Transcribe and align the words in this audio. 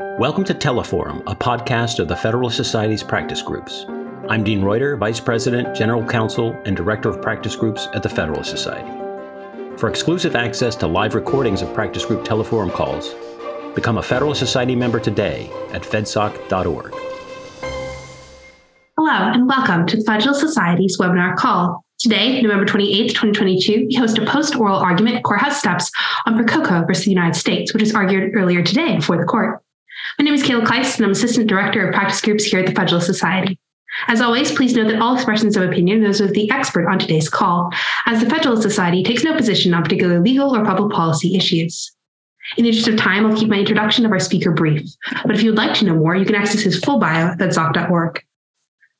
Welcome 0.00 0.42
to 0.46 0.54
Teleforum, 0.54 1.22
a 1.28 1.36
podcast 1.36 2.00
of 2.00 2.08
the 2.08 2.16
Federalist 2.16 2.56
Society's 2.56 3.04
practice 3.04 3.40
groups. 3.40 3.86
I'm 4.28 4.42
Dean 4.42 4.60
Reuter, 4.60 4.96
Vice 4.96 5.20
President, 5.20 5.72
General 5.72 6.04
Counsel, 6.04 6.50
and 6.64 6.76
Director 6.76 7.08
of 7.08 7.22
Practice 7.22 7.54
Groups 7.54 7.86
at 7.94 8.02
the 8.02 8.08
Federalist 8.08 8.50
Society. 8.50 8.90
For 9.76 9.88
exclusive 9.88 10.34
access 10.34 10.74
to 10.76 10.88
live 10.88 11.14
recordings 11.14 11.62
of 11.62 11.72
practice 11.72 12.04
group 12.04 12.24
Teleforum 12.24 12.72
calls, 12.72 13.14
become 13.76 13.98
a 13.98 14.02
Federalist 14.02 14.40
Society 14.40 14.74
member 14.74 14.98
today 14.98 15.48
at 15.70 15.82
fedsoc.org. 15.82 16.92
Hello, 18.98 19.32
and 19.32 19.46
welcome 19.46 19.86
to 19.86 19.96
the 19.96 20.02
Federalist 20.02 20.40
Society's 20.40 20.98
webinar 20.98 21.36
call. 21.36 21.84
Today, 22.00 22.42
November 22.42 22.64
28, 22.64 23.10
2022, 23.10 23.86
we 23.86 23.94
host 23.94 24.18
a 24.18 24.26
post 24.26 24.56
oral 24.56 24.76
argument 24.76 25.22
courthouse 25.22 25.60
steps 25.60 25.88
on 26.26 26.36
Percoco 26.36 26.84
versus 26.84 27.04
the 27.04 27.12
United 27.12 27.38
States, 27.38 27.72
which 27.72 27.82
was 27.82 27.94
argued 27.94 28.32
earlier 28.34 28.60
today 28.60 28.96
before 28.96 29.16
the 29.16 29.24
court. 29.24 29.63
My 30.18 30.24
name 30.24 30.34
is 30.34 30.44
Kayla 30.44 30.64
Kleist, 30.64 30.96
and 30.96 31.06
I'm 31.06 31.10
Assistant 31.10 31.48
Director 31.48 31.88
of 31.88 31.94
Practice 31.94 32.20
Groups 32.20 32.44
here 32.44 32.60
at 32.60 32.66
the 32.66 32.72
Federalist 32.72 33.06
Society. 33.06 33.58
As 34.06 34.20
always, 34.20 34.52
please 34.52 34.74
note 34.74 34.88
that 34.88 35.00
all 35.00 35.16
expressions 35.16 35.56
of 35.56 35.64
opinion 35.64 36.02
those 36.02 36.20
of 36.20 36.32
the 36.34 36.48
expert 36.52 36.88
on 36.88 37.00
today's 37.00 37.28
call, 37.28 37.72
as 38.06 38.22
the 38.22 38.30
Federalist 38.30 38.62
Society 38.62 39.02
takes 39.02 39.24
no 39.24 39.34
position 39.34 39.74
on 39.74 39.82
particular 39.82 40.20
legal 40.20 40.54
or 40.54 40.64
public 40.64 40.92
policy 40.92 41.34
issues. 41.34 41.92
In 42.56 42.62
the 42.62 42.70
interest 42.70 42.88
of 42.88 42.96
time, 42.96 43.26
I'll 43.26 43.36
keep 43.36 43.48
my 43.48 43.58
introduction 43.58 44.06
of 44.06 44.12
our 44.12 44.20
speaker 44.20 44.52
brief, 44.52 44.88
but 45.24 45.34
if 45.34 45.42
you 45.42 45.50
would 45.50 45.58
like 45.58 45.74
to 45.78 45.84
know 45.84 45.96
more, 45.96 46.14
you 46.14 46.24
can 46.24 46.36
access 46.36 46.60
his 46.60 46.78
full 46.78 46.98
bio 46.98 47.32
at 47.32 47.38
fedsoc.org. 47.38 48.22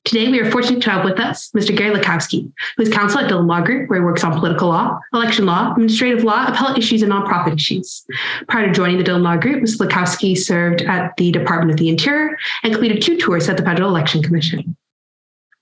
Today, 0.04 0.28
we 0.28 0.38
are 0.38 0.50
fortunate 0.50 0.82
to 0.82 0.90
have 0.90 1.02
with 1.02 1.18
us 1.18 1.50
Mr. 1.56 1.74
Gary 1.74 1.94
Lawkowski, 1.94 2.52
who 2.76 2.82
is 2.82 2.90
counsel 2.90 3.20
at 3.20 3.30
Dhillon 3.30 3.46
Law 3.46 3.62
Group, 3.62 3.88
where 3.88 4.00
he 4.00 4.04
works 4.04 4.22
on 4.22 4.38
political 4.38 4.68
law, 4.68 5.00
election 5.14 5.46
law, 5.46 5.72
administrative 5.72 6.22
law, 6.22 6.44
appellate 6.46 6.76
issues, 6.76 7.00
and 7.00 7.10
nonprofit 7.10 7.54
issues. 7.54 8.04
Prior 8.46 8.66
to 8.66 8.72
joining 8.72 8.98
the 8.98 9.04
Dhillon 9.04 9.22
Law 9.22 9.38
Group, 9.38 9.62
Mr. 9.62 9.86
Lawkowski 9.86 10.36
served 10.36 10.82
at 10.82 11.16
the 11.16 11.32
Department 11.32 11.70
of 11.70 11.78
the 11.78 11.88
Interior 11.88 12.36
and 12.62 12.74
completed 12.74 13.00
two 13.00 13.16
tours 13.16 13.48
at 13.48 13.56
the 13.56 13.62
Federal 13.62 13.88
Election 13.88 14.22
Commission. 14.22 14.76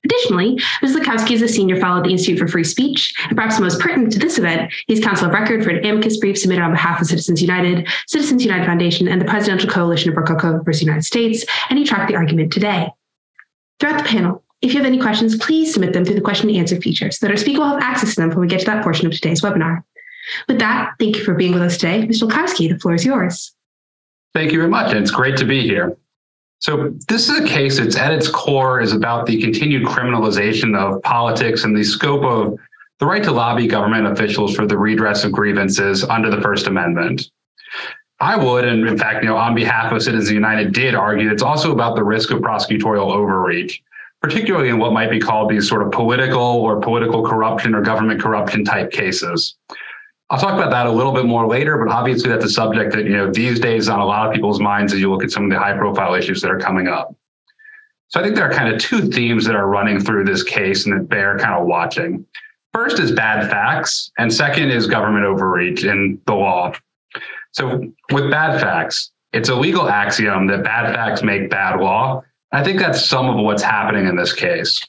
Additionally, 0.05 0.59
Ms. 0.83 0.97
Lawkowski 0.97 1.31
is 1.31 1.43
a 1.43 1.49
senior 1.49 1.77
fellow 1.77 1.99
at 1.99 2.03
the 2.03 2.11
Institute 2.11 2.41
for 2.41 2.49
Free 2.49 2.65
Speech, 2.65 3.15
and 3.29 3.37
perhaps 3.37 3.61
most 3.61 3.79
pertinent 3.79 4.13
to 4.13 4.19
this 4.19 4.39
event, 4.39 4.73
he's 4.89 4.99
counsel 4.99 5.29
of 5.29 5.33
record 5.33 5.63
for 5.63 5.71
an 5.71 5.87
amicus 5.87 6.17
brief 6.17 6.37
submitted 6.37 6.65
on 6.65 6.73
behalf 6.73 7.01
of 7.01 7.07
Citizens 7.07 7.41
United, 7.41 7.89
Citizens 8.09 8.45
United 8.45 8.67
Foundation, 8.67 9.07
and 9.07 9.21
the 9.21 9.25
Presidential 9.25 9.71
Coalition 9.71 10.11
of 10.11 10.17
Percoco 10.17 10.65
versus 10.65 10.81
the 10.81 10.87
United 10.87 11.05
States, 11.05 11.45
and 11.71 11.79
he 11.79 11.85
tracked 11.85 12.09
the 12.09 12.17
argument 12.17 12.53
today. 12.53 12.89
Throughout 13.83 13.99
the 13.99 14.09
panel, 14.09 14.45
if 14.61 14.73
you 14.73 14.79
have 14.79 14.87
any 14.87 15.01
questions, 15.01 15.37
please 15.37 15.73
submit 15.73 15.93
them 15.93 16.05
through 16.05 16.15
the 16.15 16.21
question 16.21 16.49
and 16.49 16.57
answer 16.57 16.81
feature 16.81 17.11
so 17.11 17.27
that 17.27 17.33
our 17.33 17.37
speaker 17.37 17.59
will 17.59 17.67
have 17.67 17.83
access 17.83 18.15
to 18.15 18.21
them 18.21 18.29
when 18.29 18.39
we 18.39 18.47
get 18.47 18.61
to 18.61 18.67
that 18.67 18.85
portion 18.85 19.09
of 19.09 19.13
today's 19.13 19.43
webinar. 19.43 19.83
With 20.47 20.61
that, 20.61 20.93
thank 21.01 21.17
you 21.17 21.25
for 21.25 21.35
being 21.35 21.53
with 21.53 21.63
us 21.63 21.79
today. 21.79 22.07
Mr. 22.07 22.31
Lawkowski, 22.31 22.69
the 22.69 22.79
floor 22.79 22.95
is 22.95 23.05
yours. 23.05 23.53
Thank 24.35 24.53
you 24.53 24.59
very 24.59 24.71
much. 24.71 24.95
It's 24.95 25.11
great 25.11 25.37
to 25.39 25.45
be 25.45 25.63
here. 25.63 25.97
So 26.61 26.95
this 27.09 27.29
is 27.29 27.41
a 27.41 27.45
case 27.45 27.81
that's 27.81 27.97
at 27.97 28.13
its 28.13 28.29
core 28.29 28.81
is 28.81 28.93
about 28.93 29.27
the 29.27 29.43
continued 29.43 29.85
criminalization 29.85 30.79
of 30.79 31.03
politics 31.03 31.65
and 31.65 31.77
the 31.77 31.83
scope 31.83 32.23
of 32.23 32.57
the 33.01 33.07
right 33.07 33.25
to 33.25 33.33
lobby 33.33 33.67
government 33.67 34.07
officials 34.07 34.55
for 34.55 34.65
the 34.65 34.79
redress 34.79 35.25
of 35.25 35.33
grievances 35.33 36.05
under 36.05 36.31
the 36.31 36.41
First 36.41 36.69
Amendment. 36.69 37.33
I 38.23 38.37
would, 38.37 38.65
and 38.65 38.89
in 38.89 38.97
fact, 38.97 39.23
you 39.23 39.29
know, 39.29 39.37
on 39.37 39.55
behalf 39.55 39.93
of 39.93 40.03
Citizens 40.03 40.31
United, 40.31 40.73
did 40.73 40.95
argue 40.95 41.31
it's 41.31 41.43
also 41.43 41.73
about 41.73 41.97
the 41.97 42.05
risk 42.05 42.31
of 42.31 42.41
prosecutorial 42.41 43.13
overreach 43.13 43.83
particularly 44.23 44.69
in 44.69 44.79
what 44.79 44.93
might 44.93 45.11
be 45.11 45.19
called 45.19 45.51
these 45.51 45.69
sort 45.69 45.83
of 45.83 45.91
political 45.91 46.41
or 46.41 46.81
political 46.81 47.23
corruption 47.23 47.75
or 47.75 47.83
government 47.83 48.23
corruption 48.23 48.65
type 48.65 48.93
cases. 48.93 49.57
I'll 50.31 50.39
talk 50.39 50.55
about 50.55 50.71
that 50.71 50.87
a 50.87 50.91
little 50.91 51.13
bit 51.13 51.27
more 51.27 51.47
later, 51.47 51.77
but 51.77 51.93
obviously 51.93 52.31
that's 52.31 52.45
a 52.45 52.49
subject 52.49 52.93
that, 52.95 53.05
you 53.05 53.13
know, 53.13 53.31
these 53.31 53.61
days 53.61 53.89
on 53.89 53.99
a 53.99 54.07
lot 54.07 54.27
of 54.27 54.33
people's 54.33 54.61
minds 54.61 54.95
as 54.95 55.01
you 55.01 55.11
look 55.11 55.25
at 55.25 55.31
some 55.31 55.45
of 55.45 55.51
the 55.51 55.59
high 55.59 55.77
profile 55.77 56.15
issues 56.15 56.41
that 56.41 56.51
are 56.51 56.59
coming 56.59 56.87
up. 56.87 57.15
So 58.09 58.21
I 58.21 58.23
think 58.23 58.37
there 58.37 58.49
are 58.49 58.53
kind 58.53 58.73
of 58.73 58.81
two 58.81 59.11
themes 59.11 59.45
that 59.45 59.57
are 59.57 59.67
running 59.67 60.01
through 60.01 60.25
this 60.25 60.43
case 60.43 60.87
and 60.87 60.97
that 60.97 61.09
bear 61.09 61.37
kind 61.39 61.61
of 61.61 61.67
watching. 61.67 62.25
First 62.73 63.01
is 63.01 63.13
bad 63.13 63.51
facts, 63.51 64.13
and 64.17 64.33
second 64.33 64.71
is 64.71 64.87
government 64.87 65.27
overreach 65.27 65.85
in 65.85 66.19
the 66.27 66.35
law. 66.35 66.73
So 67.53 67.93
with 68.11 68.31
bad 68.31 68.61
facts, 68.61 69.11
it's 69.33 69.49
a 69.49 69.55
legal 69.55 69.89
axiom 69.89 70.47
that 70.49 70.65
bad 70.65 70.95
facts 70.95 71.23
make 71.23 71.51
bad 71.51 71.81
law, 71.81 72.25
I 72.53 72.63
think 72.63 72.79
that's 72.79 73.05
some 73.09 73.31
of 73.31 73.43
what's 73.43 73.63
happening 73.63 74.07
in 74.07 74.17
this 74.17 74.33
case. 74.33 74.87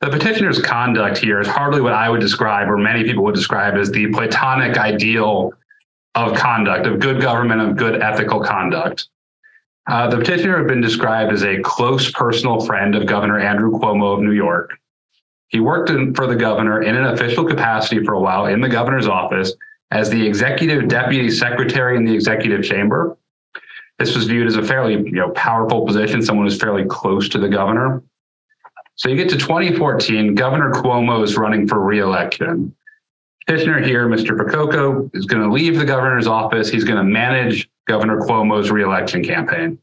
The 0.00 0.10
petitioner's 0.10 0.60
conduct 0.60 1.18
here 1.18 1.40
is 1.40 1.46
hardly 1.46 1.80
what 1.80 1.92
I 1.92 2.10
would 2.10 2.20
describe, 2.20 2.68
or 2.68 2.76
many 2.76 3.04
people 3.04 3.22
would 3.22 3.36
describe, 3.36 3.74
as 3.74 3.90
the 3.92 4.08
Platonic 4.08 4.76
ideal 4.76 5.52
of 6.16 6.36
conduct, 6.36 6.86
of 6.86 6.98
good 6.98 7.22
government, 7.22 7.60
of 7.60 7.76
good 7.76 8.02
ethical 8.02 8.40
conduct. 8.40 9.08
Uh, 9.88 10.08
the 10.08 10.18
petitioner 10.18 10.58
had 10.58 10.66
been 10.66 10.80
described 10.80 11.32
as 11.32 11.44
a 11.44 11.60
close 11.62 12.10
personal 12.10 12.60
friend 12.60 12.96
of 12.96 13.06
Governor 13.06 13.38
Andrew 13.38 13.70
Cuomo 13.70 14.14
of 14.14 14.20
New 14.20 14.32
York. 14.32 14.72
He 15.48 15.60
worked 15.60 15.90
in, 15.90 16.14
for 16.14 16.26
the 16.26 16.36
governor 16.36 16.82
in 16.82 16.96
an 16.96 17.04
official 17.04 17.44
capacity 17.44 18.04
for 18.04 18.14
a 18.14 18.20
while 18.20 18.46
in 18.46 18.60
the 18.60 18.68
governor's 18.68 19.06
office 19.06 19.52
as 19.92 20.08
the 20.08 20.26
executive 20.26 20.88
deputy 20.88 21.30
secretary 21.30 21.96
in 21.98 22.04
the 22.04 22.14
executive 22.14 22.64
chamber. 22.64 23.16
This 23.98 24.16
was 24.16 24.24
viewed 24.24 24.46
as 24.46 24.56
a 24.56 24.62
fairly 24.62 24.94
you 24.94 25.12
know, 25.12 25.30
powerful 25.30 25.86
position, 25.86 26.22
someone 26.22 26.46
who's 26.46 26.58
fairly 26.58 26.86
close 26.86 27.28
to 27.28 27.38
the 27.38 27.48
governor. 27.48 28.02
So 28.94 29.10
you 29.10 29.16
get 29.16 29.28
to 29.28 29.36
2014, 29.36 30.34
Governor 30.34 30.72
Cuomo 30.72 31.22
is 31.22 31.36
running 31.36 31.68
for 31.68 31.78
reelection. 31.80 32.74
Petitioner 33.46 33.82
here, 33.82 34.08
Mr. 34.08 34.36
Percoco, 34.36 35.10
is 35.14 35.26
going 35.26 35.42
to 35.42 35.52
leave 35.52 35.78
the 35.78 35.84
governor's 35.84 36.26
office. 36.26 36.70
He's 36.70 36.84
going 36.84 36.98
to 36.98 37.04
manage 37.04 37.68
Governor 37.86 38.20
Cuomo's 38.20 38.70
reelection 38.70 39.22
campaign. 39.22 39.78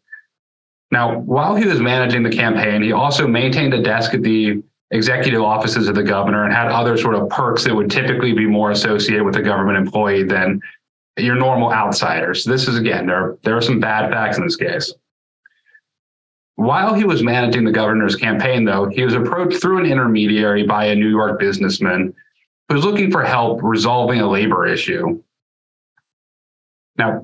Now, 0.92 1.20
while 1.20 1.56
he 1.56 1.66
was 1.66 1.80
managing 1.80 2.24
the 2.24 2.32
campaign, 2.32 2.82
he 2.82 2.94
also 2.94 3.28
maintained 3.28 3.76
a 3.76 3.84
desk 3.84 4.14
at 4.16 4.24
the 4.24 4.64
executive 4.92 5.42
offices 5.42 5.88
of 5.88 5.96
the 5.96 6.04
governor 6.04 6.46
and 6.46 6.54
had 6.54 6.68
other 6.68 6.98
sort 6.98 7.16
of 7.16 7.30
perks 7.30 7.64
that 7.64 7.76
would 7.76 7.92
typically 7.92 8.34
be 8.34 8.46
more 8.46 8.72
associated 8.72 9.24
with 9.24 9.36
a 9.36 9.42
government 9.42 9.78
employee 9.78 10.24
than 10.24 10.60
your 11.18 11.36
normal 11.36 11.72
outsiders. 11.72 12.44
This 12.44 12.68
is 12.68 12.78
again, 12.78 13.06
there, 13.06 13.38
there 13.44 13.56
are 13.56 13.62
some 13.62 13.80
bad 13.80 14.12
facts 14.12 14.38
in 14.38 14.44
this 14.44 14.56
case. 14.56 14.94
While 16.56 16.94
he 16.94 17.06
was 17.06 17.24
managing 17.24 17.64
the 17.64 17.72
governor's 17.72 18.16
campaign, 18.16 18.66
though, 18.66 18.90
he 18.90 19.04
was 19.04 19.14
approached 19.14 19.62
through 19.62 19.80
an 19.80 19.86
intermediary 19.86 20.64
by 20.64 20.86
a 20.86 20.96
New 20.96 21.10
York 21.10 21.40
businessman 21.40 22.14
who 22.68 22.76
was 22.76 22.84
looking 22.84 23.12
for 23.12 23.24
help 23.24 23.62
resolving 23.64 24.20
a 24.20 24.30
labor 24.30 24.68
issue. 24.68 25.22
Now, 26.98 27.24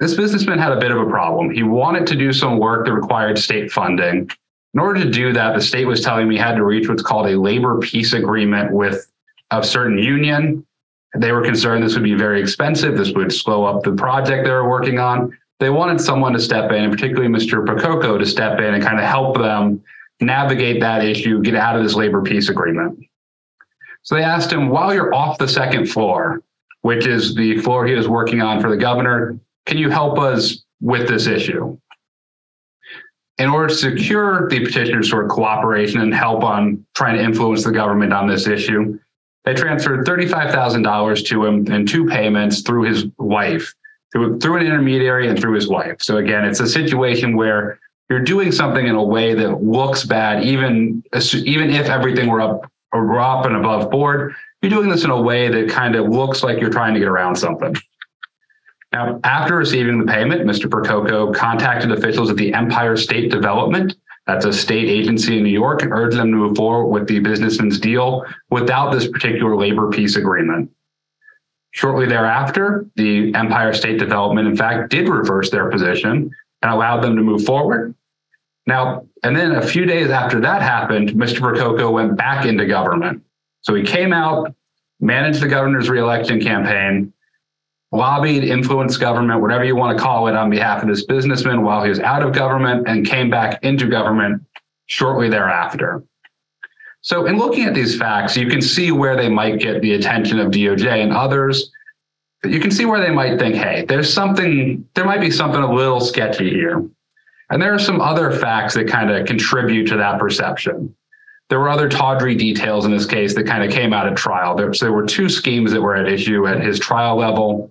this 0.00 0.14
businessman 0.14 0.58
had 0.58 0.72
a 0.72 0.80
bit 0.80 0.90
of 0.90 0.98
a 0.98 1.08
problem. 1.08 1.50
He 1.50 1.62
wanted 1.62 2.04
to 2.08 2.16
do 2.16 2.32
some 2.32 2.58
work 2.58 2.86
that 2.86 2.92
required 2.92 3.38
state 3.38 3.70
funding. 3.70 4.28
In 4.74 4.80
order 4.80 5.02
to 5.02 5.10
do 5.10 5.32
that, 5.32 5.54
the 5.54 5.60
state 5.60 5.84
was 5.84 6.00
telling 6.00 6.28
me 6.28 6.36
had 6.36 6.56
to 6.56 6.64
reach 6.64 6.88
what's 6.88 7.02
called 7.02 7.26
a 7.26 7.38
labor 7.38 7.78
peace 7.78 8.14
agreement 8.14 8.72
with 8.72 9.10
a 9.50 9.62
certain 9.62 9.98
union 9.98 10.66
they 11.14 11.32
were 11.32 11.42
concerned 11.42 11.84
this 11.84 11.94
would 11.94 12.04
be 12.04 12.14
very 12.14 12.40
expensive. 12.40 12.96
This 12.96 13.12
would 13.12 13.32
slow 13.32 13.64
up 13.64 13.82
the 13.82 13.92
project 13.92 14.44
they 14.44 14.50
were 14.50 14.68
working 14.68 14.98
on. 14.98 15.36
They 15.60 15.70
wanted 15.70 16.00
someone 16.00 16.32
to 16.32 16.40
step 16.40 16.72
in, 16.72 16.84
and 16.84 16.92
particularly 16.92 17.28
Mr. 17.28 17.64
Percoco 17.64 18.18
to 18.18 18.26
step 18.26 18.58
in 18.58 18.74
and 18.74 18.82
kind 18.82 18.98
of 18.98 19.04
help 19.04 19.36
them 19.36 19.82
navigate 20.20 20.80
that 20.80 21.04
issue, 21.04 21.42
get 21.42 21.54
out 21.54 21.76
of 21.76 21.82
this 21.82 21.94
labor 21.94 22.22
peace 22.22 22.48
agreement. 22.48 22.98
So 24.02 24.14
they 24.14 24.22
asked 24.22 24.52
him, 24.52 24.68
while 24.68 24.92
you're 24.92 25.14
off 25.14 25.38
the 25.38 25.46
second 25.46 25.86
floor, 25.86 26.42
which 26.80 27.06
is 27.06 27.34
the 27.34 27.58
floor 27.58 27.86
he 27.86 27.94
was 27.94 28.08
working 28.08 28.40
on 28.40 28.60
for 28.60 28.70
the 28.70 28.76
governor, 28.76 29.38
can 29.66 29.78
you 29.78 29.90
help 29.90 30.18
us 30.18 30.64
with 30.80 31.06
this 31.06 31.26
issue? 31.26 31.78
In 33.42 33.48
order 33.48 33.66
to 33.70 33.74
secure 33.74 34.48
the 34.48 34.64
petitioner's 34.64 35.10
sort 35.10 35.24
of 35.24 35.30
cooperation 35.32 36.00
and 36.00 36.14
help 36.14 36.44
on 36.44 36.86
trying 36.94 37.16
to 37.16 37.24
influence 37.24 37.64
the 37.64 37.72
government 37.72 38.12
on 38.12 38.28
this 38.28 38.46
issue, 38.46 39.00
they 39.44 39.52
transferred 39.52 40.06
$35,000 40.06 41.26
to 41.26 41.44
him 41.44 41.66
in 41.66 41.84
two 41.84 42.06
payments 42.06 42.60
through 42.60 42.84
his 42.84 43.06
wife, 43.18 43.74
through, 44.12 44.38
through 44.38 44.58
an 44.58 44.66
intermediary 44.66 45.26
and 45.28 45.36
through 45.36 45.54
his 45.54 45.66
wife. 45.66 45.96
So 46.02 46.18
again, 46.18 46.44
it's 46.44 46.60
a 46.60 46.68
situation 46.68 47.36
where 47.36 47.80
you're 48.08 48.20
doing 48.20 48.52
something 48.52 48.86
in 48.86 48.94
a 48.94 49.02
way 49.02 49.34
that 49.34 49.60
looks 49.60 50.04
bad, 50.04 50.44
even, 50.44 51.02
even 51.34 51.70
if 51.70 51.86
everything 51.86 52.28
were 52.28 52.40
up, 52.40 52.70
were 52.92 53.18
up 53.18 53.44
and 53.44 53.56
above 53.56 53.90
board. 53.90 54.36
You're 54.60 54.70
doing 54.70 54.88
this 54.88 55.02
in 55.02 55.10
a 55.10 55.20
way 55.20 55.48
that 55.48 55.68
kind 55.68 55.96
of 55.96 56.08
looks 56.08 56.44
like 56.44 56.60
you're 56.60 56.70
trying 56.70 56.94
to 56.94 57.00
get 57.00 57.08
around 57.08 57.34
something. 57.34 57.74
Now, 58.92 59.18
after 59.24 59.56
receiving 59.56 59.98
the 59.98 60.12
payment, 60.12 60.42
Mr. 60.42 60.68
Percoco 60.68 61.34
contacted 61.34 61.92
officials 61.92 62.30
at 62.30 62.36
the 62.36 62.52
Empire 62.52 62.96
State 62.96 63.30
Development 63.30 63.94
that's 64.26 64.44
a 64.44 64.52
state 64.52 64.88
agency 64.88 65.38
in 65.38 65.42
New 65.42 65.50
York, 65.50 65.82
and 65.82 65.92
urged 65.92 66.16
them 66.16 66.30
to 66.30 66.36
move 66.36 66.56
forward 66.56 66.86
with 66.88 67.08
the 67.08 67.18
businessman's 67.18 67.80
deal 67.80 68.24
without 68.50 68.92
this 68.92 69.08
particular 69.08 69.56
labor 69.56 69.90
peace 69.90 70.16
agreement. 70.16 70.70
Shortly 71.72 72.06
thereafter, 72.06 72.86
the 72.96 73.34
Empire 73.34 73.72
State 73.72 73.98
Development, 73.98 74.46
in 74.46 74.56
fact, 74.56 74.90
did 74.90 75.08
reverse 75.08 75.50
their 75.50 75.70
position 75.70 76.30
and 76.62 76.72
allowed 76.72 77.00
them 77.00 77.16
to 77.16 77.22
move 77.22 77.44
forward. 77.44 77.94
Now, 78.66 79.06
and 79.24 79.34
then 79.34 79.52
a 79.52 79.66
few 79.66 79.86
days 79.86 80.10
after 80.10 80.38
that 80.40 80.62
happened, 80.62 81.10
Mr. 81.10 81.40
Percoco 81.40 81.90
went 81.90 82.16
back 82.16 82.46
into 82.46 82.66
government. 82.66 83.24
So 83.62 83.74
he 83.74 83.82
came 83.82 84.12
out, 84.12 84.54
managed 85.00 85.40
the 85.40 85.48
governor's 85.48 85.90
reelection 85.90 86.40
campaign, 86.40 87.12
lobbied, 87.92 88.44
influenced 88.44 88.98
government, 88.98 89.40
whatever 89.40 89.64
you 89.64 89.76
want 89.76 89.96
to 89.96 90.02
call 90.02 90.26
it, 90.26 90.34
on 90.34 90.50
behalf 90.50 90.82
of 90.82 90.88
this 90.88 91.04
businessman 91.04 91.62
while 91.62 91.82
he 91.82 91.90
was 91.90 92.00
out 92.00 92.22
of 92.22 92.32
government 92.32 92.88
and 92.88 93.06
came 93.06 93.30
back 93.30 93.62
into 93.62 93.86
government 93.86 94.42
shortly 94.86 95.28
thereafter. 95.28 96.02
So, 97.02 97.26
in 97.26 97.36
looking 97.36 97.64
at 97.64 97.74
these 97.74 97.98
facts, 97.98 98.36
you 98.36 98.48
can 98.48 98.62
see 98.62 98.92
where 98.92 99.16
they 99.16 99.28
might 99.28 99.58
get 99.58 99.82
the 99.82 99.94
attention 99.94 100.38
of 100.38 100.52
DOJ 100.52 101.02
and 101.02 101.12
others. 101.12 101.70
You 102.44 102.60
can 102.60 102.70
see 102.70 102.84
where 102.84 103.00
they 103.00 103.10
might 103.10 103.38
think, 103.38 103.56
hey, 103.56 103.84
there's 103.86 104.12
something, 104.12 104.88
there 104.94 105.04
might 105.04 105.20
be 105.20 105.30
something 105.30 105.62
a 105.62 105.72
little 105.72 106.00
sketchy 106.00 106.50
here. 106.50 106.88
And 107.50 107.60
there 107.60 107.74
are 107.74 107.78
some 107.78 108.00
other 108.00 108.32
facts 108.32 108.74
that 108.74 108.88
kind 108.88 109.10
of 109.10 109.26
contribute 109.26 109.86
to 109.88 109.96
that 109.96 110.18
perception. 110.18 110.94
There 111.52 111.60
were 111.60 111.68
other 111.68 111.86
tawdry 111.86 112.34
details 112.34 112.86
in 112.86 112.92
this 112.92 113.04
case 113.04 113.34
that 113.34 113.44
kind 113.44 113.62
of 113.62 113.70
came 113.70 113.92
out 113.92 114.06
at 114.06 114.16
trial. 114.16 114.54
There, 114.56 114.72
so 114.72 114.86
there 114.86 114.92
were 114.94 115.04
two 115.04 115.28
schemes 115.28 115.70
that 115.72 115.82
were 115.82 115.94
at 115.94 116.08
issue 116.08 116.46
at 116.46 116.62
his 116.62 116.78
trial 116.78 117.14
level. 117.14 117.70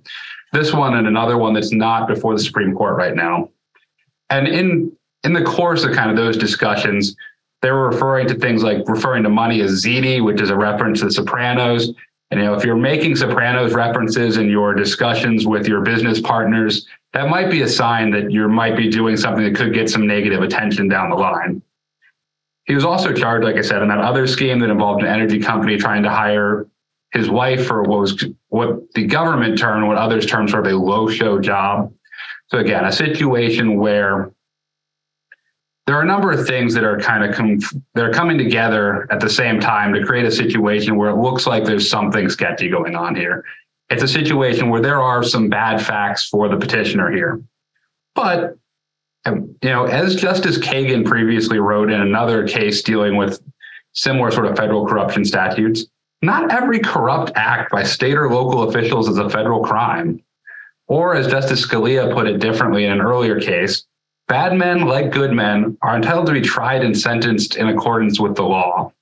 This 0.54 0.72
one 0.72 0.98
and 0.98 1.08
another 1.08 1.36
one 1.36 1.56
that's 1.56 1.72
not 1.72 2.08
before 2.08 2.36
the 2.36 2.44
Supreme 2.44 2.76
Court 2.76 2.96
right 2.96 3.16
now. 3.16 3.50
And 4.30 4.48
in 4.48 4.96
in 5.24 5.34
the 5.34 5.42
course 5.42 5.84
of 5.84 5.94
kind 5.94 6.12
of 6.12 6.16
those 6.16 6.38
discussions, 6.38 7.16
they 7.64 7.72
were 7.72 7.90
referring 7.90 8.28
to 8.28 8.36
things 8.36 8.62
like 8.62 8.88
referring 8.88 9.24
to 9.24 9.30
money 9.30 9.62
as 9.62 9.84
ziti, 9.84 10.24
which 10.24 10.42
is 10.42 10.52
a 10.52 10.56
reference 10.56 11.00
to 11.00 11.06
the 11.06 11.12
Sopranos. 11.12 11.92
And 12.30 12.40
you 12.40 12.46
know, 12.46 12.54
if 12.54 12.64
you're 12.64 12.76
making 12.76 13.16
Sopranos 13.16 13.74
references 13.74 14.38
in 14.38 14.48
your 14.48 14.76
discussions 14.76 15.48
with 15.48 15.68
your 15.68 15.82
business 15.82 16.22
partners, 16.22 16.86
that 17.14 17.30
might 17.30 17.50
be 17.50 17.64
a 17.64 17.68
sign 17.68 18.12
that 18.12 18.32
you 18.32 18.48
might 18.48 18.78
be 18.78 18.92
doing 18.92 19.18
something 19.18 19.44
that 19.44 19.56
could 19.56 19.74
get 19.74 19.90
some 19.90 20.06
negative 20.06 20.44
attention 20.44 20.88
down 20.88 21.10
the 21.10 21.16
line. 21.16 21.64
He 22.66 22.76
was 22.76 22.86
also 22.86 23.14
charged, 23.14 23.44
like 23.44 23.56
I 23.56 23.62
said, 23.62 23.82
in 23.82 23.88
that 23.90 24.00
other 24.00 24.28
scheme 24.28 24.60
that 24.60 24.70
involved 24.70 25.02
an 25.02 25.08
energy 25.08 25.40
company 25.40 25.78
trying 25.78 26.04
to 26.04 26.10
hire 26.10 26.68
his 27.12 27.30
wife 27.30 27.66
for 27.66 27.84
what 27.84 28.00
was 28.00 28.26
what 28.48 28.94
the 28.94 29.06
government 29.06 29.58
termed, 29.58 29.88
what 29.88 29.98
others 29.98 30.26
termed 30.26 30.50
sort 30.50 30.66
of 30.66 30.74
a 30.74 30.78
low 30.78 31.10
show 31.10 31.40
job. 31.40 31.94
So 32.48 32.60
again, 32.60 32.86
a 32.86 32.92
situation 32.92 33.78
where 33.78 34.32
there 35.88 35.96
are 35.96 36.04
a 36.04 36.06
number 36.06 36.32
of 36.32 36.46
things 36.46 36.74
that 36.74 36.84
are 36.84 37.00
kind 37.00 37.24
of 37.24 37.36
com- 37.36 37.60
that 37.96 38.06
are 38.06 38.14
coming 38.14 38.38
together 38.38 39.08
at 39.12 39.20
the 39.20 39.30
same 39.30 39.60
time 39.60 39.94
to 39.94 40.06
create 40.06 40.26
a 40.26 40.32
situation 40.32 40.96
where 40.96 41.10
it 41.10 41.18
looks 41.18 41.48
like 41.48 41.66
there's 41.66 41.90
something 41.90 42.30
sketchy 42.30 42.70
going 42.70 42.96
on 42.96 43.16
here. 43.16 43.44
It's 43.90 44.04
a 44.04 44.08
situation 44.08 44.70
where 44.70 44.82
there 44.82 45.02
are 45.02 45.24
some 45.24 45.50
bad 45.50 45.86
facts 45.86 46.30
for 46.30 46.48
the 46.48 46.56
petitioner 46.56 47.12
here. 47.12 47.42
But 48.16 48.58
um, 49.26 49.56
you 49.62 49.70
know, 49.70 49.86
as 49.86 50.16
Justice 50.16 50.58
Kagan 50.58 51.06
previously 51.06 51.60
wrote 51.60 51.92
in 51.92 52.02
another 52.02 52.48
case 52.48 52.82
dealing 52.82 53.18
with 53.18 53.42
similar 53.94 54.32
sort 54.32 54.48
of 54.48 54.58
federal 54.58 54.86
corruption 54.86 55.26
statutes, 55.26 55.86
not 56.22 56.52
every 56.52 56.80
corrupt 56.80 57.32
act 57.36 57.72
by 57.72 57.84
state 57.84 58.16
or 58.16 58.32
local 58.32 58.70
officials 58.70 59.08
is 59.08 59.18
a 59.18 59.30
federal 59.30 59.64
crime. 59.64 60.22
Or 60.88 61.16
as 61.16 61.28
Justice 61.28 61.66
Scalia 61.66 62.14
put 62.14 62.28
it 62.28 62.40
differently 62.40 62.86
in 62.86 62.92
an 62.92 63.02
earlier 63.02 63.40
case, 63.40 63.86
Bad 64.32 64.58
men, 64.58 64.86
like 64.86 65.12
good 65.12 65.34
men, 65.34 65.78
are 65.82 65.98
entitled 65.98 66.28
to 66.28 66.32
be 66.32 66.40
tried 66.40 66.86
and 66.86 66.98
sentenced 66.98 67.58
in 67.58 67.68
accordance 67.68 68.18
with 68.18 68.34
the 68.34 68.44
law. 68.44 68.94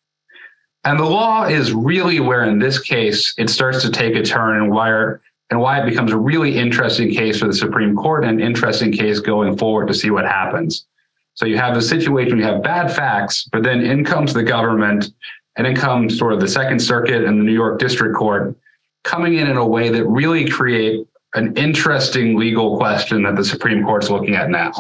And 0.86 1.00
the 1.00 1.06
law 1.06 1.46
is 1.46 1.72
really 1.72 2.20
where, 2.20 2.46
in 2.46 2.58
this 2.58 2.80
case, 2.80 3.36
it 3.38 3.52
starts 3.52 3.84
to 3.84 3.92
take 3.92 4.16
a 4.16 4.24
turn 4.24 4.60
and 4.60 4.72
why, 4.72 5.18
and 5.50 5.60
why 5.60 5.82
it 5.82 5.90
becomes 5.90 6.12
a 6.12 6.18
really 6.18 6.58
interesting 6.58 7.12
case 7.12 7.40
for 7.40 7.48
the 7.48 7.54
Supreme 7.54 7.96
Court 7.96 8.24
and 8.24 8.40
an 8.40 8.46
interesting 8.46 8.92
case 8.92 9.20
going 9.20 9.58
forward 9.58 9.88
to 9.88 9.94
see 9.94 10.12
what 10.12 10.26
happens. 10.26 10.86
So 11.34 11.46
you 11.46 11.58
have 11.58 11.76
a 11.76 11.82
situation, 11.82 12.38
you 12.38 12.44
have 12.44 12.62
bad 12.62 12.94
facts, 12.94 13.48
but 13.52 13.64
then 13.64 13.82
in 13.82 14.04
comes 14.04 14.34
the 14.34 14.44
government 14.44 15.12
and 15.58 15.66
in 15.66 15.76
comes 15.76 16.18
sort 16.18 16.34
of 16.34 16.40
the 16.40 16.48
Second 16.48 16.80
Circuit 16.80 17.24
and 17.24 17.40
the 17.40 17.44
New 17.44 17.54
York 17.54 17.80
District 17.80 18.16
Court 18.16 18.56
coming 19.04 19.36
in 19.36 19.48
in 19.48 19.58
a 19.58 19.66
way 19.66 19.90
that 19.90 20.06
really 20.06 20.48
create 20.48 21.08
an 21.36 21.56
interesting 21.56 22.38
legal 22.38 22.78
question 22.78 23.24
that 23.24 23.36
the 23.36 23.46
Supreme 23.46 23.84
Court's 23.84 24.10
looking 24.10 24.36
at 24.36 24.50
now. 24.50 24.72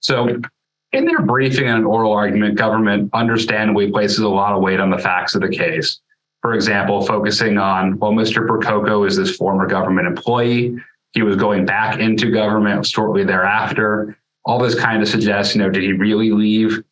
So 0.00 0.40
in 0.92 1.04
their 1.06 1.22
briefing 1.22 1.68
and 1.68 1.78
an 1.78 1.84
oral 1.84 2.12
argument, 2.12 2.56
government 2.56 3.10
understandably 3.12 3.90
places 3.90 4.20
a 4.20 4.28
lot 4.28 4.52
of 4.52 4.62
weight 4.62 4.80
on 4.80 4.90
the 4.90 4.98
facts 4.98 5.34
of 5.34 5.40
the 5.40 5.48
case. 5.48 6.00
For 6.42 6.54
example, 6.54 7.06
focusing 7.06 7.56
on, 7.56 7.98
well, 7.98 8.12
Mr. 8.12 8.46
Percoco 8.46 9.06
is 9.06 9.16
this 9.16 9.36
former 9.36 9.66
government 9.66 10.06
employee. 10.08 10.76
He 11.12 11.22
was 11.22 11.36
going 11.36 11.64
back 11.64 11.98
into 11.98 12.30
government 12.30 12.86
shortly 12.86 13.24
thereafter. 13.24 14.18
All 14.44 14.58
this 14.58 14.74
kind 14.74 15.00
of 15.02 15.08
suggests, 15.08 15.54
you 15.54 15.62
know, 15.62 15.70
did 15.70 15.84
he 15.84 15.92
really 15.92 16.32
leave? 16.32 16.82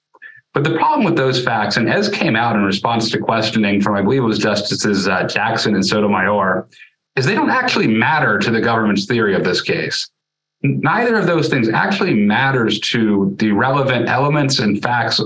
But 0.55 0.65
the 0.65 0.75
problem 0.75 1.05
with 1.05 1.17
those 1.17 1.45
facts, 1.45 1.77
and 1.77 1.89
as 1.89 2.09
came 2.09 2.37
out 2.37 2.57
in 2.57 2.63
response 2.63 3.11
to 3.11 3.19
questioning 3.19 3.81
from, 3.81 3.97
I 3.97 4.03
believe 4.03 4.23
it 4.23 4.27
was 4.27 4.39
Justices 4.39 5.09
uh, 5.09 5.25
Jackson 5.25 5.75
and 5.75 5.85
Sotomayor, 5.85 6.69
is 7.17 7.27
they 7.27 7.35
don't 7.35 7.51
actually 7.51 7.89
matter 7.89 8.39
to 8.39 8.51
the 8.51 8.61
government's 8.61 9.07
theory 9.07 9.35
of 9.35 9.45
this 9.45 9.61
case 9.61 10.09
neither 10.63 11.17
of 11.17 11.27
those 11.27 11.49
things 11.49 11.69
actually 11.69 12.15
matters 12.15 12.79
to 12.81 13.35
the 13.39 13.53
relevant 13.53 14.09
elements 14.09 14.59
and 14.59 14.83
facts 14.83 15.21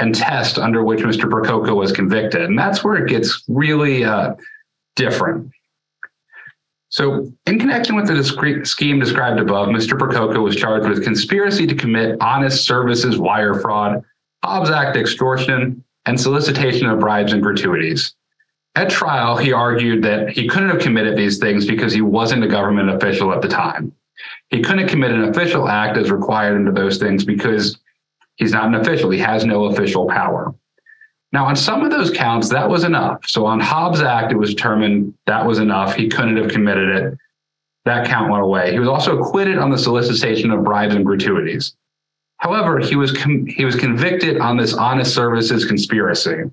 and 0.00 0.14
test 0.14 0.58
under 0.58 0.82
which 0.82 1.00
Mr. 1.00 1.28
Percoco 1.30 1.76
was 1.76 1.92
convicted. 1.92 2.42
And 2.42 2.58
that's 2.58 2.82
where 2.82 2.96
it 2.96 3.08
gets 3.08 3.44
really 3.48 4.02
uh, 4.02 4.34
different. 4.96 5.52
So, 6.88 7.32
in 7.46 7.60
connection 7.60 7.94
with 7.94 8.08
the 8.08 8.14
discrete 8.14 8.66
scheme 8.66 8.98
described 8.98 9.38
above, 9.38 9.68
Mr. 9.68 9.96
Percoco 9.96 10.42
was 10.42 10.56
charged 10.56 10.88
with 10.88 11.04
conspiracy 11.04 11.66
to 11.66 11.74
commit 11.76 12.20
honest 12.20 12.66
services 12.66 13.16
wire 13.16 13.54
fraud, 13.54 14.02
Hobbs 14.42 14.70
Act 14.70 14.96
extortion, 14.96 15.84
and 16.06 16.20
solicitation 16.20 16.88
of 16.88 16.98
bribes 16.98 17.32
and 17.32 17.42
gratuities. 17.42 18.14
At 18.74 18.90
trial, 18.90 19.36
he 19.36 19.52
argued 19.52 20.02
that 20.02 20.30
he 20.30 20.48
couldn't 20.48 20.70
have 20.70 20.80
committed 20.80 21.16
these 21.16 21.38
things 21.38 21.64
because 21.66 21.92
he 21.92 22.00
wasn't 22.00 22.42
a 22.42 22.48
government 22.48 22.90
official 22.90 23.32
at 23.32 23.42
the 23.42 23.48
time. 23.48 23.92
He 24.48 24.62
couldn't 24.62 24.88
commit 24.88 25.12
an 25.12 25.24
official 25.24 25.68
act 25.68 25.96
as 25.96 26.10
required 26.10 26.56
under 26.56 26.72
those 26.72 26.98
things 26.98 27.24
because 27.24 27.78
he's 28.40 28.52
not 28.52 28.66
an 28.66 28.74
official. 28.74 29.10
He 29.10 29.20
has 29.20 29.44
no 29.44 29.66
official 29.66 30.08
power. 30.08 30.52
Now, 31.32 31.46
on 31.46 31.54
some 31.54 31.84
of 31.84 31.92
those 31.92 32.10
counts, 32.10 32.48
that 32.48 32.68
was 32.68 32.82
enough. 32.82 33.24
So 33.28 33.46
on 33.46 33.60
Hobbs 33.60 34.00
Act, 34.00 34.32
it 34.32 34.36
was 34.36 34.50
determined 34.50 35.14
that 35.26 35.46
was 35.46 35.60
enough. 35.60 35.94
He 35.94 36.08
couldn't 36.08 36.36
have 36.38 36.50
committed 36.50 36.88
it. 36.88 37.18
That 37.84 38.08
count 38.08 38.30
went 38.30 38.42
away. 38.42 38.72
He 38.72 38.80
was 38.80 38.88
also 38.88 39.16
acquitted 39.16 39.58
on 39.58 39.70
the 39.70 39.78
solicitation 39.78 40.50
of 40.50 40.64
bribes 40.64 40.96
and 40.96 41.04
gratuities. 41.04 41.76
However, 42.38 42.80
he 42.80 42.96
was 42.96 43.12
com- 43.12 43.46
he 43.46 43.64
was 43.64 43.76
convicted 43.76 44.38
on 44.38 44.56
this 44.56 44.74
honest 44.74 45.14
services 45.14 45.64
conspiracy. 45.64 46.44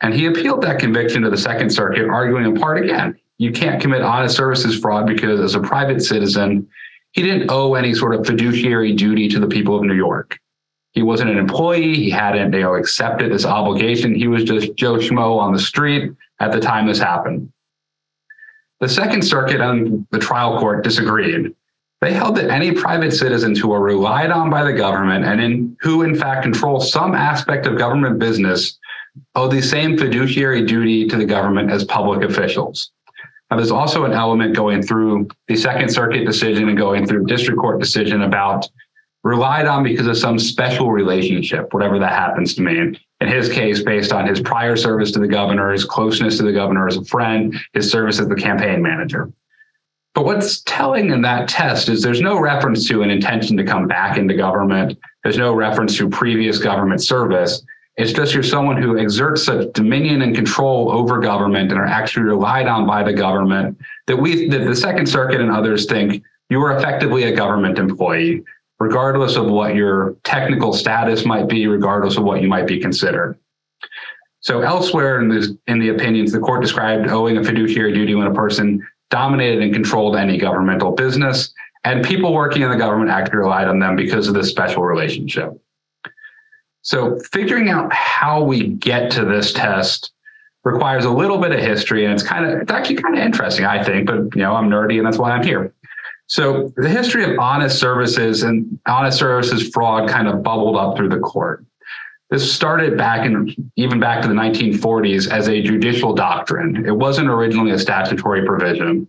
And 0.00 0.14
he 0.14 0.26
appealed 0.26 0.62
that 0.62 0.78
conviction 0.78 1.22
to 1.22 1.30
the 1.30 1.36
Second 1.36 1.70
Circuit, 1.70 2.08
arguing 2.08 2.44
in 2.44 2.54
part 2.54 2.84
again, 2.84 3.18
you 3.38 3.52
can't 3.52 3.80
commit 3.80 4.02
honest 4.02 4.36
services 4.36 4.78
fraud 4.78 5.06
because 5.06 5.40
as 5.40 5.54
a 5.54 5.60
private 5.60 6.02
citizen, 6.02 6.68
he 7.12 7.22
didn't 7.22 7.50
owe 7.50 7.74
any 7.74 7.94
sort 7.94 8.14
of 8.14 8.26
fiduciary 8.26 8.92
duty 8.92 9.28
to 9.28 9.40
the 9.40 9.46
people 9.46 9.76
of 9.76 9.82
New 9.82 9.94
York. 9.94 10.38
He 10.94 11.02
wasn't 11.02 11.30
an 11.30 11.38
employee. 11.38 11.96
He 11.96 12.08
hadn't, 12.08 12.52
you 12.52 12.60
know, 12.60 12.74
accepted 12.74 13.32
this 13.32 13.44
obligation. 13.44 14.14
He 14.14 14.28
was 14.28 14.44
just 14.44 14.74
Joe 14.76 14.94
Schmo 14.94 15.38
on 15.38 15.52
the 15.52 15.58
street 15.58 16.12
at 16.40 16.52
the 16.52 16.60
time 16.60 16.86
this 16.86 16.98
happened. 16.98 17.52
The 18.80 18.88
Second 18.88 19.22
Circuit 19.22 19.60
and 19.60 20.06
the 20.12 20.18
trial 20.18 20.58
court 20.58 20.84
disagreed. 20.84 21.54
They 22.00 22.12
held 22.12 22.36
that 22.36 22.50
any 22.50 22.70
private 22.70 23.12
citizens 23.12 23.58
who 23.58 23.72
are 23.72 23.80
relied 23.80 24.30
on 24.30 24.50
by 24.50 24.62
the 24.62 24.72
government 24.72 25.24
and 25.24 25.40
in, 25.40 25.76
who 25.80 26.02
in 26.02 26.14
fact 26.14 26.42
control 26.42 26.80
some 26.80 27.14
aspect 27.14 27.66
of 27.66 27.78
government 27.78 28.18
business 28.18 28.78
owe 29.34 29.48
the 29.48 29.62
same 29.62 29.96
fiduciary 29.96 30.64
duty 30.64 31.08
to 31.08 31.16
the 31.16 31.24
government 31.24 31.70
as 31.70 31.84
public 31.84 32.22
officials. 32.22 32.92
Now, 33.50 33.56
there's 33.56 33.70
also 33.70 34.04
an 34.04 34.12
element 34.12 34.54
going 34.54 34.82
through 34.82 35.28
the 35.48 35.56
Second 35.56 35.88
Circuit 35.88 36.24
decision 36.24 36.68
and 36.68 36.76
going 36.76 37.06
through 37.06 37.26
district 37.26 37.58
court 37.58 37.80
decision 37.80 38.22
about 38.22 38.68
relied 39.24 39.66
on 39.66 39.82
because 39.82 40.06
of 40.06 40.18
some 40.18 40.38
special 40.38 40.92
relationship, 40.92 41.72
whatever 41.72 41.98
that 41.98 42.12
happens 42.12 42.54
to 42.54 42.62
mean. 42.62 42.96
In 43.20 43.28
his 43.28 43.48
case, 43.48 43.82
based 43.82 44.12
on 44.12 44.26
his 44.26 44.40
prior 44.40 44.76
service 44.76 45.10
to 45.12 45.18
the 45.18 45.26
governor, 45.26 45.72
his 45.72 45.84
closeness 45.84 46.36
to 46.36 46.42
the 46.42 46.52
governor 46.52 46.86
as 46.86 46.98
a 46.98 47.04
friend, 47.06 47.56
his 47.72 47.90
service 47.90 48.20
as 48.20 48.28
the 48.28 48.34
campaign 48.34 48.82
manager. 48.82 49.32
But 50.14 50.26
what's 50.26 50.60
telling 50.62 51.10
in 51.10 51.22
that 51.22 51.48
test 51.48 51.88
is 51.88 52.02
there's 52.02 52.20
no 52.20 52.38
reference 52.38 52.86
to 52.88 53.02
an 53.02 53.10
intention 53.10 53.56
to 53.56 53.64
come 53.64 53.88
back 53.88 54.18
into 54.18 54.34
government. 54.34 54.96
There's 55.24 55.38
no 55.38 55.54
reference 55.54 55.96
to 55.96 56.08
previous 56.08 56.58
government 56.58 57.02
service. 57.02 57.64
It's 57.96 58.12
just 58.12 58.34
you're 58.34 58.42
someone 58.42 58.80
who 58.80 58.98
exerts 58.98 59.44
such 59.44 59.72
dominion 59.72 60.22
and 60.22 60.34
control 60.34 60.92
over 60.92 61.18
government 61.18 61.70
and 61.70 61.80
are 61.80 61.86
actually 61.86 62.24
relied 62.24 62.66
on 62.66 62.86
by 62.86 63.02
the 63.02 63.12
government 63.12 63.78
that 64.06 64.16
we, 64.16 64.48
that 64.48 64.64
the 64.64 64.76
Second 64.76 65.06
Circuit 65.08 65.40
and 65.40 65.50
others 65.50 65.86
think 65.86 66.22
you 66.50 66.60
are 66.60 66.76
effectively 66.76 67.24
a 67.24 67.34
government 67.34 67.78
employee, 67.78 68.44
regardless 68.84 69.36
of 69.36 69.46
what 69.46 69.74
your 69.74 70.14
technical 70.24 70.74
status 70.74 71.24
might 71.24 71.48
be, 71.48 71.66
regardless 71.66 72.18
of 72.18 72.22
what 72.22 72.42
you 72.42 72.48
might 72.48 72.66
be 72.66 72.78
considered. 72.78 73.38
So 74.40 74.60
elsewhere 74.60 75.22
in 75.22 75.28
the, 75.28 75.58
in 75.68 75.78
the 75.78 75.88
opinions, 75.88 76.32
the 76.32 76.38
court 76.38 76.60
described 76.60 77.08
owing 77.08 77.38
a 77.38 77.42
fiduciary 77.42 77.94
duty 77.94 78.14
when 78.14 78.26
a 78.26 78.34
person 78.34 78.86
dominated 79.10 79.62
and 79.62 79.72
controlled 79.72 80.16
any 80.16 80.36
governmental 80.36 80.92
business, 80.92 81.54
and 81.84 82.04
people 82.04 82.34
working 82.34 82.60
in 82.60 82.70
the 82.70 82.76
government 82.76 83.10
actually 83.10 83.38
relied 83.38 83.68
on 83.68 83.78
them 83.78 83.96
because 83.96 84.28
of 84.28 84.34
this 84.34 84.50
special 84.50 84.82
relationship. 84.82 85.58
So 86.82 87.18
figuring 87.32 87.70
out 87.70 87.90
how 87.90 88.42
we 88.44 88.68
get 88.68 89.10
to 89.12 89.24
this 89.24 89.54
test 89.54 90.12
requires 90.62 91.06
a 91.06 91.10
little 91.10 91.38
bit 91.38 91.52
of 91.52 91.60
history, 91.60 92.04
and 92.04 92.12
it's 92.12 92.22
kind 92.22 92.44
of 92.44 92.60
it's 92.60 92.70
actually 92.70 92.96
kind 92.96 93.16
of 93.16 93.24
interesting, 93.24 93.64
I 93.64 93.82
think. 93.82 94.06
But 94.06 94.36
you 94.36 94.42
know, 94.42 94.54
I'm 94.54 94.68
nerdy, 94.68 94.98
and 94.98 95.06
that's 95.06 95.16
why 95.16 95.30
I'm 95.30 95.42
here. 95.42 95.72
So 96.26 96.72
the 96.76 96.88
history 96.88 97.24
of 97.24 97.38
honest 97.38 97.78
services 97.78 98.42
and 98.42 98.78
honest 98.86 99.18
services 99.18 99.68
fraud 99.70 100.08
kind 100.08 100.26
of 100.26 100.42
bubbled 100.42 100.76
up 100.76 100.96
through 100.96 101.10
the 101.10 101.18
court. 101.18 101.64
This 102.30 102.50
started 102.52 102.96
back 102.96 103.26
in 103.26 103.54
even 103.76 104.00
back 104.00 104.22
to 104.22 104.28
the 104.28 104.34
1940s 104.34 105.30
as 105.30 105.48
a 105.48 105.62
judicial 105.62 106.14
doctrine. 106.14 106.86
It 106.86 106.96
wasn't 106.96 107.28
originally 107.28 107.72
a 107.72 107.78
statutory 107.78 108.44
provision. 108.44 109.06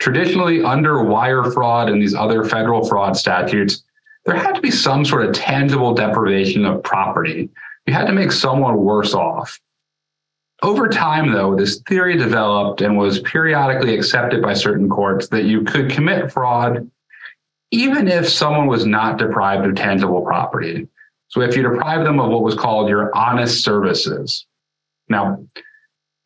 Traditionally, 0.00 0.62
under 0.62 1.04
wire 1.04 1.44
fraud 1.44 1.88
and 1.88 2.02
these 2.02 2.14
other 2.14 2.44
federal 2.44 2.86
fraud 2.86 3.16
statutes, 3.16 3.84
there 4.26 4.34
had 4.34 4.54
to 4.56 4.60
be 4.60 4.70
some 4.70 5.04
sort 5.04 5.24
of 5.24 5.32
tangible 5.32 5.94
deprivation 5.94 6.64
of 6.66 6.82
property. 6.82 7.48
You 7.86 7.94
had 7.94 8.06
to 8.06 8.12
make 8.12 8.32
someone 8.32 8.76
worse 8.76 9.14
off. 9.14 9.60
Over 10.64 10.88
time, 10.88 11.30
though, 11.30 11.54
this 11.54 11.80
theory 11.80 12.16
developed 12.16 12.80
and 12.80 12.96
was 12.96 13.20
periodically 13.20 13.94
accepted 13.94 14.40
by 14.40 14.54
certain 14.54 14.88
courts 14.88 15.28
that 15.28 15.44
you 15.44 15.62
could 15.62 15.90
commit 15.90 16.32
fraud 16.32 16.90
even 17.70 18.08
if 18.08 18.26
someone 18.26 18.66
was 18.66 18.86
not 18.86 19.18
deprived 19.18 19.66
of 19.66 19.74
tangible 19.74 20.22
property. 20.22 20.88
So 21.28 21.42
if 21.42 21.54
you 21.54 21.62
deprive 21.62 22.04
them 22.04 22.18
of 22.18 22.30
what 22.30 22.42
was 22.42 22.54
called 22.54 22.88
your 22.88 23.14
honest 23.14 23.62
services. 23.62 24.46
Now, 25.10 25.44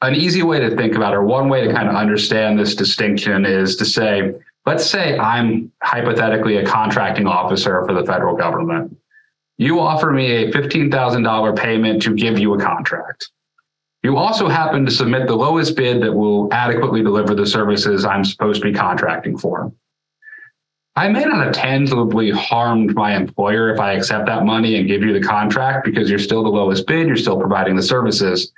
an 0.02 0.14
easy 0.14 0.44
way 0.44 0.60
to 0.60 0.76
think 0.76 0.94
about 0.94 1.14
or 1.14 1.24
one 1.24 1.48
way 1.48 1.66
to 1.66 1.72
kind 1.72 1.88
of 1.88 1.96
understand 1.96 2.60
this 2.60 2.76
distinction 2.76 3.44
is 3.44 3.74
to 3.76 3.84
say, 3.84 4.34
let's 4.66 4.86
say 4.86 5.18
I'm 5.18 5.72
hypothetically 5.82 6.58
a 6.58 6.64
contracting 6.64 7.26
officer 7.26 7.84
for 7.86 7.92
the 7.92 8.04
federal 8.04 8.36
government. 8.36 8.96
You 9.56 9.80
offer 9.80 10.12
me 10.12 10.44
a 10.44 10.52
$15,000 10.52 11.56
payment 11.56 12.02
to 12.02 12.14
give 12.14 12.38
you 12.38 12.54
a 12.54 12.60
contract. 12.60 13.30
You 14.02 14.16
also 14.16 14.48
happen 14.48 14.84
to 14.84 14.92
submit 14.92 15.26
the 15.26 15.34
lowest 15.34 15.76
bid 15.76 16.02
that 16.02 16.12
will 16.12 16.48
adequately 16.52 17.02
deliver 17.02 17.34
the 17.34 17.46
services 17.46 18.04
I'm 18.04 18.24
supposed 18.24 18.62
to 18.62 18.70
be 18.70 18.76
contracting 18.76 19.36
for. 19.36 19.72
I 20.94 21.08
may 21.08 21.24
not 21.24 21.44
have 21.44 21.54
tangibly 21.54 22.30
harmed 22.30 22.94
my 22.94 23.14
employer 23.14 23.72
if 23.72 23.80
I 23.80 23.92
accept 23.92 24.26
that 24.26 24.44
money 24.44 24.78
and 24.78 24.88
give 24.88 25.02
you 25.02 25.12
the 25.12 25.26
contract 25.26 25.84
because 25.84 26.10
you're 26.10 26.18
still 26.18 26.42
the 26.42 26.48
lowest 26.48 26.86
bid, 26.86 27.06
you're 27.06 27.16
still 27.16 27.38
providing 27.38 27.76
the 27.76 27.82
services. 27.82 28.52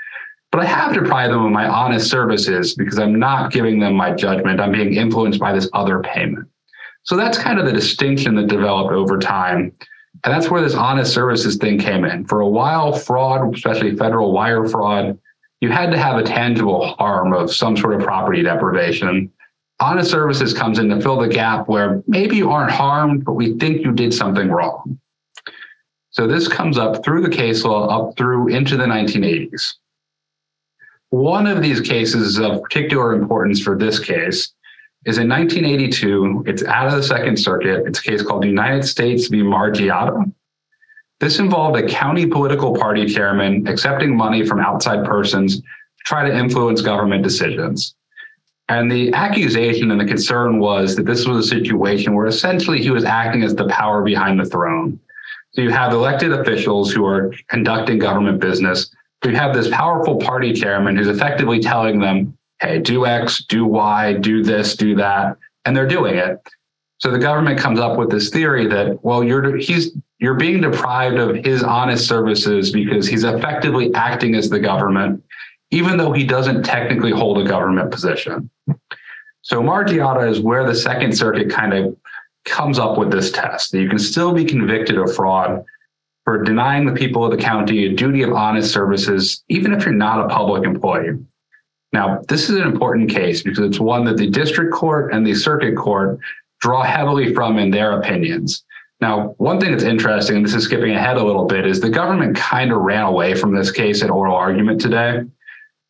But 0.52 0.62
I 0.62 0.64
have 0.64 0.94
to 0.94 1.00
deprive 1.00 1.30
them 1.30 1.44
of 1.44 1.52
my 1.52 1.68
honest 1.68 2.11
services 2.11 2.75
because 2.75 2.99
I'm 2.99 3.18
not 3.18 3.52
giving 3.52 3.78
them 3.78 3.94
my 3.94 4.12
judgment. 4.12 4.61
I'm 4.61 4.73
being 4.73 4.94
influenced 4.94 5.38
by 5.38 5.52
this 5.52 5.68
other 5.75 6.00
payment. 6.00 6.49
So 7.02 7.16
that's 7.16 7.38
kind 7.38 7.59
of 7.59 7.66
the 7.66 7.73
distinction 7.73 8.35
that 8.37 8.47
developed 8.47 8.92
over 8.92 9.18
time. 9.18 9.73
And 10.25 10.35
that's 10.35 10.50
where 10.50 10.61
this 10.61 10.75
honest 10.75 11.14
services 11.14 11.56
thing 11.56 11.78
came 11.78 12.04
in. 12.04 12.26
For 12.26 12.40
a 12.40 12.49
while, 12.49 12.92
fraud, 12.92 13.54
especially 13.54 13.97
federal 13.97 14.32
wire 14.32 14.66
fraud, 14.66 15.18
you 15.61 15.71
had 15.71 15.90
to 15.90 15.99
have 15.99 16.17
a 16.17 16.23
tangible 16.23 16.95
harm 16.95 17.33
of 17.33 17.55
some 17.55 17.76
sort 17.76 17.95
of 17.95 18.00
property 18.00 18.43
deprivation. 18.43 19.31
Honest 19.79 20.11
services 20.11 20.55
comes 20.55 20.79
in 20.79 20.88
to 20.88 21.00
fill 21.00 21.19
the 21.19 21.29
gap 21.29 21.69
where 21.69 22.02
maybe 22.07 22.37
you 22.37 22.50
aren't 22.50 22.73
harmed, 22.73 23.25
but 23.25 23.33
we 23.33 23.59
think 23.59 23.83
you 23.83 23.93
did 23.93 24.12
something 24.12 24.50
wrong. 24.50 24.99
So 26.11 26.26
this 26.26 26.49
comes 26.49 26.76
up 26.76 27.05
through 27.05 27.23
the 27.23 27.31
case 27.31 27.64
law 27.64 27.87
up 27.87 28.17
through 28.17 28.49
into 28.49 28.76
the 28.76 28.85
1980s. 28.85 29.75
One 31.11 31.47
of 31.47 31.62
these 31.62 31.81
cases 31.81 32.38
of 32.38 32.62
particular 32.62 33.14
importance 33.14 33.61
for 33.61 33.76
this 33.76 33.99
case 33.99 34.52
is 35.07 35.19
in 35.19 35.29
1982. 35.29 36.45
It's 36.47 36.64
out 36.64 36.88
of 36.88 36.95
the 36.95 37.02
Second 37.02 37.38
Circuit. 37.38 37.87
It's 37.87 37.99
a 37.99 38.02
case 38.02 38.23
called 38.23 38.45
United 38.45 38.85
States 38.85 39.29
v. 39.29 39.38
Margiotta. 39.38 40.33
This 41.20 41.38
involved 41.38 41.78
a 41.78 41.86
county 41.86 42.26
political 42.26 42.74
party 42.74 43.06
chairman 43.06 43.66
accepting 43.68 44.16
money 44.16 44.44
from 44.44 44.58
outside 44.58 45.04
persons 45.04 45.60
to 45.60 45.64
try 46.06 46.26
to 46.26 46.34
influence 46.34 46.80
government 46.80 47.22
decisions. 47.22 47.94
And 48.70 48.90
the 48.90 49.12
accusation 49.12 49.90
and 49.90 50.00
the 50.00 50.06
concern 50.06 50.60
was 50.60 50.96
that 50.96 51.04
this 51.04 51.26
was 51.26 51.44
a 51.44 51.48
situation 51.48 52.14
where 52.14 52.26
essentially 52.26 52.80
he 52.80 52.90
was 52.90 53.04
acting 53.04 53.42
as 53.42 53.54
the 53.54 53.68
power 53.68 54.02
behind 54.02 54.40
the 54.40 54.46
throne. 54.46 54.98
So 55.52 55.60
you 55.60 55.70
have 55.70 55.92
elected 55.92 56.32
officials 56.32 56.92
who 56.92 57.04
are 57.04 57.34
conducting 57.48 57.98
government 57.98 58.40
business. 58.40 58.90
You 59.24 59.34
have 59.34 59.54
this 59.54 59.68
powerful 59.68 60.16
party 60.16 60.52
chairman 60.52 60.96
who's 60.96 61.08
effectively 61.08 61.60
telling 61.60 61.98
them, 61.98 62.38
hey, 62.62 62.78
do 62.78 63.04
X, 63.04 63.44
do 63.44 63.66
Y, 63.66 64.14
do 64.14 64.42
this, 64.42 64.76
do 64.76 64.94
that. 64.94 65.36
And 65.64 65.76
they're 65.76 65.88
doing 65.88 66.14
it. 66.14 66.40
So 66.98 67.10
the 67.10 67.18
government 67.18 67.58
comes 67.58 67.80
up 67.80 67.98
with 67.98 68.10
this 68.10 68.30
theory 68.30 68.66
that, 68.68 69.04
well, 69.04 69.24
you're 69.24 69.56
he's 69.56 69.90
you're 70.20 70.34
being 70.34 70.60
deprived 70.60 71.16
of 71.16 71.36
his 71.44 71.62
honest 71.62 72.06
services 72.06 72.70
because 72.70 73.08
he's 73.08 73.24
effectively 73.24 73.92
acting 73.94 74.34
as 74.34 74.50
the 74.50 74.60
government, 74.60 75.22
even 75.70 75.96
though 75.96 76.12
he 76.12 76.24
doesn't 76.24 76.62
technically 76.62 77.10
hold 77.10 77.38
a 77.38 77.48
government 77.48 77.90
position. 77.90 78.50
So 79.42 79.62
Margiotta 79.62 80.30
is 80.30 80.40
where 80.40 80.66
the 80.66 80.74
Second 80.74 81.16
Circuit 81.16 81.50
kind 81.50 81.72
of 81.72 81.96
comes 82.44 82.78
up 82.78 82.98
with 82.98 83.10
this 83.10 83.30
test 83.32 83.72
that 83.72 83.80
you 83.80 83.88
can 83.88 83.98
still 83.98 84.32
be 84.34 84.44
convicted 84.44 84.98
of 84.98 85.14
fraud 85.14 85.64
for 86.24 86.42
denying 86.42 86.84
the 86.84 86.92
people 86.92 87.24
of 87.24 87.30
the 87.30 87.42
county 87.42 87.86
a 87.86 87.94
duty 87.94 88.22
of 88.22 88.32
honest 88.32 88.72
services, 88.72 89.42
even 89.48 89.72
if 89.72 89.84
you're 89.84 89.94
not 89.94 90.24
a 90.24 90.28
public 90.28 90.64
employee. 90.64 91.18
Now, 91.92 92.20
this 92.28 92.50
is 92.50 92.56
an 92.56 92.62
important 92.62 93.10
case 93.10 93.42
because 93.42 93.60
it's 93.60 93.80
one 93.80 94.04
that 94.04 94.18
the 94.18 94.28
district 94.28 94.72
court 94.72 95.12
and 95.12 95.26
the 95.26 95.34
circuit 95.34 95.76
court 95.76 96.20
draw 96.60 96.82
heavily 96.82 97.34
from 97.34 97.58
in 97.58 97.70
their 97.70 97.98
opinions. 97.98 98.64
Now, 99.00 99.35
one 99.38 99.59
thing 99.59 99.71
that's 99.71 99.85
interesting, 99.85 100.37
and 100.37 100.45
this 100.45 100.54
is 100.54 100.64
skipping 100.64 100.92
ahead 100.92 101.16
a 101.16 101.25
little 101.25 101.47
bit, 101.47 101.66
is 101.66 101.80
the 101.80 101.88
government 101.88 102.37
kind 102.37 102.71
of 102.71 102.80
ran 102.80 103.04
away 103.04 103.35
from 103.35 103.54
this 103.54 103.71
case 103.71 104.02
at 104.02 104.11
oral 104.11 104.37
argument 104.37 104.80
today. 104.80 105.23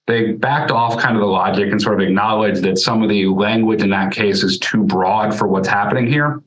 They 0.07 0.33
backed 0.33 0.71
off 0.71 0.99
kind 0.99 1.17
of 1.17 1.21
the 1.21 1.26
logic 1.26 1.71
and 1.71 1.83
sort 1.83 2.00
of 2.00 2.09
acknowledged 2.09 2.62
that 2.62 2.79
some 2.79 3.02
of 3.02 3.09
the 3.09 3.26
language 3.26 3.83
in 3.83 3.90
that 3.90 4.12
case 4.12 4.43
is 4.43 4.59
too 4.59 4.85
broad 4.85 5.37
for 5.37 5.49
what's 5.49 5.69
happening 5.69 6.07
here. 6.07 6.43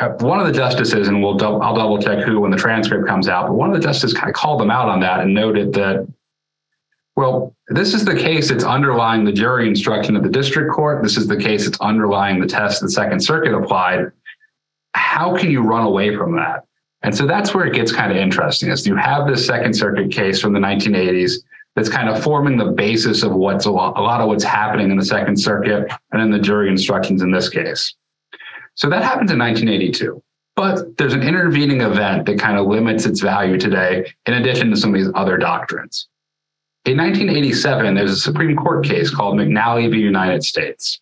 Uh, 0.00 0.10
one 0.20 0.38
of 0.38 0.46
the 0.46 0.52
justices, 0.52 1.08
and 1.08 1.22
we'll 1.22 1.34
double, 1.34 1.60
I'll 1.62 1.74
double 1.74 2.00
check 2.00 2.24
who 2.24 2.40
when 2.40 2.50
the 2.50 2.56
transcript 2.56 3.06
comes 3.06 3.28
out, 3.28 3.48
but 3.48 3.54
one 3.54 3.70
of 3.70 3.76
the 3.76 3.82
justices 3.82 4.14
kind 4.14 4.28
of 4.28 4.34
called 4.34 4.60
them 4.60 4.70
out 4.70 4.88
on 4.88 5.00
that 5.00 5.20
and 5.20 5.34
noted 5.34 5.72
that 5.74 6.06
well, 7.18 7.56
this 7.66 7.94
is 7.94 8.04
the 8.04 8.14
case 8.14 8.48
that's 8.48 8.62
underlying 8.62 9.24
the 9.24 9.32
jury 9.32 9.66
instruction 9.66 10.14
of 10.14 10.22
the 10.22 10.28
district 10.28 10.70
court. 10.70 11.02
This 11.02 11.16
is 11.16 11.26
the 11.26 11.36
case 11.36 11.64
that's 11.64 11.80
underlying 11.80 12.38
the 12.38 12.46
test 12.46 12.80
the 12.80 12.88
Second 12.88 13.18
Circuit 13.18 13.52
applied. 13.52 14.12
How 14.98 15.36
can 15.36 15.50
you 15.50 15.62
run 15.62 15.84
away 15.84 16.16
from 16.16 16.36
that? 16.36 16.64
And 17.02 17.16
so 17.16 17.26
that's 17.26 17.54
where 17.54 17.64
it 17.64 17.74
gets 17.74 17.92
kind 17.92 18.10
of 18.10 18.18
interesting 18.18 18.70
is 18.70 18.86
you 18.86 18.96
have 18.96 19.26
this 19.26 19.46
Second 19.46 19.74
Circuit 19.74 20.10
case 20.10 20.40
from 20.40 20.52
the 20.52 20.58
1980s 20.58 21.34
that's 21.76 21.88
kind 21.88 22.08
of 22.08 22.22
forming 22.22 22.58
the 22.58 22.72
basis 22.72 23.22
of 23.22 23.32
what's 23.32 23.66
a 23.66 23.70
lot, 23.70 23.96
a 23.96 24.00
lot 24.00 24.20
of 24.20 24.26
what's 24.26 24.42
happening 24.42 24.90
in 24.90 24.96
the 24.96 25.04
Second 25.04 25.38
Circuit 25.38 25.90
and 26.10 26.20
in 26.20 26.30
the 26.30 26.38
jury 26.38 26.68
instructions 26.68 27.22
in 27.22 27.30
this 27.30 27.48
case. 27.48 27.94
So 28.74 28.90
that 28.90 29.04
happens 29.04 29.30
in 29.30 29.38
1982. 29.38 30.22
But 30.56 30.96
there's 30.98 31.14
an 31.14 31.22
intervening 31.22 31.82
event 31.82 32.26
that 32.26 32.40
kind 32.40 32.58
of 32.58 32.66
limits 32.66 33.06
its 33.06 33.20
value 33.20 33.58
today, 33.58 34.12
in 34.26 34.34
addition 34.34 34.70
to 34.70 34.76
some 34.76 34.92
of 34.92 35.00
these 35.00 35.10
other 35.14 35.36
doctrines. 35.36 36.08
In 36.84 36.96
1987, 36.96 37.94
there's 37.94 38.10
a 38.10 38.16
Supreme 38.16 38.56
Court 38.56 38.84
case 38.84 39.14
called 39.14 39.36
McNally 39.36 39.88
v. 39.88 39.98
United 39.98 40.42
States. 40.42 41.00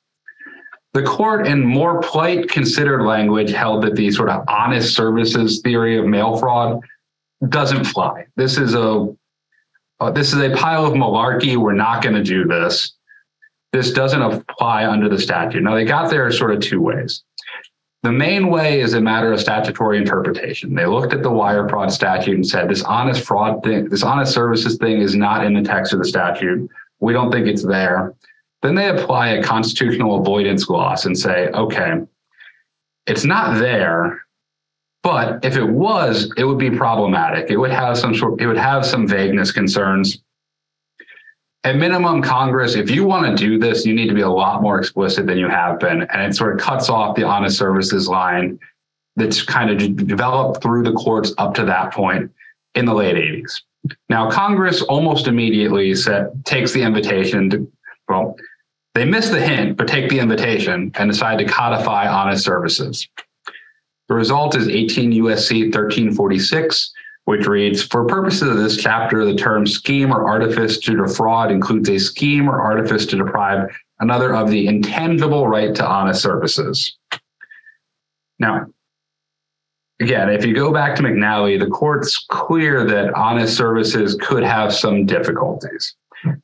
The 0.97 1.03
court, 1.03 1.47
in 1.47 1.63
more 1.63 2.01
polite, 2.01 2.49
considered 2.49 3.03
language, 3.03 3.51
held 3.51 3.85
that 3.85 3.97
the 3.97 4.11
sort 4.11 4.31
of 4.31 4.49
honest 4.49 4.97
services 4.97 5.61
theory 5.61 5.99
of 5.99 6.07
mail 6.07 6.39
fraud 6.39 6.81
doesn't 7.51 7.85
fly. 7.85 8.25
This 8.37 8.57
is 8.57 8.75
a 8.75 9.15
uh, 10.01 10.11
this 10.11 10.33
is 10.33 10.41
a 10.41 10.57
pile 10.57 10.87
of 10.87 10.95
malarkey. 10.95 11.59
We're 11.59 11.75
not 11.75 12.03
going 12.03 12.15
to 12.15 12.23
do 12.23 12.47
this. 12.47 12.95
This 13.75 13.93
doesn't 13.93 14.23
apply 14.23 14.87
under 14.87 15.11
the 15.11 15.19
statute. 15.19 15.63
Now 15.63 15.75
they 15.75 15.85
got 15.85 16.09
there 16.09 16.33
sort 16.33 16.53
of 16.53 16.61
two 16.61 16.81
ways. 16.81 17.23
The 18.03 18.13
main 18.13 18.49
way 18.49 18.81
is 18.81 18.95
a 18.95 19.01
matter 19.01 19.35
of 19.35 19.39
statutory 19.39 19.99
interpretation. 19.99 20.75
They 20.75 20.87
looked 20.87 21.13
at 21.13 21.23
the 21.23 21.31
wire 21.31 21.69
fraud 21.69 21.93
statute 21.93 22.37
and 22.37 22.47
said 22.47 22.71
this 22.71 22.83
honest 22.85 23.23
fraud 23.23 23.63
thing, 23.63 23.91
this 23.91 24.03
honest 24.03 24.33
services 24.33 24.79
thing 24.79 25.03
is 25.03 25.15
not 25.15 25.45
in 25.45 25.53
the 25.53 25.63
text 25.63 25.93
of 25.93 25.99
the 25.99 26.07
statute. 26.07 26.71
We 27.01 27.13
don't 27.13 27.31
think 27.31 27.49
it's 27.49 27.63
there. 27.63 28.15
Then 28.63 28.75
they 28.75 28.89
apply 28.89 29.29
a 29.29 29.43
constitutional 29.43 30.21
avoidance 30.21 30.65
gloss 30.65 31.05
and 31.05 31.17
say, 31.17 31.49
okay, 31.49 32.01
it's 33.07 33.25
not 33.25 33.59
there, 33.59 34.23
but 35.03 35.45
if 35.45 35.57
it 35.57 35.69
was, 35.69 36.33
it 36.37 36.45
would 36.45 36.59
be 36.59 36.71
problematic. 36.71 37.51
It 37.51 37.57
would 37.59 37.71
have 37.71 37.97
some 37.97 38.15
sort, 38.15 38.41
it 38.41 38.47
would 38.47 38.57
have 38.57 38.85
some 38.85 39.07
vagueness 39.07 39.53
concerns 39.53 40.19
at 41.67 41.75
minimum, 41.75 42.23
Congress, 42.23 42.77
if 42.77 42.89
you 42.93 43.05
want 43.05 43.27
to 43.27 43.35
do 43.35 43.59
this, 43.59 43.85
you 43.85 43.93
need 43.93 44.07
to 44.07 44.15
be 44.15 44.21
a 44.21 44.31
lot 44.31 44.63
more 44.63 44.79
explicit 44.79 45.27
than 45.27 45.37
you 45.37 45.49
have 45.49 45.81
been. 45.81 46.03
And 46.03 46.23
it 46.23 46.37
sort 46.37 46.55
of 46.55 46.61
cuts 46.61 46.89
off 46.89 47.17
the 47.17 47.25
honest 47.25 47.59
services 47.59 48.07
line 48.07 48.61
that's 49.17 49.43
kind 49.43 49.71
of 49.71 50.07
developed 50.07 50.63
through 50.63 50.85
the 50.85 50.93
courts 50.93 51.35
up 51.39 51.55
to 51.55 51.65
that 51.65 51.93
point 51.93 52.31
in 52.77 52.85
the 52.85 52.95
late 52.95 53.17
80s. 53.17 53.63
Now, 54.09 54.31
Congress 54.31 54.81
almost 54.83 55.27
immediately 55.27 55.93
said, 55.97 56.45
takes 56.45 56.73
the 56.73 56.83
invitation 56.83 57.51
to, 57.51 57.73
well, 58.09 58.37
they 58.95 59.05
miss 59.05 59.29
the 59.29 59.41
hint, 59.41 59.77
but 59.77 59.89
take 59.89 60.09
the 60.09 60.19
invitation 60.19 60.91
and 60.95 61.11
decide 61.11 61.39
to 61.39 61.45
codify 61.45 62.09
honest 62.09 62.45
services. 62.45 63.07
The 64.09 64.15
result 64.15 64.57
is 64.57 64.69
18 64.69 65.13
USC 65.13 65.65
1346, 65.65 66.93
which 67.25 67.47
reads 67.47 67.83
For 67.83 68.07
purposes 68.07 68.49
of 68.49 68.57
this 68.57 68.77
chapter, 68.77 69.25
the 69.25 69.35
term 69.35 69.67
scheme 69.67 70.13
or 70.13 70.27
artifice 70.27 70.79
to 70.79 70.97
defraud 70.97 71.51
includes 71.51 71.89
a 71.89 71.99
scheme 71.99 72.49
or 72.49 72.61
artifice 72.61 73.05
to 73.07 73.17
deprive 73.17 73.69
another 74.01 74.35
of 74.35 74.49
the 74.49 74.67
intangible 74.67 75.49
right 75.49 75.75
to 75.75 75.87
honest 75.87 76.23
services. 76.23 76.97
Now, 78.39 78.67
again, 80.01 80.31
if 80.31 80.45
you 80.45 80.55
go 80.55 80.73
back 80.73 80.95
to 80.97 81.03
McNally, 81.03 81.59
the 81.59 81.67
court's 81.71 82.25
clear 82.31 82.87
that 82.87 83.13
honest 83.15 83.57
services 83.57 84.17
could 84.21 84.45
have 84.45 84.73
some 84.73 85.05
difficulties. 85.05 85.97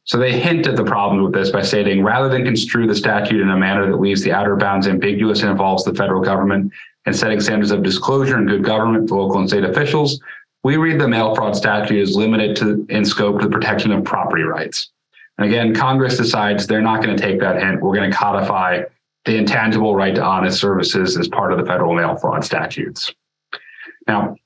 So 0.05 0.19
they 0.19 0.39
hint 0.39 0.67
at 0.67 0.77
the 0.77 0.85
problems 0.85 1.25
with 1.25 1.35
this 1.35 1.51
by 1.51 1.63
stating 1.63 2.03
rather 2.03 2.29
than 2.29 2.45
construe 2.45 2.87
the 2.87 2.95
statute 2.95 3.41
in 3.41 3.51
a 3.51 3.57
manner 3.57 3.91
that 3.91 4.01
leaves 4.01 4.23
the 4.23 4.33
outer 4.33 4.57
bounds 4.57 4.87
ambiguous 4.87 5.41
and 5.43 5.51
involves 5.51 5.85
the 5.85 5.95
federal 5.95 6.23
government 6.23 6.73
and 7.07 7.17
setting 7.17 7.41
standards 7.41 7.71
of 7.71 7.83
disclosure 7.83 8.37
and 8.37 8.49
good 8.49 8.65
government 8.65 9.09
for 9.09 9.21
local 9.21 9.41
and 9.41 9.49
state 9.49 9.65
officials, 9.65 10.21
we 10.65 10.77
read 10.77 11.01
the 11.01 11.09
mail 11.09 11.35
fraud 11.35 11.57
statute 11.57 12.01
as 12.01 12.17
limited 12.17 12.57
to 12.57 12.87
in 12.89 13.05
scope 13.05 13.41
to 13.41 13.47
the 13.47 13.53
protection 13.53 13.91
of 13.93 14.05
property 14.05 14.43
rights. 14.43 14.91
And 15.39 15.47
again, 15.47 15.75
Congress 15.75 16.17
decides 16.17 16.67
they're 16.67 16.83
not 16.83 17.03
going 17.03 17.17
to 17.17 17.23
take 17.23 17.41
that 17.41 17.61
hint. 17.61 17.83
We're 17.83 17.97
going 17.97 18.11
to 18.11 18.17
codify 18.17 18.83
the 19.25 19.37
intangible 19.37 19.97
right 19.97 20.15
to 20.15 20.23
honest 20.23 20.61
services 20.61 21.17
as 21.17 21.29
part 21.29 21.53
of 21.53 21.59
the 21.59 21.65
federal 21.65 21.95
mail 21.95 22.17
fraud 22.17 22.45
statutes. 22.45 23.13
Now, 24.07 24.37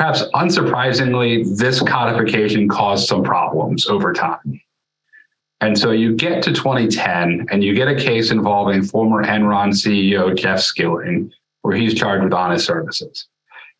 perhaps 0.00 0.22
unsurprisingly, 0.34 1.58
this 1.58 1.82
codification 1.82 2.66
caused 2.70 3.06
some 3.06 3.22
problems 3.22 3.86
over 3.86 4.14
time. 4.14 4.58
And 5.60 5.78
so 5.78 5.90
you 5.90 6.16
get 6.16 6.42
to 6.44 6.54
2010 6.54 7.48
and 7.50 7.62
you 7.62 7.74
get 7.74 7.86
a 7.86 7.94
case 7.94 8.30
involving 8.30 8.82
former 8.82 9.22
Enron 9.22 9.74
CEO 9.74 10.34
Jeff 10.34 10.60
Skilling, 10.60 11.30
where 11.60 11.76
he's 11.76 11.92
charged 11.92 12.24
with 12.24 12.32
honest 12.32 12.64
services. 12.64 13.28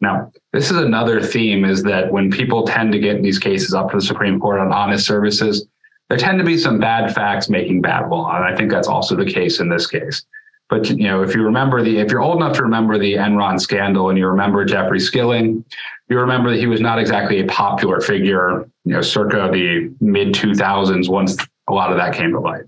Now, 0.02 0.30
this 0.52 0.70
is 0.70 0.76
another 0.76 1.22
theme 1.22 1.64
is 1.64 1.82
that 1.84 2.12
when 2.12 2.30
people 2.30 2.66
tend 2.66 2.92
to 2.92 2.98
get 2.98 3.22
these 3.22 3.38
cases 3.38 3.72
up 3.72 3.90
to 3.92 3.96
the 3.96 4.02
Supreme 4.02 4.38
Court 4.38 4.60
on 4.60 4.74
honest 4.74 5.06
services, 5.06 5.66
there 6.10 6.18
tend 6.18 6.38
to 6.38 6.44
be 6.44 6.58
some 6.58 6.78
bad 6.78 7.14
facts 7.14 7.48
making 7.48 7.80
bad 7.80 8.10
law. 8.10 8.36
And 8.36 8.44
I 8.44 8.54
think 8.54 8.70
that's 8.70 8.88
also 8.88 9.16
the 9.16 9.24
case 9.24 9.58
in 9.58 9.70
this 9.70 9.86
case. 9.86 10.22
But 10.70 10.88
you 10.88 11.08
know, 11.08 11.22
if 11.22 11.34
you 11.34 11.42
remember 11.42 11.82
the, 11.82 11.98
if 11.98 12.12
you're 12.12 12.22
old 12.22 12.36
enough 12.36 12.56
to 12.56 12.62
remember 12.62 12.96
the 12.96 13.14
Enron 13.14 13.60
scandal 13.60 14.08
and 14.08 14.16
you 14.16 14.28
remember 14.28 14.64
Jeffrey 14.64 15.00
Skilling, 15.00 15.64
you 16.08 16.18
remember 16.18 16.50
that 16.50 16.58
he 16.58 16.68
was 16.68 16.80
not 16.80 17.00
exactly 17.00 17.40
a 17.40 17.46
popular 17.46 18.00
figure, 18.00 18.68
you 18.84 18.94
know, 18.94 19.00
circa 19.00 19.50
the 19.52 19.92
mid 20.00 20.32
2000s 20.32 21.08
once 21.08 21.36
a 21.68 21.72
lot 21.72 21.90
of 21.90 21.98
that 21.98 22.14
came 22.14 22.30
to 22.32 22.40
light. 22.40 22.62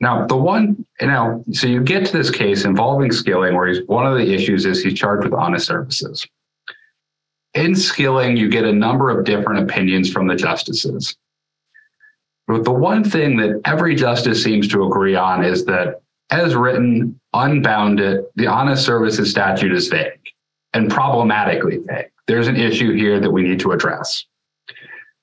Now, 0.00 0.26
the 0.26 0.36
one, 0.36 0.84
you 1.00 1.06
know, 1.06 1.44
so 1.52 1.68
you 1.68 1.82
get 1.82 2.04
to 2.06 2.12
this 2.12 2.30
case 2.30 2.64
involving 2.64 3.12
Skilling, 3.12 3.54
where 3.54 3.68
he's 3.68 3.86
one 3.86 4.06
of 4.06 4.18
the 4.18 4.34
issues 4.34 4.66
is 4.66 4.82
he's 4.82 4.94
charged 4.94 5.24
with 5.24 5.32
honest 5.32 5.66
services. 5.66 6.26
In 7.54 7.74
Skilling, 7.74 8.36
you 8.36 8.50
get 8.50 8.64
a 8.64 8.72
number 8.72 9.16
of 9.16 9.24
different 9.24 9.62
opinions 9.62 10.12
from 10.12 10.26
the 10.26 10.34
justices. 10.34 11.16
But 12.46 12.64
the 12.64 12.72
one 12.72 13.02
thing 13.02 13.36
that 13.38 13.60
every 13.64 13.94
justice 13.94 14.42
seems 14.42 14.68
to 14.68 14.84
agree 14.84 15.14
on 15.14 15.44
is 15.44 15.64
that, 15.64 16.02
as 16.30 16.54
written, 16.54 17.18
unbounded, 17.34 18.24
the 18.34 18.46
honest 18.46 18.84
services 18.84 19.30
statute 19.30 19.72
is 19.72 19.88
vague 19.88 20.20
and 20.72 20.90
problematically 20.90 21.78
vague. 21.78 22.10
There's 22.26 22.48
an 22.48 22.56
issue 22.56 22.92
here 22.92 23.20
that 23.20 23.30
we 23.30 23.42
need 23.42 23.60
to 23.60 23.72
address. 23.72 24.24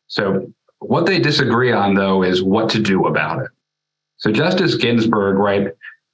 So, 0.07 0.51
what 0.79 1.05
they 1.05 1.19
disagree 1.19 1.71
on, 1.71 1.95
though, 1.95 2.23
is 2.23 2.43
what 2.43 2.69
to 2.71 2.79
do 2.79 3.07
about 3.07 3.41
it. 3.41 3.49
So 4.17 4.31
Justice 4.31 4.75
Ginsburg, 4.75 5.37
right, 5.37 5.67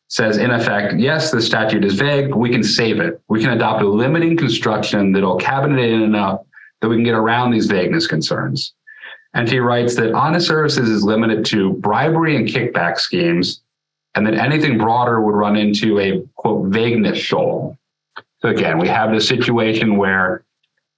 says 0.08 0.38
in 0.38 0.51
effect, 0.51 0.96
yes, 0.98 1.31
the 1.31 1.41
statute 1.41 1.86
is 1.86 1.93
vague, 1.93 2.31
but 2.31 2.38
we 2.38 2.50
can 2.50 2.63
save 2.63 3.00
it. 3.00 3.22
We 3.29 3.39
can 3.39 3.51
adopt 3.51 3.84
a 3.84 3.88
limiting 3.88 4.36
construction 4.36 5.12
that'll 5.12 5.38
cabinet 5.38 5.79
it 5.79 5.91
in 5.91 6.01
enough 6.01 6.41
that 6.81 6.89
we 6.89 6.96
can 6.96 7.03
get 7.03 7.13
around 7.13 7.51
these 7.51 7.67
vagueness 7.67 8.08
concerns. 8.08 8.74
And 9.36 9.48
he 9.48 9.60
writes 9.60 9.96
that 9.96 10.13
honest 10.13 10.48
services 10.48 10.89
is 10.89 11.03
limited 11.03 11.46
to 11.48 11.74
bribery 11.74 12.36
and 12.36 12.48
kickback 12.48 12.98
schemes, 12.98 13.62
and 14.16 14.25
that 14.25 14.34
anything 14.34 14.78
broader 14.78 15.22
would 15.22 15.36
run 15.36 15.56
into 15.56 16.00
a 16.00 16.22
quote 16.36 16.68
vagueness 16.68 17.18
shoal. 17.18 17.78
So 18.42 18.50
again, 18.50 18.80
we 18.80 18.88
have 18.88 19.12
this 19.12 19.28
situation 19.28 19.98
where 19.98 20.44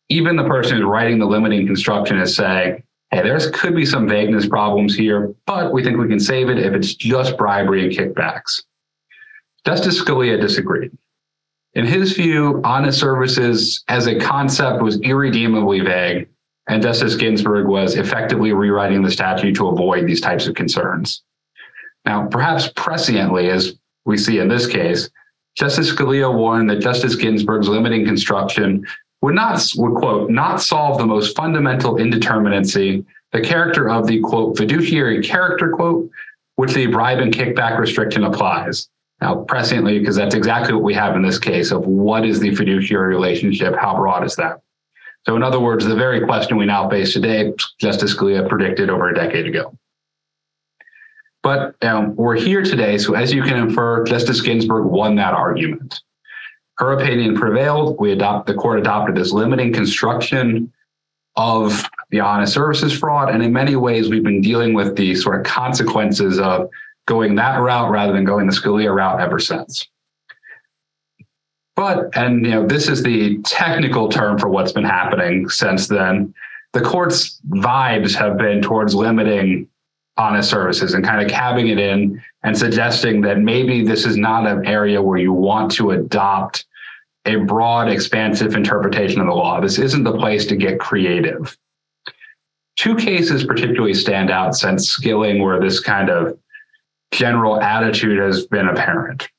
even 0.10 0.36
the 0.36 0.44
person 0.44 0.78
who's 0.78 0.86
writing 0.86 1.20
the 1.20 1.26
limiting 1.26 1.66
construction 1.66 2.20
is 2.20 2.36
saying, 2.36 2.84
hey, 3.12 3.22
there 3.24 3.40
could 3.52 3.76
be 3.76 3.86
some 3.86 4.08
vagueness 4.08 4.48
problems 4.48 4.96
here, 4.96 5.34
but 5.46 5.74
we 5.74 5.84
think 5.84 5.98
we 5.98 6.08
can 6.08 6.20
save 6.20 6.50
it 6.50 6.60
if 6.60 6.74
it's 6.74 6.96
just 6.96 7.38
bribery 7.38 7.84
and 7.84 7.92
kickbacks. 7.92 8.64
Justice 9.66 10.02
Scalia 10.02 10.40
disagreed. 10.40 10.92
In 11.74 11.86
his 11.86 12.14
view, 12.14 12.62
honest 12.64 13.00
services 13.00 13.84
as 13.88 14.08
a 14.08 14.20
concept 14.20 14.82
was 14.82 15.00
irredeemably 15.02 15.80
vague, 15.80 16.28
and 16.68 16.82
Justice 16.82 17.16
Ginsburg 17.16 17.68
was 17.68 17.96
effectively 17.96 18.52
rewriting 18.52 19.02
the 19.02 19.12
statute 19.12 19.56
to 19.56 19.70
avoid 19.70 20.06
these 20.06 20.22
types 20.22 20.48
of 20.48 20.56
concerns. 20.56 21.24
Now, 22.06 22.28
perhaps 22.28 22.70
presciently, 22.70 23.50
as 23.50 23.76
we 24.06 24.18
see 24.18 24.40
in 24.40 24.48
this 24.48 24.68
case, 24.68 25.10
Justice 25.56 25.92
Scalia 25.92 26.34
warned 26.34 26.70
that 26.70 26.80
Justice 26.80 27.16
Ginsburg's 27.16 27.68
limiting 27.68 28.06
construction 28.06 28.86
would 29.22 29.36
not, 29.36 29.64
would 29.76 29.96
quote, 29.96 30.30
not 30.30 30.62
solve 30.62 30.98
the 30.98 31.06
most 31.06 31.36
fundamental 31.36 31.96
indeterminacy, 31.96 33.06
the 33.32 33.42
character 33.42 33.90
of 33.90 34.08
the 34.08 34.20
quote, 34.22 34.58
fiduciary 34.58 35.22
character 35.22 35.70
quote, 35.70 36.10
which 36.56 36.74
the 36.74 36.88
bribe 36.88 37.20
and 37.20 37.34
kickback 37.34 37.78
restriction 37.78 38.24
applies. 38.24 38.90
Now, 39.22 39.46
presciently, 39.46 40.00
because 40.00 40.16
that's 40.16 40.34
exactly 40.34 40.74
what 40.74 40.84
we 40.84 40.96
have 40.96 41.16
in 41.16 41.22
this 41.22 41.38
case 41.38 41.72
of 41.72 41.86
what 41.86 42.26
is 42.26 42.40
the 42.40 42.56
fiduciary 42.56 43.14
relationship? 43.14 43.76
How 43.76 43.96
broad 43.96 44.26
is 44.26 44.36
that? 44.38 44.62
So, 45.28 45.36
in 45.36 45.44
other 45.44 45.60
words, 45.60 45.86
the 45.86 45.96
very 45.96 46.26
question 46.26 46.58
we 46.58 46.66
now 46.66 46.90
face 46.90 47.14
today, 47.14 47.54
Justice 47.80 48.16
Scalia 48.16 48.50
predicted 48.50 48.90
over 48.90 49.10
a 49.10 49.14
decade 49.14 49.46
ago. 49.46 49.78
But 51.44 51.76
um, 51.84 52.16
we're 52.16 52.36
here 52.36 52.62
today, 52.62 52.98
so 52.98 53.16
as 53.16 53.34
you 53.34 53.42
can 53.42 53.58
infer, 53.58 54.04
Justice 54.04 54.42
Ginsburg 54.42 54.86
won 54.86 55.16
that 55.16 55.34
argument. 55.34 56.02
Her 56.78 56.94
opinion 56.94 57.36
prevailed. 57.36 58.00
We 58.00 58.12
adopt 58.12 58.48
the 58.48 58.54
court 58.54 58.80
adopted 58.80 59.16
this 59.16 59.32
limiting 59.32 59.74
construction 59.74 60.72
of 61.36 61.84
the 62.12 62.20
honest 62.20 62.54
services 62.54 62.98
fraud. 62.98 63.30
And 63.34 63.42
in 63.42 63.54
many 63.54 63.76
ways, 63.76 64.10
we've 64.10 64.24
been 64.24 64.42
dealing 64.42 64.74
with 64.74 64.96
the 64.96 65.16
sort 65.16 65.40
of 65.40 65.46
consequences 65.46 66.40
of 66.40 66.70
going 67.08 67.36
that 67.36 67.58
route 67.58 67.90
rather 67.90 68.14
than 68.14 68.24
going 68.24 68.48
the 68.48 68.54
Scalia 68.54 68.94
route 68.94 69.20
ever 69.20 69.40
since. 69.40 69.88
But, 71.76 72.16
and 72.16 72.46
you 72.46 72.52
know, 72.52 72.68
this 72.68 72.88
is 72.88 73.02
the 73.02 73.40
technical 73.44 74.10
term 74.10 74.38
for 74.38 74.50
what's 74.50 74.72
been 74.72 74.84
happening 74.84 75.50
since 75.50 75.88
then. 75.88 76.34
The 76.74 76.82
court's 76.82 77.40
vibes 77.50 78.14
have 78.16 78.38
been 78.38 78.62
towards 78.62 78.94
limiting 78.94 79.68
honest 80.18 80.50
services 80.50 80.94
and 80.94 81.04
kind 81.04 81.22
of 81.22 81.32
cabbing 81.32 81.68
it 81.68 81.80
in 81.80 82.22
and 82.44 82.58
suggesting 82.58 83.22
that 83.22 83.40
maybe 83.40 83.86
this 83.86 84.06
is 84.06 84.18
not 84.18 84.46
an 84.46 84.66
area 84.66 85.02
where 85.02 85.18
you 85.18 85.34
want 85.34 85.72
to 85.72 85.92
adopt 85.92 86.66
a 87.26 87.36
broad, 87.36 87.88
expansive 87.88 88.56
interpretation 88.56 89.22
of 89.22 89.28
the 89.28 89.34
law. 89.34 89.62
This 89.62 89.78
isn't 89.78 90.04
the 90.04 90.18
place 90.18 90.46
to 90.48 90.56
get 90.56 90.80
creative. 90.80 91.58
Two 92.78 92.96
cases 92.96 93.46
particularly 93.46 93.94
stand 93.94 94.32
out 94.32 94.56
since 94.56 94.90
Skilling, 94.90 95.42
where 95.42 95.60
this 95.60 95.80
kind 95.80 96.10
of 96.10 96.38
general 97.12 97.62
attitude 97.62 98.18
has 98.20 98.48
been 98.48 98.70
apparent. 98.70 99.30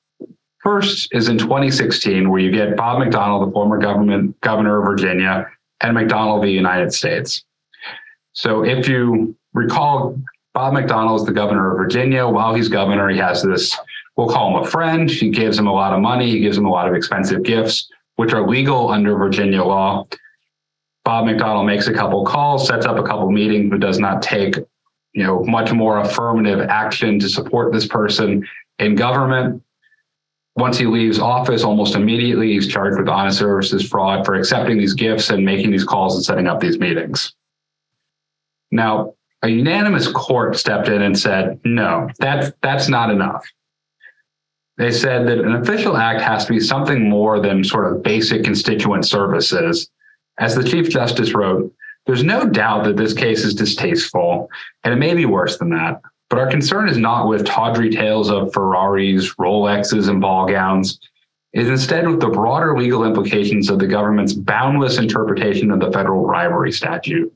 First 0.62 1.08
is 1.12 1.28
in 1.28 1.38
2016, 1.38 2.30
where 2.30 2.40
you 2.40 2.52
get 2.52 2.76
Bob 2.76 3.02
McDonnell, 3.02 3.44
the 3.44 3.52
former 3.52 3.78
government 3.78 4.40
governor 4.42 4.78
of 4.78 4.87
Virginia, 4.87 5.48
and 5.80 5.96
McDonnell 5.96 6.40
v. 6.40 6.50
United 6.52 6.92
States. 6.92 7.44
So 8.32 8.64
if 8.64 8.88
you 8.88 9.35
recall, 9.54 10.16
Bob 10.55 10.75
McDonnell 10.75 11.19
is 11.19 11.25
the 11.25 11.33
governor 11.33 11.73
of 11.73 11.79
Virginia. 11.79 12.27
While 12.27 12.55
he's 12.55 12.69
governor, 12.69 13.09
he 13.09 13.19
has 13.19 13.43
this 13.43 13.77
we'll 14.17 14.29
call 14.29 14.57
him 14.57 14.62
a 14.62 14.71
friend. 14.71 15.11
He 15.11 15.31
gives 15.31 15.59
him 15.59 15.67
a 15.67 15.73
lot 15.73 15.95
of 15.95 16.01
money. 16.01 16.31
He 16.31 16.41
gives 16.41 16.59
him 16.59 16.67
a 16.67 16.71
lot 16.71 16.88
of 16.88 16.95
expensive 16.95 17.43
gifts, 17.43 17.91
which 18.17 18.33
are 18.33 18.47
legal 18.47 18.91
under 18.91 19.17
Virginia 19.17 19.62
law. 19.62 20.07
Bob 21.05 21.25
McDonnell 21.27 21.67
makes 21.67 21.88
a 21.88 21.93
couple 21.93 22.25
calls, 22.25 22.67
sets 22.67 22.87
up 22.87 22.99
a 22.99 23.03
couple 23.03 23.31
meetings, 23.31 23.71
but 23.71 23.81
does 23.81 23.99
not 23.99 24.23
take, 24.23 24.57
you 25.15 25.25
know, 25.25 25.43
much 25.45 25.73
more 25.73 26.01
affirmative 26.01 26.61
action 26.69 27.19
to 27.19 27.29
support 27.29 27.73
this 27.73 27.87
person 27.87 28.47
in 28.79 28.95
government. 28.95 29.62
Once 30.55 30.77
he 30.77 30.85
leaves 30.85 31.19
office, 31.19 31.65
almost 31.65 31.97
immediately 31.97 32.53
he's 32.53 32.69
charged 32.69 32.99
with 32.99 33.09
honest 33.09 33.38
services 33.38 33.88
fraud 33.88 34.25
for 34.25 34.35
accepting 34.35 34.77
these 34.77 34.93
gifts 34.93 35.31
and 35.31 35.45
making 35.45 35.71
these 35.71 35.83
calls 35.83 36.15
and 36.15 36.25
setting 36.25 36.47
up 36.47 36.61
these 36.61 36.79
meetings. 36.79 37.33
Now, 38.71 39.15
a 39.42 39.48
unanimous 39.48 40.09
court 40.09 40.57
stepped 40.57 40.88
in 40.88 41.02
and 41.02 41.18
said, 41.18 41.61
no, 41.64 42.09
that's 42.18 42.52
that's 42.62 42.88
not 42.88 43.11
enough 43.11 43.44
they 44.78 44.90
said 44.90 45.26
that 45.28 45.38
an 45.38 45.55
official 45.55 45.96
act 45.96 46.20
has 46.20 46.46
to 46.46 46.52
be 46.52 46.61
something 46.61 47.09
more 47.09 47.40
than 47.40 47.62
sort 47.62 47.92
of 47.92 48.02
basic 48.02 48.42
constituent 48.42 49.07
services. 49.07 49.90
As 50.38 50.55
the 50.55 50.64
Chief 50.64 50.88
Justice 50.88 51.35
wrote, 51.35 51.72
there's 52.07 52.24
no 52.24 52.48
doubt 52.48 52.85
that 52.85 52.96
this 52.96 53.12
case 53.12 53.44
is 53.44 53.55
distasteful, 53.55 54.48
and 54.83 54.92
it 54.92 54.96
may 54.96 55.14
be 55.14 55.26
worse 55.26 55.59
than 55.59 55.70
that. 55.70 56.00
But 56.31 56.38
our 56.38 56.50
concern 56.50 56.88
is 56.88 56.96
not 56.96 57.28
with 57.28 57.46
tawdry 57.46 57.90
tales 57.90 58.31
of 58.31 58.52
Ferraris, 58.52 59.35
Rolexes, 59.35 60.09
and 60.09 60.20
ball 60.20 60.48
gowns. 60.48 60.98
is 61.52 61.68
instead 61.68 62.09
with 62.09 62.18
the 62.18 62.31
broader 62.31 62.76
legal 62.76 63.05
implications 63.05 63.68
of 63.68 63.78
the 63.78 63.87
government's 63.87 64.33
boundless 64.33 64.96
interpretation 64.96 65.70
of 65.70 65.81
the 65.81 65.92
federal 65.92 66.24
bribery 66.24 66.72
statute. 66.72 67.33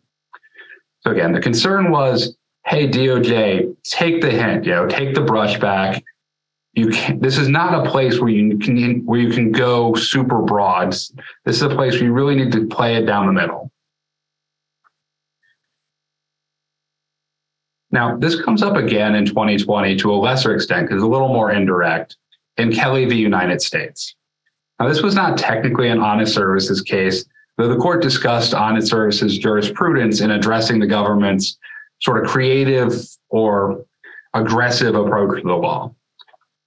So 1.06 1.12
again, 1.12 1.30
the 1.30 1.40
concern 1.40 1.92
was, 1.92 2.36
hey, 2.66 2.88
DOJ, 2.88 3.76
take 3.84 4.20
the 4.20 4.30
hint, 4.30 4.64
you 4.64 4.72
know, 4.72 4.88
take 4.88 5.14
the 5.14 5.20
brush 5.20 5.56
back. 5.60 6.02
You 6.72 6.88
can 6.88 7.20
this 7.20 7.38
is 7.38 7.48
not 7.48 7.86
a 7.86 7.88
place 7.88 8.18
where 8.18 8.28
you 8.28 8.58
can 8.58 9.06
where 9.06 9.20
you 9.20 9.30
can 9.30 9.52
go 9.52 9.94
super 9.94 10.42
broad. 10.42 10.90
This 10.90 11.22
is 11.44 11.62
a 11.62 11.68
place 11.68 11.94
where 11.94 12.02
you 12.02 12.12
really 12.12 12.34
need 12.34 12.50
to 12.52 12.66
play 12.66 12.96
it 12.96 13.06
down 13.06 13.26
the 13.26 13.32
middle. 13.32 13.70
Now, 17.92 18.16
this 18.16 18.42
comes 18.42 18.64
up 18.64 18.76
again 18.76 19.14
in 19.14 19.26
2020 19.26 19.94
to 19.98 20.12
a 20.12 20.16
lesser 20.16 20.56
extent 20.56 20.88
because 20.88 20.96
it's 20.96 21.06
a 21.06 21.08
little 21.08 21.28
more 21.28 21.52
indirect 21.52 22.16
in 22.56 22.72
Kelly 22.72 23.04
v. 23.04 23.14
United 23.14 23.62
States. 23.62 24.16
Now, 24.80 24.88
this 24.88 25.02
was 25.02 25.14
not 25.14 25.38
technically 25.38 25.88
an 25.88 26.00
honest 26.00 26.34
services 26.34 26.82
case, 26.82 27.24
though 27.56 27.68
the 27.68 27.76
court 27.76 28.02
discussed 28.02 28.54
honest 28.54 28.88
services 28.88 29.38
jurisprudence 29.38 30.20
in 30.20 30.30
addressing 30.30 30.78
the 30.78 30.86
government's 30.86 31.58
sort 32.00 32.22
of 32.22 32.30
creative 32.30 32.94
or 33.28 33.84
aggressive 34.34 34.94
approach 34.94 35.40
to 35.40 35.48
the 35.48 35.54
law. 35.54 35.92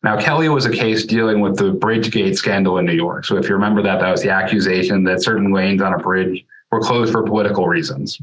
Now, 0.01 0.19
Kelly 0.19 0.47
was 0.47 0.65
a 0.65 0.71
case 0.71 1.05
dealing 1.05 1.41
with 1.41 1.57
the 1.57 1.73
Bridgegate 1.73 2.35
scandal 2.35 2.77
in 2.77 2.85
New 2.85 2.93
York. 2.93 3.25
So, 3.25 3.35
if 3.35 3.49
you 3.49 3.55
remember 3.55 3.81
that, 3.83 3.99
that 3.99 4.11
was 4.11 4.21
the 4.21 4.29
accusation 4.29 5.03
that 5.03 5.21
certain 5.21 5.51
lanes 5.53 5.81
on 5.81 5.93
a 5.93 5.97
bridge 5.97 6.45
were 6.71 6.79
closed 6.79 7.11
for 7.11 7.23
political 7.23 7.67
reasons. 7.67 8.19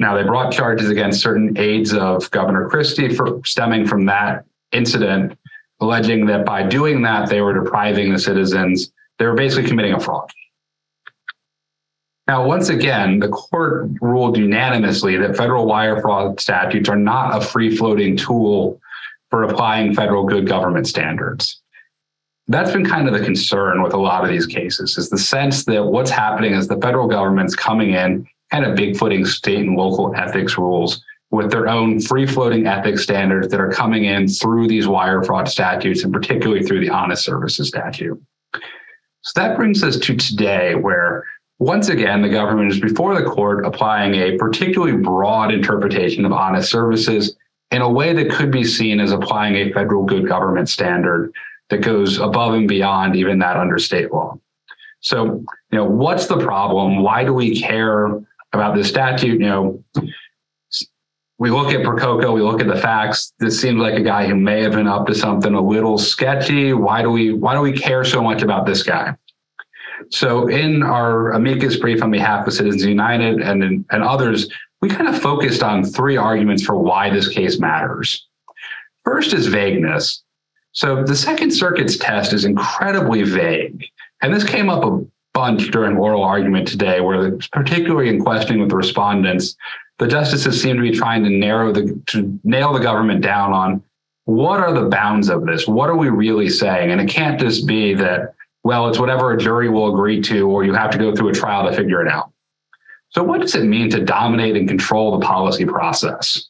Now, 0.00 0.16
they 0.16 0.24
brought 0.24 0.52
charges 0.52 0.90
against 0.90 1.20
certain 1.20 1.56
aides 1.56 1.94
of 1.94 2.28
Governor 2.30 2.68
Christie 2.68 3.14
for 3.14 3.40
stemming 3.44 3.86
from 3.86 4.04
that 4.06 4.44
incident, 4.72 5.38
alleging 5.80 6.26
that 6.26 6.44
by 6.44 6.62
doing 6.64 7.02
that, 7.02 7.28
they 7.28 7.40
were 7.40 7.52
depriving 7.52 8.12
the 8.12 8.18
citizens, 8.18 8.90
they 9.18 9.26
were 9.26 9.34
basically 9.34 9.68
committing 9.68 9.92
a 9.92 10.00
fraud. 10.00 10.30
Now, 12.30 12.46
once 12.46 12.68
again, 12.68 13.18
the 13.18 13.28
court 13.28 13.90
ruled 14.00 14.38
unanimously 14.38 15.16
that 15.16 15.36
federal 15.36 15.66
wire 15.66 16.00
fraud 16.00 16.38
statutes 16.38 16.88
are 16.88 16.94
not 16.94 17.36
a 17.36 17.44
free 17.44 17.76
floating 17.76 18.16
tool 18.16 18.80
for 19.30 19.42
applying 19.42 19.94
federal 19.94 20.22
good 20.22 20.46
government 20.46 20.86
standards. 20.86 21.60
That's 22.46 22.70
been 22.70 22.86
kind 22.86 23.08
of 23.08 23.14
the 23.14 23.24
concern 23.24 23.82
with 23.82 23.94
a 23.94 23.96
lot 23.96 24.22
of 24.22 24.30
these 24.30 24.46
cases 24.46 24.96
is 24.96 25.10
the 25.10 25.18
sense 25.18 25.64
that 25.64 25.84
what's 25.84 26.12
happening 26.12 26.54
is 26.54 26.68
the 26.68 26.76
federal 26.76 27.08
government's 27.08 27.56
coming 27.56 27.94
in 27.94 28.24
kind 28.52 28.64
of 28.64 28.76
big 28.76 28.96
footing 28.96 29.24
state 29.24 29.66
and 29.66 29.76
local 29.76 30.14
ethics 30.14 30.56
rules 30.56 31.02
with 31.32 31.50
their 31.50 31.66
own 31.66 31.98
free 31.98 32.28
floating 32.28 32.64
ethics 32.64 33.02
standards 33.02 33.48
that 33.48 33.58
are 33.58 33.72
coming 33.72 34.04
in 34.04 34.28
through 34.28 34.68
these 34.68 34.86
wire 34.86 35.24
fraud 35.24 35.48
statutes 35.48 36.04
and 36.04 36.12
particularly 36.12 36.62
through 36.62 36.78
the 36.78 36.90
honest 36.90 37.24
services 37.24 37.66
statute. 37.66 38.22
So 39.22 39.32
that 39.34 39.56
brings 39.56 39.82
us 39.82 39.98
to 39.98 40.14
today, 40.14 40.76
where 40.76 41.24
once 41.60 41.90
again, 41.90 42.22
the 42.22 42.28
government 42.28 42.72
is 42.72 42.80
before 42.80 43.14
the 43.14 43.28
court 43.28 43.66
applying 43.66 44.14
a 44.14 44.36
particularly 44.38 44.96
broad 44.96 45.52
interpretation 45.52 46.24
of 46.24 46.32
honest 46.32 46.70
services 46.70 47.36
in 47.70 47.82
a 47.82 47.88
way 47.88 48.14
that 48.14 48.30
could 48.30 48.50
be 48.50 48.64
seen 48.64 48.98
as 48.98 49.12
applying 49.12 49.54
a 49.54 49.72
federal 49.72 50.04
good 50.04 50.26
government 50.26 50.70
standard 50.70 51.32
that 51.68 51.82
goes 51.82 52.18
above 52.18 52.54
and 52.54 52.66
beyond 52.66 53.14
even 53.14 53.38
that 53.38 53.58
under 53.58 53.78
state 53.78 54.10
law. 54.10 54.36
So, 55.00 55.44
you 55.70 55.78
know, 55.78 55.84
what's 55.84 56.26
the 56.26 56.38
problem? 56.38 57.02
Why 57.02 57.24
do 57.24 57.34
we 57.34 57.60
care 57.60 58.08
about 58.52 58.74
this 58.74 58.88
statute, 58.88 59.40
you 59.40 59.46
know, 59.46 59.84
we 61.38 61.50
look 61.50 61.72
at 61.72 61.80
Percoco, 61.80 62.34
we 62.34 62.42
look 62.42 62.60
at 62.60 62.66
the 62.66 62.76
facts. 62.76 63.32
This 63.38 63.60
seems 63.60 63.78
like 63.78 63.94
a 63.94 64.02
guy 64.02 64.26
who 64.26 64.34
may 64.34 64.62
have 64.62 64.72
been 64.72 64.88
up 64.88 65.06
to 65.06 65.14
something 65.14 65.54
a 65.54 65.60
little 65.60 65.96
sketchy. 65.96 66.72
Why 66.72 67.00
do 67.00 67.10
we 67.10 67.32
why 67.32 67.54
do 67.54 67.60
we 67.60 67.72
care 67.72 68.04
so 68.04 68.22
much 68.22 68.42
about 68.42 68.66
this 68.66 68.82
guy? 68.82 69.14
So 70.10 70.48
in 70.48 70.82
our 70.82 71.32
amicus 71.32 71.76
brief 71.76 72.02
on 72.02 72.10
behalf 72.10 72.46
of 72.46 72.52
Citizens 72.52 72.84
United 72.84 73.40
and 73.40 73.84
and 73.90 74.02
others, 74.02 74.48
we 74.80 74.88
kind 74.88 75.08
of 75.08 75.20
focused 75.20 75.62
on 75.62 75.84
three 75.84 76.16
arguments 76.16 76.62
for 76.62 76.76
why 76.76 77.10
this 77.10 77.28
case 77.28 77.58
matters. 77.60 78.26
First 79.04 79.32
is 79.32 79.46
vagueness. 79.46 80.22
So 80.72 81.02
the 81.02 81.16
Second 81.16 81.52
Circuit's 81.52 81.96
test 81.96 82.32
is 82.32 82.44
incredibly 82.44 83.22
vague. 83.22 83.84
And 84.22 84.32
this 84.32 84.44
came 84.44 84.68
up 84.68 84.84
a 84.84 85.04
bunch 85.32 85.70
during 85.70 85.96
oral 85.96 86.22
argument 86.22 86.68
today, 86.68 87.00
where 87.00 87.36
particularly 87.52 88.08
in 88.08 88.20
questioning 88.20 88.60
with 88.60 88.70
the 88.70 88.76
respondents, 88.76 89.56
the 89.98 90.06
justices 90.06 90.60
seem 90.60 90.76
to 90.76 90.82
be 90.82 90.92
trying 90.92 91.24
to 91.24 91.30
narrow 91.30 91.72
the 91.72 92.00
to 92.06 92.38
nail 92.44 92.72
the 92.72 92.80
government 92.80 93.22
down 93.22 93.52
on 93.52 93.82
what 94.24 94.60
are 94.60 94.72
the 94.72 94.88
bounds 94.88 95.28
of 95.28 95.44
this? 95.44 95.66
What 95.66 95.90
are 95.90 95.96
we 95.96 96.08
really 96.08 96.48
saying? 96.48 96.90
And 96.90 97.00
it 97.00 97.08
can't 97.08 97.40
just 97.40 97.66
be 97.66 97.94
that, 97.94 98.34
well, 98.62 98.88
it's 98.88 98.98
whatever 98.98 99.32
a 99.32 99.38
jury 99.38 99.68
will 99.68 99.92
agree 99.92 100.20
to, 100.22 100.48
or 100.48 100.64
you 100.64 100.74
have 100.74 100.90
to 100.90 100.98
go 100.98 101.14
through 101.14 101.28
a 101.28 101.34
trial 101.34 101.68
to 101.68 101.74
figure 101.74 102.04
it 102.04 102.10
out. 102.10 102.32
So, 103.10 103.22
what 103.22 103.40
does 103.40 103.54
it 103.54 103.64
mean 103.64 103.90
to 103.90 104.04
dominate 104.04 104.56
and 104.56 104.68
control 104.68 105.18
the 105.18 105.26
policy 105.26 105.64
process? 105.64 106.48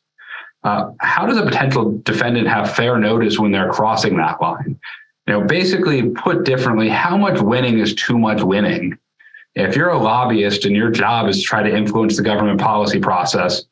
Uh, 0.63 0.91
how 1.01 1.25
does 1.25 1.39
a 1.39 1.43
potential 1.43 1.99
defendant 2.05 2.47
have 2.47 2.75
fair 2.75 2.99
notice 2.99 3.39
when 3.39 3.51
they're 3.51 3.71
crossing 3.71 4.17
that 4.19 4.41
line? 4.43 4.79
You 5.27 5.35
know, 5.35 5.45
basically 5.45 6.11
put 6.11 6.45
differently, 6.45 6.89
how 6.89 7.17
much 7.17 7.41
winning 7.41 7.79
is 7.79 7.95
too 7.95 8.19
much 8.19 8.43
winning? 8.43 8.99
If 9.55 9.75
you're 9.75 9.91
a 9.91 9.99
lobbyist 9.99 10.65
and 10.65 10.77
your 10.77 10.91
job 10.91 11.29
is 11.29 11.39
to 11.39 11.43
try 11.43 11.63
to 11.63 11.75
influence 11.75 12.17
the 12.17 12.23
government 12.23 12.61
policy 12.61 13.01
process, 13.01 13.65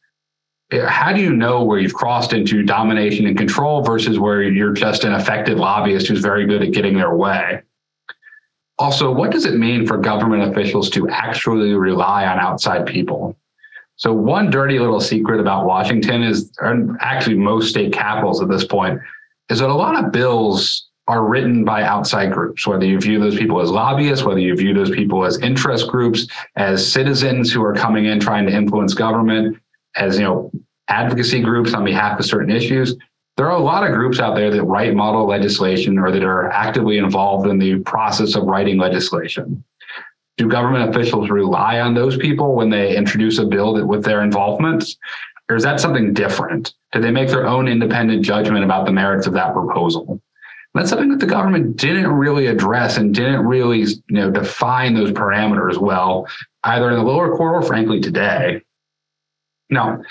eh, 0.73 0.87
how 0.87 1.13
do 1.13 1.21
you 1.21 1.35
know 1.35 1.63
where 1.63 1.79
you've 1.79 1.95
crossed 1.95 2.33
into 2.33 2.63
domination 2.63 3.27
and 3.27 3.37
control 3.37 3.83
versus 3.83 4.19
where 4.19 4.43
you're 4.43 4.73
just 4.73 5.05
an 5.05 5.13
effective 5.13 5.59
lobbyist 5.59 6.07
who's 6.07 6.21
very 6.21 6.47
good 6.47 6.63
at 6.63 6.73
getting 6.73 6.97
their 6.97 7.15
way? 7.15 7.63
Also, 8.79 9.11
what 9.11 9.31
does 9.31 9.45
it 9.45 9.55
mean 9.55 9.87
for 9.87 9.99
government 9.99 10.51
officials 10.51 10.89
to 10.91 11.09
actually 11.09 11.75
rely 11.75 12.27
on 12.27 12.39
outside 12.39 12.87
people? 12.87 13.37
So, 13.97 14.13
one 14.13 14.51
dirty 14.51 14.79
little 14.79 15.01
secret 15.01 15.41
about 15.41 15.67
Washington 15.67 16.23
is, 16.23 16.53
and 16.61 16.97
actually 17.01 17.37
most 17.37 17.71
state 17.71 17.93
capitals 17.93 18.41
at 18.41 18.49
this 18.49 18.65
point, 18.65 19.01
is 19.49 19.59
that 19.59 19.71
a 19.71 19.75
lot 19.75 20.03
of 20.03 20.13
bills 20.13 20.89
are 21.09 21.27
written 21.27 21.65
by 21.65 21.83
outside 21.83 22.31
groups, 22.31 22.67
whether 22.67 22.85
you 22.85 23.01
view 23.01 23.19
those 23.19 23.37
people 23.37 23.61
as 23.61 23.71
lobbyists, 23.71 24.25
whether 24.25 24.39
you 24.39 24.55
view 24.55 24.75
those 24.75 24.91
people 24.91 25.25
as 25.25 25.39
interest 25.39 25.89
groups, 25.89 26.29
as 26.55 26.93
citizens 26.93 27.51
who 27.51 27.65
are 27.65 27.75
coming 27.75 28.05
in 28.05 28.21
trying 28.21 28.47
to 28.47 28.53
influence 28.53 28.95
government, 28.95 29.57
as 29.97 30.19
you 30.19 30.25
know, 30.25 30.53
advocacy 30.89 31.41
groups 31.41 31.75
on 31.75 31.85
behalf 31.85 32.21
of 32.21 32.27
certain 32.27 32.51
issues. 32.51 32.95
There 33.39 33.47
are 33.47 33.57
a 33.57 33.63
lot 33.63 33.87
of 33.87 33.95
groups 33.95 34.19
out 34.19 34.35
there 34.35 34.51
that 34.51 34.65
write 34.65 34.97
model 34.97 35.25
legislation 35.25 35.97
or 35.97 36.11
that 36.11 36.25
are 36.25 36.51
actively 36.51 36.99
involved 36.99 37.47
in 37.47 37.61
the 37.61 37.79
process 37.79 38.35
of 38.35 38.43
writing 38.43 38.79
legislation. 38.79 39.63
Do 40.39 40.49
government 40.49 40.91
officials 40.91 41.31
rely 41.31 41.79
on 41.79 41.95
those 41.95 42.17
people 42.17 42.57
when 42.57 42.69
they 42.69 42.97
introduce 42.97 43.39
a 43.39 43.47
bill 43.47 43.75
that, 43.75 43.87
with 43.87 44.05
their 44.05 44.23
involvement? 44.25 44.85
Or 45.49 45.55
is 45.55 45.63
that 45.63 45.79
something 45.79 46.13
different? 46.13 46.75
Do 46.91 47.01
they 47.01 47.13
make 47.13 47.29
their 47.29 47.47
own 47.47 47.69
independent 47.69 48.25
judgment 48.25 48.65
about 48.65 48.87
the 48.87 48.93
merits 48.93 49.29
of 49.29 49.35
that 49.35 49.53
proposal? 49.53 50.21
That's 50.75 50.91
something 50.91 51.11
that 51.11 51.21
the 51.21 51.27
government 51.27 51.77
didn't 51.77 52.11
really 52.11 52.47
address 52.47 52.97
and 52.97 53.15
didn't 53.15 53.47
really, 53.47 53.83
you 53.83 53.97
know, 54.09 54.33
define 54.33 54.95
those 54.95 55.13
parameters 55.13 55.79
well, 55.79 56.27
either 56.65 56.91
in 56.91 56.97
the 56.97 57.05
lower 57.05 57.37
court 57.37 57.55
or 57.55 57.63
frankly 57.63 58.01
today. 58.01 58.63
Now, 59.71 60.03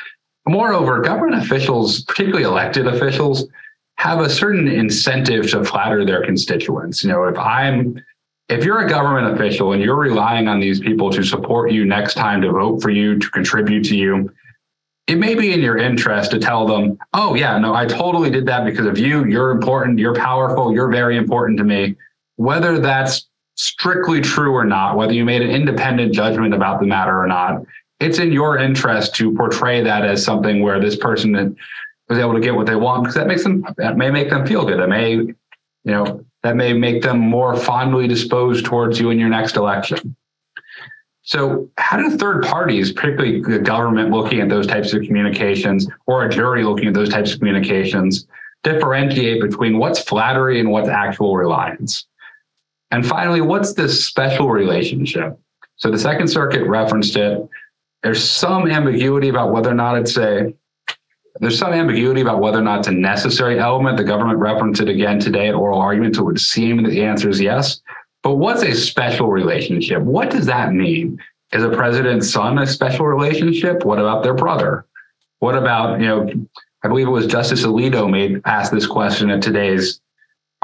moreover, 0.47 1.01
government 1.01 1.41
officials, 1.41 2.03
particularly 2.03 2.43
elected 2.43 2.87
officials, 2.87 3.47
have 3.95 4.19
a 4.19 4.29
certain 4.29 4.67
incentive 4.67 5.49
to 5.51 5.63
flatter 5.63 6.05
their 6.05 6.23
constituents. 6.23 7.03
You 7.03 7.11
know, 7.11 7.23
if 7.25 7.37
I'm 7.37 8.03
if 8.49 8.63
you're 8.63 8.79
a 8.79 8.89
government 8.89 9.35
official 9.35 9.73
and 9.73 9.81
you're 9.81 9.97
relying 9.97 10.47
on 10.47 10.59
these 10.59 10.79
people 10.79 11.09
to 11.11 11.23
support 11.23 11.71
you 11.71 11.85
next 11.85 12.13
time 12.13 12.41
to 12.41 12.51
vote 12.51 12.81
for 12.81 12.89
you, 12.89 13.19
to 13.19 13.29
contribute 13.31 13.83
to 13.85 13.97
you, 13.97 14.31
it 15.07 15.17
may 15.17 15.35
be 15.35 15.53
in 15.53 15.59
your 15.61 15.77
interest 15.77 16.31
to 16.31 16.39
tell 16.39 16.65
them, 16.65 16.97
oh, 17.13 17.35
yeah, 17.35 17.57
no, 17.57 17.73
I 17.73 17.85
totally 17.85 18.29
did 18.29 18.45
that 18.45 18.65
because 18.65 18.85
of 18.85 18.97
you. 18.97 19.25
You're 19.25 19.51
important. 19.51 19.99
You're 19.99 20.15
powerful. 20.15 20.73
You're 20.73 20.91
very 20.91 21.17
important 21.17 21.57
to 21.57 21.63
me. 21.63 21.95
Whether 22.35 22.79
that's 22.79 23.27
strictly 23.55 24.21
true 24.21 24.53
or 24.53 24.65
not, 24.65 24.95
whether 24.95 25.13
you 25.13 25.25
made 25.25 25.41
an 25.41 25.49
independent 25.49 26.13
judgment 26.13 26.53
about 26.53 26.79
the 26.79 26.85
matter 26.85 27.21
or 27.21 27.27
not, 27.27 27.63
it's 27.99 28.19
in 28.19 28.31
your 28.31 28.57
interest 28.57 29.15
to 29.15 29.33
portray 29.35 29.81
that 29.83 30.05
as 30.05 30.23
something 30.23 30.61
where 30.61 30.79
this 30.79 30.95
person 30.95 31.55
was 32.09 32.17
able 32.17 32.33
to 32.33 32.39
get 32.39 32.55
what 32.55 32.67
they 32.67 32.75
want 32.75 33.03
because 33.03 33.15
that 33.15 33.27
makes 33.27 33.43
them, 33.43 33.65
that 33.77 33.97
may 33.97 34.11
make 34.11 34.29
them 34.29 34.45
feel 34.45 34.65
good. 34.65 34.79
That 34.79 34.89
may, 34.89 35.13
you 35.13 35.35
know, 35.85 36.23
that 36.43 36.55
may 36.55 36.73
make 36.73 37.01
them 37.01 37.19
more 37.19 37.55
fondly 37.55 38.07
disposed 38.07 38.65
towards 38.65 38.99
you 38.99 39.09
in 39.09 39.19
your 39.19 39.29
next 39.29 39.55
election. 39.57 40.15
So, 41.23 41.69
how 41.77 41.97
do 41.97 42.15
third 42.15 42.43
parties, 42.43 42.93
particularly 42.93 43.41
the 43.41 43.59
government 43.59 44.11
looking 44.11 44.39
at 44.39 44.47
those 44.47 44.65
types 44.65 44.93
of 44.93 45.01
communications 45.01 45.85
or 46.05 46.23
a 46.23 46.29
jury 46.29 46.63
looking 46.63 46.87
at 46.87 46.93
those 46.93 47.09
types 47.09 47.33
of 47.33 47.39
communications, 47.39 48.27
differentiate 48.63 49.41
between 49.41 49.77
what's 49.77 49.99
flattery 49.99 50.61
and 50.61 50.71
what's 50.71 50.87
actual 50.87 51.35
reliance? 51.35 52.07
And 52.91 53.05
finally, 53.05 53.41
what's 53.41 53.73
this 53.73 54.05
special 54.05 54.49
relationship? 54.49 55.37
So, 55.75 55.91
the 55.91 55.99
Second 55.99 56.29
Circuit 56.29 56.65
referenced 56.65 57.17
it. 57.17 57.45
There's 58.07 58.23
some 58.23 58.71
ambiguity 58.71 59.27
about 59.27 59.51
whether 59.51 59.69
or 59.69 59.73
not 59.73 59.97
it's 59.97 60.15
a 60.17 60.53
there's 61.41 61.59
some 61.59 61.73
ambiguity 61.73 62.21
about 62.21 62.39
whether 62.39 62.59
or 62.59 62.61
not 62.61 62.79
it's 62.79 62.87
a 62.87 62.91
necessary 62.91 63.59
element. 63.59 63.97
The 63.97 64.05
government 64.05 64.39
referenced 64.39 64.79
it 64.79 64.87
again 64.87 65.19
today 65.19 65.49
at 65.49 65.53
oral 65.53 65.77
arguments. 65.77 66.17
it 66.17 66.21
would 66.21 66.39
seem 66.39 66.83
that 66.83 66.91
the 66.91 67.03
answer 67.03 67.27
is 67.27 67.41
yes. 67.41 67.81
But 68.23 68.35
what's 68.35 68.63
a 68.63 68.73
special 68.73 69.27
relationship? 69.27 70.01
What 70.03 70.29
does 70.29 70.45
that 70.45 70.71
mean? 70.71 71.21
Is 71.51 71.65
a 71.65 71.69
president's 71.69 72.29
son 72.29 72.57
a 72.59 72.65
special 72.65 73.05
relationship? 73.05 73.83
What 73.83 73.99
about 73.99 74.23
their 74.23 74.33
brother? 74.33 74.85
What 75.39 75.57
about, 75.57 75.99
you 75.99 76.07
know, 76.07 76.29
I 76.85 76.87
believe 76.87 77.07
it 77.07 77.11
was 77.11 77.27
Justice 77.27 77.65
Alito 77.65 78.09
made 78.09 78.39
asked 78.45 78.71
this 78.71 78.87
question 78.87 79.29
at 79.31 79.41
today's 79.41 79.99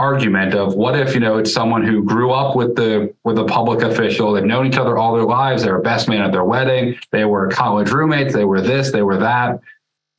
argument 0.03 0.53
of 0.53 0.75
what 0.75 0.99
if 0.99 1.13
you 1.13 1.21
know 1.21 1.37
it's 1.37 1.53
someone 1.53 1.81
who 1.81 2.03
grew 2.03 2.31
up 2.31 2.57
with 2.57 2.75
the 2.75 3.13
with 3.23 3.37
a 3.39 3.45
public 3.45 3.81
official 3.81 4.33
they've 4.33 4.43
known 4.43 4.67
each 4.67 4.75
other 4.75 4.97
all 4.97 5.13
their 5.15 5.23
lives 5.23 5.63
they 5.63 5.71
were 5.71 5.79
best 5.79 6.09
man 6.09 6.21
at 6.21 6.31
their 6.33 6.43
wedding 6.43 6.97
they 7.11 7.23
were 7.23 7.47
college 7.47 7.89
roommates 7.89 8.33
they 8.33 8.43
were 8.43 8.61
this 8.61 8.91
they 8.91 9.01
were 9.01 9.17
that. 9.17 9.61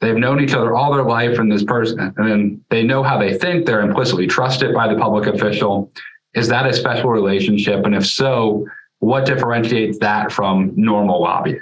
They've 0.00 0.16
known 0.16 0.40
each 0.40 0.54
other 0.54 0.74
all 0.74 0.92
their 0.92 1.04
life 1.04 1.38
and 1.38 1.50
this 1.50 1.64
person 1.64 1.98
and 2.00 2.30
then 2.30 2.64
they 2.70 2.82
know 2.82 3.02
how 3.02 3.18
they 3.18 3.36
think 3.36 3.66
they're 3.66 3.80
implicitly 3.80 4.26
trusted 4.26 4.74
by 4.74 4.86
the 4.92 4.98
public 4.98 5.26
official. 5.26 5.90
Is 6.34 6.48
that 6.48 6.66
a 6.66 6.72
special 6.72 7.10
relationship? 7.10 7.84
And 7.84 7.94
if 7.94 8.06
so 8.06 8.66
what 8.98 9.26
differentiates 9.26 9.98
that 9.98 10.32
from 10.32 10.72
normal 10.76 11.22
lobbying? 11.22 11.60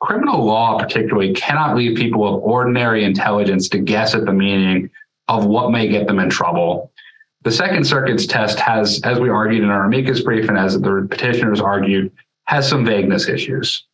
Criminal 0.00 0.44
law 0.44 0.78
particularly 0.78 1.32
cannot 1.34 1.76
leave 1.76 1.96
people 1.96 2.22
of 2.26 2.42
ordinary 2.42 3.04
intelligence 3.04 3.68
to 3.70 3.78
guess 3.78 4.14
at 4.14 4.24
the 4.26 4.32
meaning 4.32 4.90
of 5.30 5.46
what 5.46 5.70
may 5.70 5.86
get 5.86 6.08
them 6.08 6.18
in 6.18 6.28
trouble 6.28 6.89
the 7.42 7.50
Second 7.50 7.86
Circuit's 7.86 8.26
test 8.26 8.58
has, 8.60 9.00
as 9.02 9.18
we 9.18 9.28
argued 9.28 9.62
in 9.62 9.70
our 9.70 9.84
amicus 9.84 10.20
brief 10.20 10.48
and 10.48 10.58
as 10.58 10.78
the 10.78 11.06
petitioners 11.10 11.60
argued, 11.60 12.12
has 12.44 12.68
some 12.68 12.84
vagueness 12.84 13.28
issues. 13.28 13.86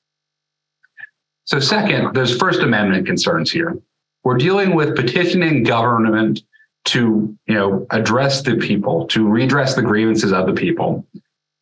So, 1.45 1.61
second, 1.61 2.15
there's 2.15 2.37
First 2.37 2.61
Amendment 2.61 3.07
concerns 3.07 3.53
here. 3.53 3.79
We're 4.25 4.39
dealing 4.39 4.75
with 4.75 4.97
petitioning 4.97 5.63
government 5.63 6.43
to, 6.87 7.37
you 7.47 7.55
know, 7.55 7.87
address 7.91 8.43
the 8.43 8.57
people, 8.57 9.07
to 9.09 9.29
redress 9.29 9.75
the 9.75 9.83
grievances 9.83 10.33
of 10.33 10.47
the 10.47 10.53
people. 10.53 11.07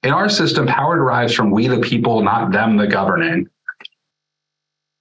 In 0.03 0.11
our 0.11 0.29
system, 0.29 0.67
power 0.67 0.97
derives 0.97 1.35
from 1.35 1.51
we 1.51 1.67
the 1.67 1.81
people, 1.81 2.23
not 2.23 2.53
them 2.53 2.77
the 2.77 2.87
governing. 2.87 3.49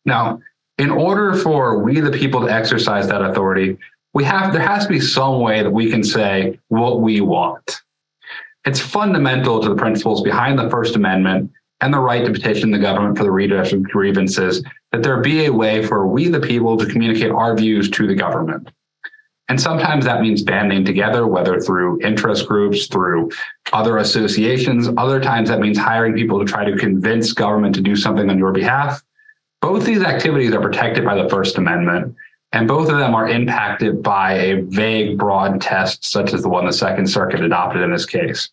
Now, 0.06 0.42
in 0.78 0.90
order 0.90 1.34
for 1.34 1.80
we 1.80 2.02
the 2.02 2.12
people 2.12 2.42
to 2.42 2.52
exercise 2.52 3.08
that 3.08 3.22
authority, 3.22 3.78
we 4.14 4.24
have 4.24 4.54
there 4.54 4.62
has 4.62 4.86
to 4.86 4.90
be 4.90 5.00
some 5.00 5.40
way 5.40 5.64
that 5.64 5.72
we 5.72 5.90
can 5.90 6.04
say 6.04 6.60
what 6.68 7.02
we 7.02 7.22
want. 7.22 7.82
It's 8.66 8.80
fundamental 8.80 9.62
to 9.62 9.70
the 9.70 9.76
principles 9.76 10.22
behind 10.22 10.58
the 10.58 10.70
First 10.70 10.96
Amendment 10.96 11.52
and 11.82 11.94
the 11.94 12.00
right 12.00 12.26
to 12.26 12.32
petition 12.32 12.72
the 12.72 12.80
government 12.80 13.18
for 13.18 13.24
the 13.24 13.32
redress 13.32 13.74
of 13.74 13.84
grievances 13.84 14.64
that 14.92 15.04
there 15.04 15.20
be 15.20 15.46
a 15.46 15.52
way 15.52 15.86
for 15.86 16.08
we 16.08 16.30
the 16.30 16.40
people 16.40 16.78
to 16.78 16.86
communicate 16.86 17.32
our 17.32 17.58
views 17.58 17.90
to 17.90 18.08
the 18.08 18.16
government. 18.16 18.70
And 19.50 19.60
sometimes 19.60 20.06
that 20.06 20.22
means 20.22 20.42
banding 20.42 20.86
together, 20.86 21.28
whether 21.28 21.60
through 21.60 22.02
interest 22.02 22.48
groups, 22.48 22.88
through 22.88 23.32
other 23.74 23.98
associations. 23.98 24.88
Other 24.96 25.20
times 25.20 25.50
that 25.50 25.60
means 25.60 25.78
hiring 25.78 26.14
people 26.14 26.40
to 26.40 26.46
try 26.46 26.64
to 26.64 26.78
convince 26.78 27.34
government 27.34 27.76
to 27.76 27.82
do 27.82 27.96
something 27.96 28.30
on 28.30 28.38
your 28.38 28.54
behalf. 28.54 29.04
Both 29.62 29.86
these 29.86 30.02
activities 30.02 30.54
are 30.54 30.62
protected 30.62 31.04
by 31.04 31.22
the 31.22 31.28
First 31.28 31.58
Amendment. 31.58 32.16
And 32.54 32.68
both 32.68 32.90
of 32.90 33.00
them 33.00 33.16
are 33.16 33.28
impacted 33.28 34.04
by 34.04 34.34
a 34.34 34.62
vague, 34.62 35.18
broad 35.18 35.60
test, 35.60 36.06
such 36.06 36.34
as 36.34 36.44
the 36.44 36.50
one 36.50 36.68
the 36.68 36.72
Second 36.72 37.08
Circuit 37.08 37.42
adopted 37.42 37.82
in 37.82 37.92
this 37.92 38.06
case. 38.06 38.50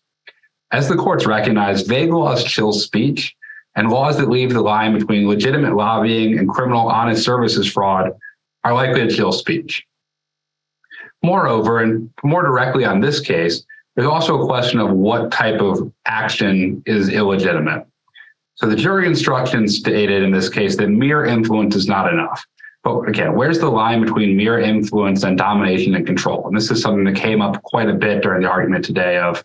As 0.71 0.89
the 0.89 0.95
courts 0.95 1.27
recognize, 1.27 1.83
vague 1.83 2.11
laws 2.11 2.43
chill 2.43 2.73
speech, 2.73 3.35
and 3.75 3.91
laws 3.91 4.17
that 4.17 4.29
leave 4.29 4.53
the 4.53 4.61
line 4.61 4.97
between 4.97 5.27
legitimate 5.27 5.75
lobbying 5.75 6.39
and 6.39 6.49
criminal 6.49 6.89
honest 6.89 7.23
services 7.23 7.71
fraud 7.71 8.11
are 8.63 8.73
likely 8.73 9.07
to 9.07 9.15
chill 9.15 9.31
speech. 9.31 9.85
Moreover, 11.23 11.79
and 11.79 12.09
more 12.23 12.41
directly 12.41 12.83
on 12.83 13.01
this 13.01 13.19
case, 13.19 13.63
there's 13.95 14.07
also 14.07 14.41
a 14.41 14.45
question 14.45 14.79
of 14.79 14.91
what 14.91 15.31
type 15.31 15.61
of 15.61 15.91
action 16.07 16.81
is 16.87 17.09
illegitimate. 17.09 17.85
So 18.55 18.67
the 18.67 18.75
jury 18.75 19.05
instructions 19.05 19.77
stated 19.77 20.23
in 20.23 20.31
this 20.31 20.49
case 20.49 20.75
that 20.77 20.87
mere 20.87 21.25
influence 21.25 21.75
is 21.75 21.87
not 21.87 22.11
enough. 22.11 22.43
But 22.83 23.07
again, 23.07 23.35
where's 23.35 23.59
the 23.59 23.69
line 23.69 24.01
between 24.01 24.35
mere 24.35 24.59
influence 24.59 25.23
and 25.23 25.37
domination 25.37 25.93
and 25.93 26.05
control? 26.05 26.47
And 26.47 26.57
this 26.57 26.71
is 26.71 26.81
something 26.81 27.03
that 27.03 27.15
came 27.15 27.41
up 27.41 27.61
quite 27.63 27.89
a 27.89 27.93
bit 27.93 28.23
during 28.23 28.41
the 28.41 28.49
argument 28.49 28.85
today 28.85 29.17
of, 29.17 29.43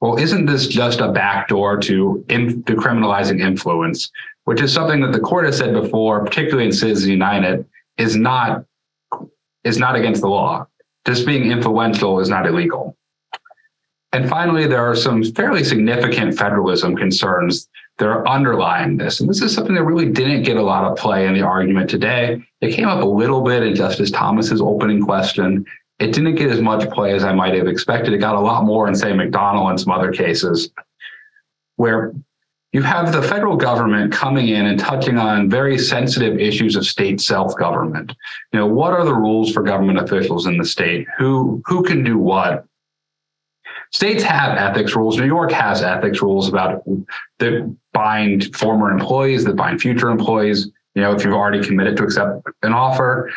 well, 0.00 0.16
isn't 0.16 0.46
this 0.46 0.68
just 0.68 1.00
a 1.00 1.10
backdoor 1.10 1.78
to, 1.78 2.24
in, 2.28 2.62
to 2.64 2.74
criminalizing 2.76 3.40
influence, 3.40 4.12
which 4.44 4.60
is 4.60 4.72
something 4.72 5.00
that 5.00 5.12
the 5.12 5.18
court 5.18 5.44
has 5.44 5.58
said 5.58 5.72
before, 5.72 6.24
particularly 6.24 6.66
in 6.66 6.72
Citizens 6.72 7.08
United, 7.08 7.66
is 7.96 8.16
not 8.16 8.64
is 9.64 9.76
not 9.76 9.96
against 9.96 10.20
the 10.20 10.28
law. 10.28 10.66
Just 11.04 11.26
being 11.26 11.50
influential 11.50 12.20
is 12.20 12.28
not 12.28 12.46
illegal. 12.46 12.96
And 14.12 14.28
finally, 14.28 14.66
there 14.66 14.88
are 14.88 14.94
some 14.94 15.22
fairly 15.22 15.64
significant 15.64 16.38
federalism 16.38 16.96
concerns 16.96 17.68
that 17.98 18.06
are 18.06 18.26
underlying 18.26 18.96
this. 18.96 19.20
And 19.20 19.28
this 19.28 19.42
is 19.42 19.54
something 19.54 19.74
that 19.74 19.84
really 19.84 20.10
didn't 20.10 20.44
get 20.44 20.56
a 20.56 20.62
lot 20.62 20.84
of 20.84 20.96
play 20.96 21.26
in 21.26 21.34
the 21.34 21.42
argument 21.42 21.90
today. 21.90 22.42
It 22.60 22.72
came 22.74 22.86
up 22.86 23.02
a 23.02 23.06
little 23.06 23.42
bit 23.42 23.62
in 23.62 23.74
Justice 23.74 24.10
Thomas's 24.10 24.60
opening 24.60 25.04
question. 25.04 25.64
It 25.98 26.12
didn't 26.12 26.36
get 26.36 26.50
as 26.50 26.60
much 26.60 26.88
play 26.90 27.12
as 27.12 27.24
I 27.24 27.32
might 27.32 27.54
have 27.54 27.66
expected. 27.66 28.12
It 28.12 28.18
got 28.18 28.36
a 28.36 28.40
lot 28.40 28.64
more 28.64 28.86
in, 28.86 28.94
say, 28.94 29.10
McDonnell 29.10 29.68
and 29.70 29.80
some 29.80 29.92
other 29.92 30.12
cases 30.12 30.70
where 31.76 32.12
you 32.72 32.82
have 32.82 33.12
the 33.12 33.22
federal 33.22 33.56
government 33.56 34.12
coming 34.12 34.48
in 34.48 34.66
and 34.66 34.78
touching 34.78 35.18
on 35.18 35.48
very 35.48 35.78
sensitive 35.78 36.38
issues 36.38 36.76
of 36.76 36.86
state 36.86 37.20
self-government. 37.20 38.12
You 38.52 38.60
know, 38.60 38.66
what 38.66 38.92
are 38.92 39.04
the 39.04 39.14
rules 39.14 39.52
for 39.52 39.62
government 39.62 39.98
officials 39.98 40.46
in 40.46 40.58
the 40.58 40.64
state? 40.64 41.06
Who 41.18 41.62
who 41.66 41.82
can 41.82 42.04
do 42.04 42.18
what? 42.18 42.64
States 43.90 44.22
have 44.22 44.56
ethics 44.56 44.94
rules. 44.94 45.16
New 45.16 45.26
York 45.26 45.50
has 45.52 45.82
ethics 45.82 46.20
rules 46.20 46.48
about 46.48 46.82
that 47.38 47.74
bind 47.92 48.54
former 48.54 48.90
employees, 48.90 49.44
that 49.44 49.56
bind 49.56 49.80
future 49.80 50.10
employees. 50.10 50.70
You 50.94 51.02
know, 51.02 51.14
if 51.14 51.24
you've 51.24 51.34
already 51.34 51.64
committed 51.64 51.96
to 51.98 52.04
accept 52.04 52.46
an 52.62 52.72
offer, 52.72 53.30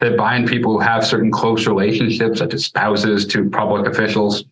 that 0.00 0.16
bind 0.16 0.48
people 0.48 0.72
who 0.72 0.78
have 0.78 1.04
certain 1.04 1.30
close 1.30 1.66
relationships, 1.66 2.38
such 2.38 2.54
as 2.54 2.64
spouses, 2.64 3.26
to 3.26 3.50
public 3.50 3.86
officials. 3.86 4.44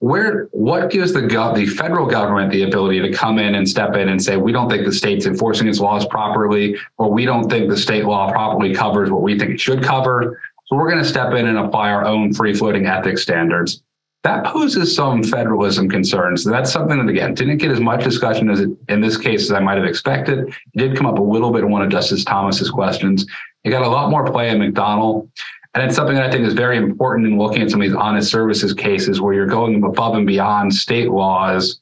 Where 0.00 0.48
what 0.52 0.90
gives 0.90 1.12
the 1.12 1.22
gov- 1.22 1.56
the 1.56 1.66
federal 1.66 2.06
government 2.06 2.52
the 2.52 2.62
ability 2.62 3.00
to 3.00 3.12
come 3.12 3.38
in 3.38 3.56
and 3.56 3.68
step 3.68 3.96
in 3.96 4.08
and 4.08 4.22
say 4.22 4.36
we 4.36 4.52
don't 4.52 4.68
think 4.68 4.84
the 4.84 4.92
state's 4.92 5.26
enforcing 5.26 5.66
its 5.66 5.80
laws 5.80 6.06
properly, 6.06 6.76
or 6.98 7.10
we 7.10 7.24
don't 7.24 7.48
think 7.48 7.68
the 7.68 7.76
state 7.76 8.04
law 8.04 8.30
properly 8.30 8.74
covers 8.74 9.10
what 9.10 9.22
we 9.22 9.38
think 9.38 9.52
it 9.52 9.60
should 9.60 9.82
cover, 9.82 10.40
so 10.68 10.76
we're 10.76 10.90
going 10.90 11.02
to 11.02 11.08
step 11.08 11.32
in 11.32 11.46
and 11.46 11.58
apply 11.58 11.90
our 11.90 12.04
own 12.04 12.34
free 12.34 12.54
floating 12.54 12.86
ethics 12.86 13.22
standards. 13.22 13.82
That 14.22 14.44
poses 14.44 14.94
some 14.94 15.22
federalism 15.22 15.88
concerns. 15.88 16.44
That's 16.44 16.70
something 16.70 16.98
that, 16.98 17.10
again, 17.10 17.32
didn't 17.32 17.56
get 17.56 17.70
as 17.70 17.80
much 17.80 18.04
discussion 18.04 18.50
as 18.50 18.60
it, 18.60 18.70
in 18.88 19.00
this 19.00 19.16
case 19.16 19.44
as 19.44 19.52
I 19.52 19.60
might 19.60 19.78
have 19.78 19.86
expected. 19.86 20.48
It 20.48 20.54
did 20.76 20.96
come 20.96 21.06
up 21.06 21.18
a 21.18 21.22
little 21.22 21.52
bit 21.52 21.62
in 21.62 21.70
one 21.70 21.82
of 21.82 21.88
Justice 21.88 22.22
Thomas's 22.22 22.70
questions. 22.70 23.24
It 23.64 23.70
got 23.70 23.82
a 23.82 23.88
lot 23.88 24.10
more 24.10 24.26
play 24.30 24.50
in 24.50 24.58
McDonnell. 24.58 25.30
And 25.72 25.86
it's 25.86 25.96
something 25.96 26.16
that 26.16 26.24
I 26.24 26.30
think 26.30 26.46
is 26.46 26.52
very 26.52 26.76
important 26.76 27.28
in 27.28 27.38
looking 27.38 27.62
at 27.62 27.70
some 27.70 27.80
of 27.80 27.88
these 27.88 27.96
honest 27.96 28.30
services 28.30 28.74
cases 28.74 29.22
where 29.22 29.32
you're 29.32 29.46
going 29.46 29.82
above 29.82 30.16
and 30.16 30.26
beyond 30.26 30.74
state 30.74 31.10
laws. 31.10 31.80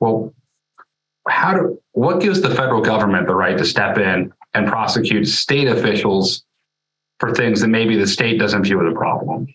Well, 0.00 0.34
how 1.26 1.54
do 1.54 1.80
what 1.92 2.20
gives 2.20 2.42
the 2.42 2.54
federal 2.54 2.82
government 2.82 3.26
the 3.26 3.34
right 3.34 3.56
to 3.56 3.64
step 3.64 3.96
in 3.96 4.32
and 4.52 4.66
prosecute 4.66 5.28
state 5.28 5.68
officials 5.68 6.44
for 7.20 7.32
things 7.32 7.60
that 7.60 7.68
maybe 7.68 7.96
the 7.96 8.06
state 8.06 8.38
doesn't 8.38 8.64
view 8.64 8.84
as 8.84 8.92
a 8.92 8.96
problem. 8.96 9.46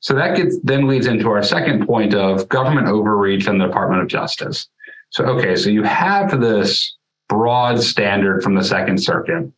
So 0.00 0.14
that 0.14 0.36
gets 0.36 0.58
then 0.62 0.86
leads 0.86 1.06
into 1.06 1.28
our 1.28 1.42
second 1.42 1.86
point 1.86 2.14
of 2.14 2.48
government 2.48 2.88
overreach 2.88 3.46
and 3.46 3.60
the 3.60 3.66
Department 3.66 4.02
of 4.02 4.08
Justice. 4.08 4.68
So 5.10 5.24
okay, 5.24 5.54
so 5.54 5.70
you 5.70 5.82
have 5.82 6.40
this 6.40 6.96
broad 7.28 7.80
standard 7.80 8.42
from 8.42 8.54
the 8.54 8.64
Second 8.64 8.98
Circuit. 8.98 9.50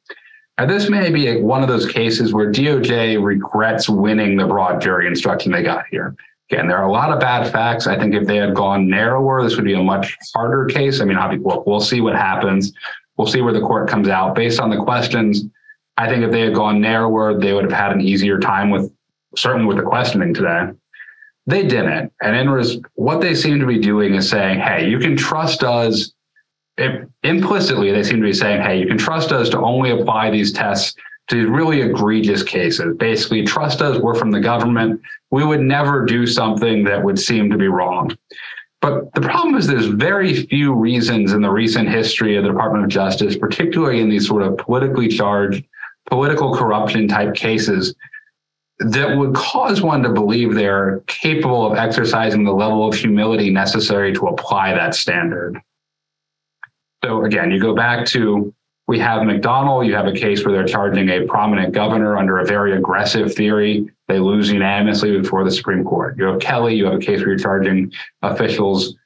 And 0.59 0.69
this 0.69 0.91
may 0.91 1.11
be 1.11 1.41
one 1.41 1.63
of 1.63 1.69
those 1.69 1.87
cases 1.87 2.35
where 2.35 2.51
DOJ 2.51 3.23
regrets 3.23 3.89
winning 3.89 4.37
the 4.37 4.47
broad 4.47 4.81
jury 4.81 5.07
instruction 5.07 5.53
they 5.53 5.63
got 5.63 5.85
here. 5.91 6.17
Again, 6.51 6.67
there 6.67 6.79
are 6.79 6.89
a 6.89 6.93
lot 6.93 7.13
of 7.13 7.21
bad 7.21 7.53
facts. 7.53 7.87
I 7.87 7.99
think 7.99 8.15
if 8.15 8.27
they 8.27 8.37
had 8.37 8.55
gone 8.55 8.89
narrower, 8.89 9.43
this 9.43 9.55
would 9.57 9.67
be 9.67 9.75
a 9.75 9.83
much 9.83 10.17
harder 10.35 10.65
case. 10.65 11.01
I 11.01 11.05
mean, 11.05 11.19
we'll, 11.43 11.63
we'll 11.67 11.81
see 11.81 12.01
what 12.01 12.17
happens. 12.17 12.73
We'll 13.17 13.27
see 13.27 13.43
where 13.43 13.53
the 13.53 13.61
court 13.61 13.89
comes 13.89 14.09
out 14.09 14.35
based 14.35 14.59
on 14.59 14.71
the 14.71 14.79
questions. 14.79 15.45
I 15.99 16.09
think 16.09 16.25
if 16.25 16.31
they 16.31 16.43
had 16.43 16.55
gone 16.55 16.81
narrower, 16.81 17.39
they 17.39 17.53
would 17.53 17.65
have 17.65 17.73
had 17.73 17.93
an 17.93 18.01
easier 18.01 18.39
time 18.39 18.71
with 18.71 18.91
certainly 19.37 19.67
with 19.67 19.77
the 19.77 19.83
questioning 19.83 20.33
today. 20.33 20.71
They 21.47 21.67
didn't. 21.67 22.13
And 22.23 22.37
in 22.37 22.49
res- 22.49 22.79
what 22.95 23.21
they 23.21 23.35
seem 23.35 23.59
to 23.59 23.67
be 23.67 23.79
doing 23.79 24.15
is 24.15 24.29
saying, 24.29 24.61
hey, 24.61 24.89
you 24.89 24.99
can 24.99 25.17
trust 25.17 25.65
us. 25.65 26.13
If, 26.77 27.09
implicitly, 27.25 27.91
they 27.91 28.05
seem 28.05 28.19
to 28.19 28.23
be 28.23 28.33
saying, 28.33 28.63
hey, 28.63 28.79
you 28.79 28.87
can 28.87 28.97
trust 28.97 29.33
us 29.33 29.49
to 29.51 29.59
only 29.59 29.91
apply 29.91 30.31
these 30.31 30.53
tests 30.53 30.95
to 31.31 31.51
really 31.51 31.81
egregious 31.83 32.45
cases. 32.45 32.97
Basically, 32.97 33.45
trust 33.45 33.83
us, 33.83 33.99
we're 33.99 34.15
from 34.15 34.31
the 34.31 34.41
government. 34.41 35.01
We 35.31 35.45
would 35.45 35.61
never 35.61 36.05
do 36.05 36.27
something 36.27 36.85
that 36.85 37.03
would 37.03 37.19
seem 37.19 37.51
to 37.51 37.59
be 37.59 37.67
wrong. 37.67 38.17
But 38.81 39.13
the 39.15 39.21
problem 39.21 39.57
is 39.57 39.67
there's 39.67 39.87
very 39.87 40.47
few 40.47 40.73
reasons 40.73 41.33
in 41.33 41.43
the 41.43 41.51
recent 41.51 41.89
history 41.89 42.37
of 42.37 42.45
the 42.45 42.51
Department 42.51 42.85
of 42.85 42.91
Justice, 42.91 43.37
particularly 43.37 44.01
in 44.01 44.09
these 44.09 44.29
sort 44.29 44.43
of 44.43 44.57
politically 44.57 45.09
charged 45.09 45.65
political 46.11 46.55
corruption 46.55 47.09
type 47.09 47.35
cases 47.35 47.94
that 48.79 49.16
would 49.16 49.35
cause 49.35 49.83
one 49.83 50.03
to 50.03 50.09
believe 50.11 50.55
they're 50.55 51.01
capable 51.07 51.66
of 51.66 51.77
exercising 51.77 52.44
the 52.44 52.53
level 52.53 52.87
of 52.88 52.94
humility 52.94 53.51
necessary 53.51 54.12
to 54.14 54.29
apply 54.29 54.73
that 54.73 54.94
standard. 54.94 55.61
So 57.05 57.25
again, 57.25 57.51
you 57.51 57.61
go 57.61 57.75
back 57.75 58.07
to 58.09 58.55
we 58.87 58.99
have 59.01 59.21
McDonnell, 59.23 59.87
you 59.87 59.94
have 59.94 60.07
a 60.07 60.12
case 60.12 60.44
where 60.44 60.55
they're 60.55 60.66
charging 60.66 61.11
a 61.11 61.27
prominent 61.27 61.75
governor 61.75 62.16
under 62.16 62.38
a 62.38 62.47
very 62.47 62.73
aggressive 62.73 63.35
theory. 63.35 63.87
They 64.07 64.18
lose 64.18 64.51
unanimously 64.51 65.21
before 65.21 65.44
the 65.44 65.51
Supreme 65.51 65.85
Court. 65.85 66.16
You 66.16 66.25
have 66.25 66.40
Kelly, 66.40 66.75
you 66.75 66.87
have 66.87 66.94
a 66.94 66.99
case 66.99 67.21
where 67.21 67.29
you're 67.29 67.38
charging 67.38 67.92
officials 68.23 68.97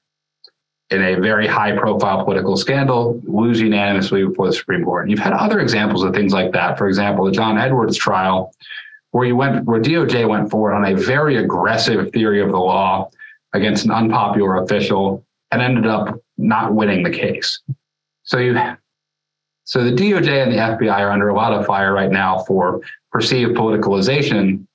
in 0.93 1.03
a 1.03 1.15
very 1.21 1.47
high 1.47 1.77
profile 1.77 2.25
political 2.25 2.57
scandal, 2.57 3.21
lose 3.25 3.61
unanimously 3.61 4.25
before 4.25 4.47
the 4.47 4.53
Supreme 4.53 4.85
Court. 4.85 5.03
And 5.03 5.11
you've 5.11 5.21
had 5.21 5.33
other 5.33 5.61
examples 5.61 6.05
of 6.05 6.15
things 6.15 6.33
like 6.33 6.53
that. 6.53 6.79
For 6.79 6.87
example, 6.87 7.25
the 7.25 7.33
John 7.33 7.59
Edwards 7.59 7.97
trial, 7.97 8.55
where 9.11 9.27
you 9.27 9.37
went 9.37 9.65
where 9.65 9.81
DOJ 9.81 10.29
went 10.29 10.51
forward 10.51 10.75
on 10.75 10.85
a 10.85 10.95
very 10.95 11.37
aggressive 11.37 12.13
theory 12.13 12.41
of 12.41 12.51
the 12.51 12.59
law 12.59 13.11
against 13.55 13.85
an 13.85 13.91
unpopular 13.91 14.63
official 14.63 15.25
and 15.51 15.61
ended 15.61 15.87
up 15.87 16.19
not 16.39 16.75
winning 16.75 17.03
the 17.03 17.11
case. 17.11 17.61
So 18.25 18.39
you 18.39 18.59
so 19.65 19.85
the 19.85 19.93
DOJ 19.93 20.43
and 20.43 20.53
the 20.53 20.57
FBI 20.57 20.99
are 20.99 21.11
under 21.11 21.29
a 21.29 21.35
lot 21.35 21.53
of 21.53 21.65
fire 21.67 21.93
right 21.93 22.11
now 22.11 22.41
for 22.45 22.81
perceived 23.11 23.53
politicalization. 23.53 24.67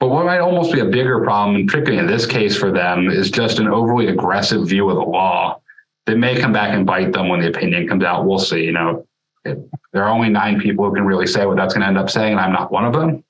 But 0.00 0.08
what 0.08 0.24
might 0.24 0.38
almost 0.38 0.72
be 0.72 0.80
a 0.80 0.86
bigger 0.86 1.22
problem, 1.22 1.66
particularly 1.66 1.98
in 1.98 2.06
this 2.06 2.24
case 2.24 2.56
for 2.56 2.72
them, 2.72 3.10
is 3.10 3.30
just 3.30 3.58
an 3.58 3.68
overly 3.68 4.08
aggressive 4.08 4.66
view 4.66 4.88
of 4.88 4.96
the 4.96 5.02
law 5.02 5.60
that 6.06 6.16
may 6.16 6.40
come 6.40 6.52
back 6.52 6.74
and 6.74 6.86
bite 6.86 7.12
them 7.12 7.28
when 7.28 7.40
the 7.40 7.48
opinion 7.48 7.86
comes 7.86 8.02
out. 8.02 8.24
We'll 8.24 8.38
see. 8.38 8.64
You 8.64 8.72
know, 8.72 9.06
it, 9.44 9.58
there 9.92 10.02
are 10.02 10.08
only 10.10 10.30
nine 10.30 10.58
people 10.58 10.86
who 10.86 10.94
can 10.94 11.04
really 11.04 11.26
say 11.26 11.44
what 11.44 11.56
that's 11.56 11.74
going 11.74 11.82
to 11.82 11.86
end 11.86 11.98
up 11.98 12.08
saying, 12.08 12.32
and 12.32 12.40
I'm 12.40 12.52
not 12.52 12.72
one 12.72 12.86
of 12.86 12.94
them. 12.94 13.22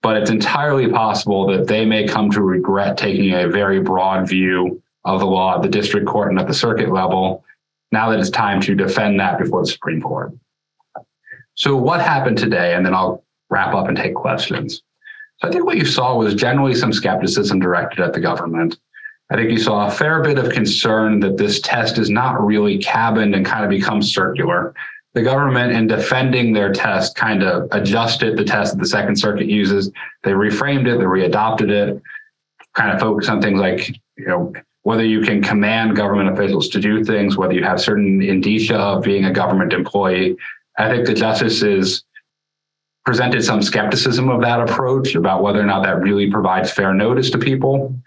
But 0.00 0.16
it's 0.16 0.30
entirely 0.30 0.88
possible 0.88 1.46
that 1.48 1.66
they 1.66 1.84
may 1.84 2.08
come 2.08 2.30
to 2.30 2.40
regret 2.40 2.96
taking 2.96 3.34
a 3.34 3.46
very 3.46 3.80
broad 3.80 4.26
view 4.26 4.82
of 5.04 5.20
the 5.20 5.26
law 5.26 5.56
at 5.56 5.62
the 5.62 5.68
district 5.68 6.06
court 6.06 6.30
and 6.30 6.40
at 6.40 6.46
the 6.46 6.54
circuit 6.54 6.90
level 6.90 7.44
now 7.92 8.10
that 8.10 8.18
it's 8.18 8.30
time 8.30 8.62
to 8.62 8.74
defend 8.74 9.20
that 9.20 9.38
before 9.38 9.62
the 9.62 9.70
Supreme 9.70 10.00
Court. 10.00 10.32
So, 11.54 11.76
what 11.76 12.00
happened 12.00 12.38
today? 12.38 12.74
And 12.74 12.86
then 12.86 12.94
I'll 12.94 13.24
wrap 13.50 13.74
up 13.74 13.88
and 13.88 13.96
take 13.96 14.14
questions. 14.14 14.82
So, 15.40 15.48
I 15.48 15.52
think 15.52 15.64
what 15.64 15.76
you 15.76 15.84
saw 15.84 16.16
was 16.16 16.34
generally 16.34 16.74
some 16.74 16.92
skepticism 16.92 17.60
directed 17.60 18.00
at 18.00 18.12
the 18.12 18.20
government. 18.20 18.78
I 19.30 19.36
think 19.36 19.50
you 19.50 19.58
saw 19.58 19.86
a 19.86 19.90
fair 19.90 20.22
bit 20.22 20.38
of 20.38 20.52
concern 20.52 21.20
that 21.20 21.36
this 21.36 21.60
test 21.60 21.98
is 21.98 22.08
not 22.08 22.44
really 22.44 22.78
cabined 22.78 23.34
and 23.34 23.44
kind 23.44 23.62
of 23.62 23.70
becomes 23.70 24.12
circular. 24.12 24.74
The 25.14 25.22
government, 25.22 25.72
in 25.72 25.86
defending 25.86 26.52
their 26.52 26.72
test, 26.72 27.14
kind 27.14 27.42
of 27.42 27.68
adjusted 27.72 28.36
the 28.36 28.44
test 28.44 28.74
that 28.74 28.80
the 28.80 28.88
Second 28.88 29.16
Circuit 29.16 29.46
uses. 29.46 29.90
They 30.22 30.32
reframed 30.32 30.86
it, 30.86 30.98
they 30.98 31.04
readopted 31.04 31.70
it, 31.70 32.02
kind 32.74 32.90
of 32.90 33.00
focused 33.00 33.28
on 33.28 33.42
things 33.42 33.60
like, 33.60 33.88
you 34.16 34.26
know, 34.26 34.52
whether 34.82 35.04
you 35.04 35.20
can 35.20 35.42
command 35.42 35.96
government 35.96 36.30
officials 36.30 36.68
to 36.70 36.80
do 36.80 37.04
things, 37.04 37.36
whether 37.36 37.52
you 37.52 37.64
have 37.64 37.80
certain 37.80 38.22
indicia 38.22 38.76
of 38.76 39.02
being 39.02 39.26
a 39.26 39.32
government 39.32 39.72
employee. 39.72 40.36
I 40.78 40.88
think 40.88 41.06
the 41.06 41.14
justices 41.14 42.04
presented 43.08 43.42
some 43.42 43.62
skepticism 43.62 44.28
of 44.28 44.42
that 44.42 44.60
approach 44.60 45.14
about 45.14 45.42
whether 45.42 45.58
or 45.58 45.64
not 45.64 45.82
that 45.82 45.98
really 45.98 46.30
provides 46.30 46.70
fair 46.70 46.92
notice 46.92 47.30
to 47.30 47.38
people. 47.38 47.98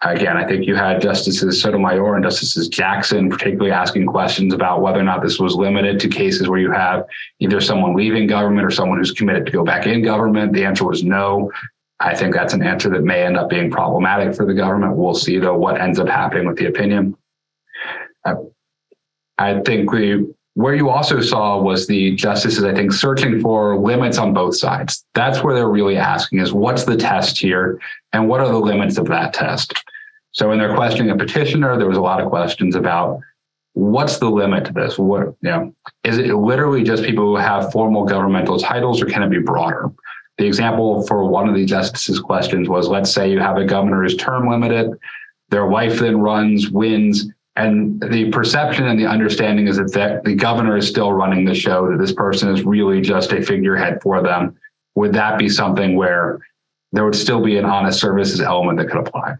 Again, 0.00 0.38
I 0.38 0.46
think 0.46 0.66
you 0.66 0.74
had 0.74 1.02
Justices 1.02 1.60
Sotomayor 1.60 2.14
and 2.14 2.24
Justices 2.24 2.66
Jackson 2.68 3.28
particularly 3.28 3.72
asking 3.72 4.06
questions 4.06 4.54
about 4.54 4.80
whether 4.80 5.00
or 5.00 5.02
not 5.02 5.22
this 5.22 5.38
was 5.38 5.54
limited 5.54 6.00
to 6.00 6.08
cases 6.08 6.48
where 6.48 6.58
you 6.58 6.72
have 6.72 7.04
either 7.40 7.60
someone 7.60 7.94
leaving 7.94 8.26
government 8.26 8.66
or 8.66 8.70
someone 8.70 8.96
who's 8.96 9.12
committed 9.12 9.44
to 9.44 9.52
go 9.52 9.64
back 9.64 9.86
in 9.86 10.00
government. 10.00 10.54
The 10.54 10.64
answer 10.64 10.86
was 10.86 11.04
no. 11.04 11.52
I 12.00 12.14
think 12.14 12.32
that's 12.32 12.54
an 12.54 12.62
answer 12.62 12.88
that 12.88 13.04
may 13.04 13.26
end 13.26 13.36
up 13.36 13.50
being 13.50 13.70
problematic 13.70 14.34
for 14.34 14.46
the 14.46 14.54
government. 14.54 14.96
We'll 14.96 15.12
see, 15.12 15.36
though, 15.38 15.58
what 15.58 15.78
ends 15.78 15.98
up 15.98 16.08
happening 16.08 16.46
with 16.46 16.56
the 16.56 16.68
opinion. 16.68 17.18
Uh, 18.24 18.36
I 19.36 19.60
think 19.60 19.92
we, 19.92 20.26
where 20.58 20.74
you 20.74 20.90
also 20.90 21.20
saw 21.20 21.56
was 21.56 21.86
the 21.86 22.16
justices, 22.16 22.64
I 22.64 22.74
think, 22.74 22.90
searching 22.92 23.40
for 23.40 23.78
limits 23.78 24.18
on 24.18 24.34
both 24.34 24.56
sides. 24.56 25.04
That's 25.14 25.40
where 25.40 25.54
they're 25.54 25.68
really 25.68 25.96
asking 25.96 26.40
is 26.40 26.52
what's 26.52 26.82
the 26.82 26.96
test 26.96 27.38
here 27.38 27.80
and 28.12 28.28
what 28.28 28.40
are 28.40 28.48
the 28.48 28.58
limits 28.58 28.98
of 28.98 29.06
that 29.06 29.32
test? 29.32 29.72
So 30.32 30.48
when 30.48 30.58
they're 30.58 30.74
questioning 30.74 31.12
a 31.12 31.16
petitioner, 31.16 31.78
there 31.78 31.86
was 31.86 31.96
a 31.96 32.00
lot 32.00 32.20
of 32.20 32.28
questions 32.28 32.74
about 32.74 33.20
what's 33.74 34.18
the 34.18 34.28
limit 34.28 34.64
to 34.64 34.72
this? 34.72 34.98
What, 34.98 35.28
you 35.42 35.50
know, 35.50 35.74
is 36.02 36.18
it 36.18 36.34
literally 36.34 36.82
just 36.82 37.04
people 37.04 37.26
who 37.26 37.36
have 37.36 37.70
formal 37.70 38.04
governmental 38.04 38.58
titles 38.58 39.00
or 39.00 39.06
can 39.06 39.22
it 39.22 39.30
be 39.30 39.38
broader? 39.38 39.88
The 40.38 40.46
example 40.46 41.06
for 41.06 41.24
one 41.24 41.48
of 41.48 41.54
the 41.54 41.66
justices' 41.66 42.18
questions 42.18 42.68
was 42.68 42.88
let's 42.88 43.12
say 43.12 43.30
you 43.30 43.38
have 43.38 43.58
a 43.58 43.64
governor 43.64 44.02
who's 44.02 44.16
term 44.16 44.48
limited, 44.48 44.90
their 45.50 45.66
wife 45.66 46.00
then 46.00 46.18
runs, 46.18 46.68
wins, 46.68 47.28
and 47.58 48.00
the 48.00 48.30
perception 48.30 48.86
and 48.86 48.98
the 48.98 49.06
understanding 49.06 49.66
is 49.66 49.78
that 49.78 50.22
the 50.24 50.34
governor 50.34 50.76
is 50.76 50.88
still 50.88 51.12
running 51.12 51.44
the 51.44 51.54
show, 51.54 51.90
that 51.90 51.98
this 51.98 52.12
person 52.12 52.54
is 52.54 52.62
really 52.62 53.00
just 53.00 53.32
a 53.32 53.42
figurehead 53.42 54.00
for 54.00 54.22
them. 54.22 54.56
Would 54.94 55.12
that 55.14 55.38
be 55.38 55.48
something 55.48 55.96
where 55.96 56.38
there 56.92 57.04
would 57.04 57.16
still 57.16 57.42
be 57.42 57.58
an 57.58 57.64
honest 57.64 58.00
services 58.00 58.40
element 58.40 58.78
that 58.78 58.88
could 58.88 59.00
apply? 59.00 59.34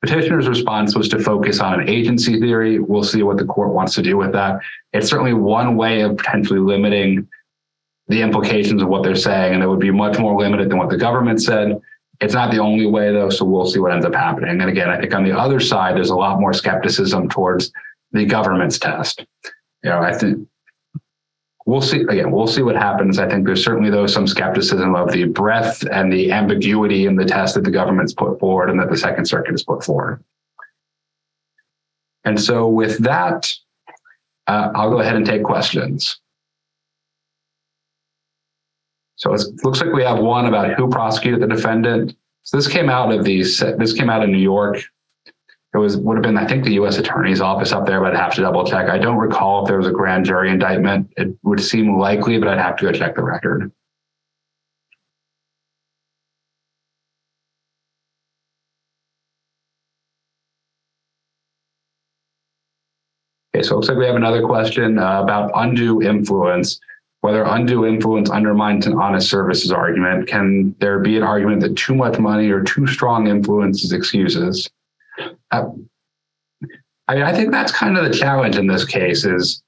Petitioner's 0.00 0.48
response 0.48 0.96
was 0.96 1.06
to 1.10 1.18
focus 1.18 1.60
on 1.60 1.78
an 1.78 1.86
agency 1.86 2.40
theory. 2.40 2.78
We'll 2.78 3.04
see 3.04 3.22
what 3.22 3.36
the 3.36 3.44
court 3.44 3.74
wants 3.74 3.94
to 3.96 4.02
do 4.02 4.16
with 4.16 4.32
that. 4.32 4.60
It's 4.94 5.10
certainly 5.10 5.34
one 5.34 5.76
way 5.76 6.00
of 6.00 6.16
potentially 6.16 6.60
limiting 6.60 7.28
the 8.06 8.22
implications 8.22 8.80
of 8.80 8.88
what 8.88 9.02
they're 9.02 9.14
saying, 9.14 9.52
and 9.52 9.62
it 9.62 9.66
would 9.66 9.80
be 9.80 9.90
much 9.90 10.18
more 10.18 10.40
limited 10.40 10.70
than 10.70 10.78
what 10.78 10.88
the 10.88 10.96
government 10.96 11.42
said. 11.42 11.78
It's 12.20 12.34
not 12.34 12.50
the 12.50 12.58
only 12.58 12.86
way, 12.86 13.12
though, 13.12 13.30
so 13.30 13.44
we'll 13.44 13.66
see 13.66 13.78
what 13.78 13.92
ends 13.92 14.04
up 14.04 14.14
happening. 14.14 14.60
And 14.60 14.68
again, 14.68 14.88
I 14.88 14.98
think 15.00 15.14
on 15.14 15.22
the 15.22 15.38
other 15.38 15.60
side, 15.60 15.96
there's 15.96 16.10
a 16.10 16.16
lot 16.16 16.40
more 16.40 16.52
skepticism 16.52 17.28
towards 17.28 17.72
the 18.12 18.24
government's 18.24 18.78
test. 18.78 19.24
You 19.84 19.90
know, 19.90 20.00
I 20.00 20.12
think 20.12 20.48
we'll 21.68 21.82
see 21.82 22.00
again 22.00 22.30
we'll 22.30 22.46
see 22.46 22.62
what 22.62 22.74
happens 22.74 23.18
i 23.18 23.28
think 23.28 23.44
there's 23.44 23.62
certainly 23.62 23.90
though 23.90 24.06
some 24.06 24.26
skepticism 24.26 24.96
of 24.96 25.12
the 25.12 25.24
breadth 25.24 25.86
and 25.92 26.10
the 26.10 26.32
ambiguity 26.32 27.04
in 27.04 27.14
the 27.14 27.26
test 27.26 27.54
that 27.54 27.62
the 27.62 27.70
government's 27.70 28.14
put 28.14 28.40
forward 28.40 28.70
and 28.70 28.80
that 28.80 28.88
the 28.88 28.96
second 28.96 29.26
circuit 29.26 29.50
has 29.50 29.62
put 29.62 29.84
forward 29.84 30.24
and 32.24 32.40
so 32.40 32.66
with 32.66 32.96
that 32.98 33.52
uh, 34.46 34.70
i'll 34.74 34.88
go 34.88 35.00
ahead 35.00 35.14
and 35.14 35.26
take 35.26 35.42
questions 35.42 36.18
so 39.18 39.34
it 39.34 39.42
looks 39.64 39.80
like 39.80 39.92
we 39.92 40.04
have 40.04 40.20
one 40.20 40.46
about 40.46 40.74
who 40.74 40.88
prosecuted 40.88 41.40
the 41.40 41.48
defendant. 41.48 42.14
So 42.44 42.56
this 42.56 42.68
came 42.68 42.88
out 42.88 43.12
of 43.12 43.24
the 43.24 43.42
this 43.76 43.92
came 43.92 44.08
out 44.08 44.22
of 44.22 44.30
New 44.30 44.38
York. 44.38 44.80
It 45.74 45.78
was 45.78 45.96
would 45.96 46.16
have 46.16 46.22
been 46.22 46.38
I 46.38 46.46
think 46.46 46.64
the 46.64 46.74
U.S. 46.74 46.98
Attorney's 46.98 47.40
office 47.40 47.72
up 47.72 47.84
there, 47.84 48.00
but 48.00 48.14
I'd 48.14 48.20
have 48.20 48.34
to 48.36 48.42
double 48.42 48.64
check. 48.64 48.88
I 48.88 48.96
don't 48.96 49.18
recall 49.18 49.64
if 49.64 49.68
there 49.68 49.76
was 49.76 49.88
a 49.88 49.92
grand 49.92 50.24
jury 50.24 50.50
indictment. 50.50 51.12
It 51.16 51.36
would 51.42 51.60
seem 51.60 51.98
likely, 51.98 52.38
but 52.38 52.46
I'd 52.46 52.58
have 52.58 52.76
to 52.76 52.84
go 52.84 52.92
check 52.92 53.16
the 53.16 53.24
record. 53.24 53.72
Okay, 63.52 63.64
so 63.66 63.72
it 63.72 63.76
looks 63.78 63.88
like 63.88 63.98
we 63.98 64.06
have 64.06 64.14
another 64.14 64.42
question 64.42 64.96
uh, 64.96 65.22
about 65.22 65.50
undue 65.56 66.02
influence 66.02 66.78
whether 67.20 67.42
undue 67.42 67.86
influence 67.86 68.30
undermines 68.30 68.86
an 68.86 68.94
honest 68.94 69.28
services 69.28 69.72
argument. 69.72 70.28
Can 70.28 70.74
there 70.80 71.00
be 71.00 71.16
an 71.16 71.22
argument 71.22 71.60
that 71.62 71.76
too 71.76 71.94
much 71.94 72.18
money 72.18 72.48
or 72.50 72.62
too 72.62 72.86
strong 72.86 73.26
influence 73.26 73.82
is 73.84 73.92
excuses? 73.92 74.70
Uh, 75.50 75.64
I 77.08 77.14
mean, 77.14 77.24
I 77.24 77.34
think 77.34 77.50
that's 77.50 77.72
kind 77.72 77.96
of 77.96 78.04
the 78.04 78.16
challenge 78.16 78.56
in 78.56 78.66
this 78.66 78.84
case 78.84 79.24
is 79.24 79.62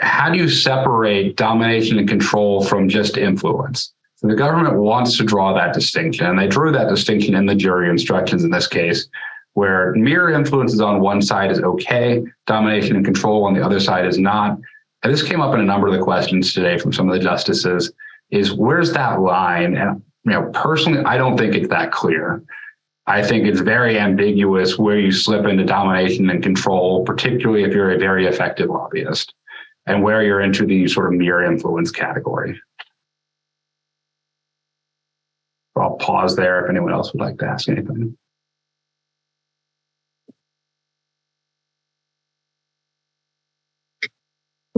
how 0.00 0.30
do 0.30 0.38
you 0.38 0.48
separate 0.48 1.36
domination 1.36 1.98
and 1.98 2.08
control 2.08 2.64
from 2.64 2.88
just 2.88 3.16
influence? 3.16 3.92
So 4.16 4.26
the 4.26 4.34
government 4.34 4.76
wants 4.78 5.16
to 5.18 5.24
draw 5.24 5.54
that 5.54 5.74
distinction, 5.74 6.26
and 6.26 6.38
they 6.38 6.48
drew 6.48 6.72
that 6.72 6.88
distinction 6.88 7.34
in 7.36 7.46
the 7.46 7.54
jury 7.54 7.88
instructions 7.88 8.42
in 8.42 8.50
this 8.50 8.66
case, 8.66 9.08
where 9.54 9.92
mere 9.94 10.30
influences 10.30 10.80
on 10.80 11.00
one 11.00 11.22
side 11.22 11.52
is 11.52 11.60
okay, 11.60 12.24
domination 12.46 12.96
and 12.96 13.04
control 13.04 13.44
on 13.44 13.54
the 13.54 13.64
other 13.64 13.78
side 13.78 14.06
is 14.06 14.18
not 14.18 14.58
and 15.02 15.12
this 15.12 15.22
came 15.22 15.40
up 15.40 15.54
in 15.54 15.60
a 15.60 15.64
number 15.64 15.86
of 15.86 15.94
the 15.94 16.02
questions 16.02 16.52
today 16.52 16.78
from 16.78 16.92
some 16.92 17.08
of 17.08 17.14
the 17.14 17.22
justices, 17.22 17.92
is 18.30 18.52
where's 18.52 18.92
that 18.92 19.20
line? 19.20 19.76
And 19.76 20.02
you 20.24 20.32
know, 20.32 20.50
personally, 20.52 21.04
I 21.04 21.16
don't 21.16 21.36
think 21.36 21.54
it's 21.54 21.68
that 21.68 21.92
clear. 21.92 22.42
I 23.06 23.22
think 23.26 23.46
it's 23.46 23.60
very 23.60 23.98
ambiguous 23.98 24.78
where 24.78 24.98
you 24.98 25.12
slip 25.12 25.46
into 25.46 25.64
domination 25.64 26.28
and 26.28 26.42
control, 26.42 27.04
particularly 27.04 27.64
if 27.64 27.72
you're 27.72 27.92
a 27.92 27.98
very 27.98 28.26
effective 28.26 28.68
lobbyist, 28.68 29.32
and 29.86 30.02
where 30.02 30.22
you're 30.22 30.42
into 30.42 30.66
the 30.66 30.86
sort 30.88 31.06
of 31.06 31.18
mere 31.18 31.42
influence 31.42 31.90
category. 31.90 32.60
I'll 35.74 35.96
pause 35.96 36.36
there 36.36 36.64
if 36.64 36.70
anyone 36.70 36.92
else 36.92 37.12
would 37.12 37.22
like 37.22 37.38
to 37.38 37.46
ask 37.46 37.68
anything. 37.68 38.18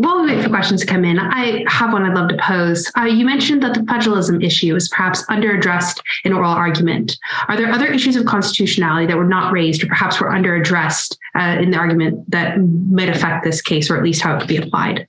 While 0.01 0.23
we 0.23 0.35
wait 0.35 0.43
for 0.43 0.49
questions 0.49 0.81
to 0.81 0.87
come 0.87 1.05
in, 1.05 1.19
I 1.19 1.63
have 1.69 1.93
one 1.93 2.07
I'd 2.07 2.15
love 2.15 2.31
to 2.31 2.37
pose. 2.39 2.91
Uh, 2.97 3.05
you 3.05 3.27
mentioned 3.27 3.63
that 3.63 3.75
the 3.75 3.85
federalism 3.85 4.41
issue 4.41 4.75
is 4.75 4.89
perhaps 4.89 5.23
underaddressed 5.27 6.01
in 6.25 6.33
oral 6.33 6.53
argument. 6.53 7.19
Are 7.49 7.57
there 7.59 7.71
other 7.71 7.87
issues 7.87 8.17
of 8.17 8.25
constitutionality 8.25 9.07
that 9.09 9.19
were 9.19 9.27
not 9.27 9.53
raised 9.53 9.85
or 9.85 9.89
perhaps 9.89 10.19
were 10.19 10.29
underaddressed 10.29 11.19
uh, 11.39 11.61
in 11.61 11.71
the 11.71 11.77
argument 11.77 12.31
that 12.31 12.59
might 12.59 13.11
affect 13.11 13.45
this 13.45 13.61
case 13.61 13.91
or 13.91 13.99
at 13.99 14.03
least 14.03 14.23
how 14.23 14.35
it 14.35 14.39
could 14.39 14.49
be 14.49 14.57
applied? 14.57 15.07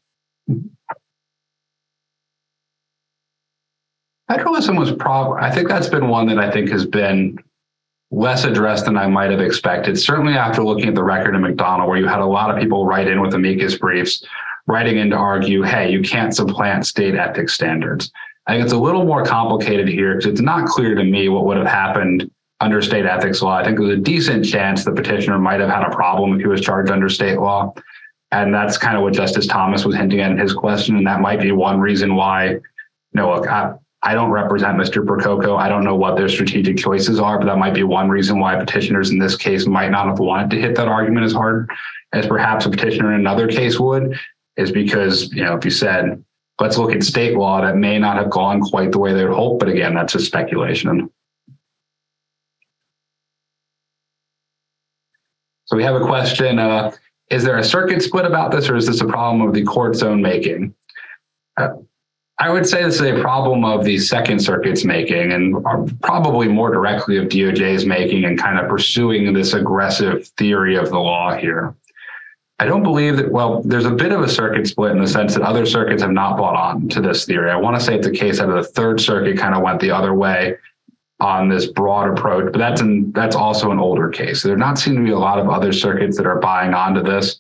Federalism 4.28 4.76
was 4.76 4.92
prob. 4.92 5.38
I 5.40 5.52
think 5.52 5.70
that's 5.70 5.88
been 5.88 6.10
one 6.10 6.28
that 6.28 6.38
I 6.38 6.52
think 6.52 6.70
has 6.70 6.86
been 6.86 7.38
less 8.12 8.44
addressed 8.44 8.84
than 8.84 8.98
I 8.98 9.08
might 9.08 9.32
have 9.32 9.40
expected. 9.40 9.98
Certainly 9.98 10.34
after 10.34 10.62
looking 10.62 10.90
at 10.90 10.96
the 10.96 11.04
record 11.04 11.34
in 11.34 11.44
McDonnell, 11.44 11.88
where 11.88 11.98
you 11.98 12.08
had 12.08 12.20
a 12.20 12.26
lot 12.26 12.52
of 12.54 12.62
people 12.62 12.86
write 12.86 13.08
in 13.08 13.22
with 13.22 13.34
amicus 13.34 13.78
briefs 13.78 14.26
writing 14.72 14.98
in 14.98 15.10
to 15.12 15.16
argue, 15.16 15.62
hey, 15.62 15.92
you 15.92 16.02
can't 16.02 16.36
supplant 16.36 16.86
state 16.86 17.16
ethics 17.16 17.54
standards. 17.54 18.12
I 18.48 18.54
think 18.54 18.64
it's 18.64 18.74
a 18.74 18.78
little 18.78 19.06
more 19.06 19.24
complicated 19.24 19.88
here 19.88 20.16
because 20.16 20.32
it's 20.32 20.42
not 20.42 20.68
clear 20.68 20.96
to 20.96 21.04
me 21.04 21.30
what 21.30 21.46
would 21.46 21.58
have 21.58 21.68
happened 21.68 22.30
under 22.60 22.82
state 22.82 23.06
ethics 23.06 23.42
law. 23.42 23.58
I 23.58 23.64
think 23.64 23.78
there's 23.78 23.98
a 23.98 24.02
decent 24.02 24.46
chance 24.46 24.84
the 24.84 24.92
petitioner 24.92 25.38
might 25.38 25.60
have 25.60 25.70
had 25.70 25.84
a 25.84 25.90
problem 25.90 26.34
if 26.34 26.42
he 26.42 26.48
was 26.48 26.62
charged 26.62 26.92
under 26.92 27.10
state 27.10 27.40
law. 27.40 27.74
And 28.32 28.54
that's 28.54 28.78
kind 28.78 28.96
of 28.96 29.04
what 29.04 29.14
Justice 29.14 29.46
Thomas 29.46 29.84
was 29.84 29.96
hinting 29.96 30.22
at 30.22 30.32
in 30.32 30.38
his 30.38 30.54
question. 30.54 30.96
And 30.96 31.06
that 31.06 31.22
might 31.22 31.42
be 31.42 31.52
one 31.52 31.80
reason 31.80 32.16
why, 32.16 32.52
you 32.52 32.62
know, 33.14 33.36
look, 33.36 33.48
I, 33.48 33.74
I 34.04 34.14
don't 34.14 34.32
represent 34.32 34.78
Mr. 34.78 35.06
Percoco. 35.06 35.58
I 35.58 35.70
don't 35.70 35.84
know 35.84 35.96
what 35.96 36.16
their 36.16 36.30
strategic 36.30 36.78
choices 36.78 37.20
are, 37.20 37.38
but 37.38 37.46
that 37.46 37.58
might 37.58 37.74
be 37.74 37.84
one 37.84 38.10
reason 38.10 38.40
why 38.40 38.56
petitioners 38.56 39.12
in 39.12 39.20
this 39.20 39.36
case 39.36 39.68
might 39.68 39.92
not 39.92 40.08
have 40.08 40.20
wanted 40.20 40.50
to 40.52 40.62
hit 40.62 40.76
that 40.76 40.88
argument 40.88 41.26
as 41.26 41.34
hard 41.34 41.70
as 42.14 42.26
perhaps 42.26 42.66
a 42.66 42.70
petitioner 42.70 43.14
in 43.14 43.20
another 43.20 43.48
case 43.48 43.80
would 43.80 44.18
is 44.58 44.72
because, 44.72 45.32
you 45.34 45.44
know, 45.44 45.56
if 45.56 45.66
you 45.66 45.72
said, 45.72 46.24
let's 46.60 46.78
look 46.78 46.94
at 46.94 47.04
state 47.04 47.36
law, 47.36 47.62
that 47.62 47.78
may 47.78 47.98
not 47.98 48.18
have 48.18 48.30
gone 48.30 48.62
quite 48.62 48.92
the 48.92 49.00
way 49.00 49.14
they 49.14 49.26
would 49.26 49.34
hope. 49.34 49.60
But 49.60 49.70
again, 49.70 49.96
that's 49.96 50.14
just 50.14 50.26
speculation. 50.26 51.10
So 55.66 55.78
we 55.78 55.84
have 55.84 55.96
a 55.96 56.06
question. 56.06 56.60
Uh, 56.60 56.92
is 57.30 57.44
there 57.46 57.58
a 57.58 57.64
circuit 57.64 58.02
split 58.02 58.26
about 58.26 58.52
this, 58.52 58.68
or 58.68 58.76
is 58.76 58.88
this 58.88 59.00
a 59.00 59.08
problem 59.08 59.48
of 59.48 59.54
the 59.54 59.64
court's 59.64 60.04
own 60.04 60.22
making? 60.22 60.76
Uh, 61.58 61.70
I 62.40 62.50
would 62.50 62.68
say 62.68 62.84
this 62.84 62.96
is 62.96 63.02
a 63.02 63.22
problem 63.22 63.64
of 63.64 63.86
the 63.86 63.98
Second 64.00 64.40
Circuit's 64.40 64.84
making, 64.84 65.32
and 65.32 65.64
probably 66.02 66.48
more 66.48 66.72
directly 66.72 67.18
of 67.18 67.28
DOJ's 67.28 67.86
making, 67.86 68.26
and 68.26 68.38
kind 68.38 68.60
of 68.60 68.68
pursuing 68.68 69.32
this 69.32 69.54
aggressive 69.54 70.28
theory 70.38 70.76
of 70.76 70.90
the 70.90 71.00
law 71.00 71.38
here. 71.38 71.76
I 72.62 72.66
don't 72.66 72.84
believe 72.84 73.18
that, 73.18 73.32
well, 73.32 73.64
there's 73.64 73.88
a 73.88 73.92
bit 73.92 74.12
of 74.12 74.22
a 74.22 74.30
circuit 74.30 74.68
split 74.68 74.92
in 74.92 75.00
the 75.00 75.08
sense 75.08 75.34
that 75.34 75.42
other 75.42 75.66
circuits 75.66 76.04
have 76.04 76.12
not 76.12 76.38
bought 76.38 76.56
on 76.56 76.88
to 76.90 77.02
this 77.02 77.26
theory. 77.26 77.50
I 77.50 77.56
want 77.56 77.76
to 77.76 77.84
say 77.84 77.96
it's 77.96 78.06
a 78.06 78.12
case 78.12 78.38
that 78.38 78.46
the 78.50 78.64
third 78.64 79.02
circuit 79.02 79.36
kind 79.36 79.56
of 79.56 79.64
went 79.64 79.80
the 79.80 79.90
other 79.90 80.14
way 80.14 80.58
on 81.20 81.50
this 81.50 81.66
broad 81.66 82.16
approach, 82.16 82.52
but 82.52 82.60
that's 82.60 82.80
an, 82.80 83.12
that's 83.14 83.36
also 83.36 83.72
an 83.72 83.80
older 83.80 84.10
case. 84.10 84.44
So 84.44 84.48
There 84.48 84.58
not 84.58 84.78
seem 84.78 84.94
to 84.94 85.02
be 85.02 85.10
a 85.10 85.18
lot 85.18 85.40
of 85.40 85.50
other 85.50 85.74
circuits 85.74 86.16
that 86.18 86.28
are 86.28 86.38
buying 86.38 86.76
onto 86.76 87.02
this. 87.02 87.40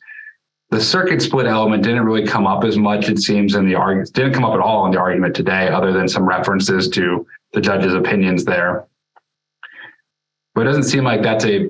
The 0.71 0.81
circuit 0.81 1.21
split 1.21 1.45
element 1.45 1.83
didn't 1.83 2.03
really 2.03 2.25
come 2.25 2.47
up 2.47 2.63
as 2.63 2.79
much, 2.79 3.07
it 3.07 3.19
seems, 3.19 3.53
in 3.53 3.67
the 3.67 3.75
argument, 3.75 4.11
didn't 4.13 4.33
come 4.33 4.43
up 4.43 4.55
at 4.55 4.59
all 4.59 4.87
in 4.87 4.91
the 4.91 4.99
argument 4.99 5.35
today, 5.35 5.67
other 5.67 5.93
than 5.93 6.07
some 6.07 6.27
references 6.27 6.89
to 6.89 7.27
the 7.53 7.61
judge's 7.61 7.93
opinions 7.93 8.43
there. 8.43 8.87
But 10.55 10.61
it 10.61 10.69
doesn't 10.69 10.85
seem 10.85 11.03
like 11.03 11.21
that's 11.21 11.45
a 11.45 11.69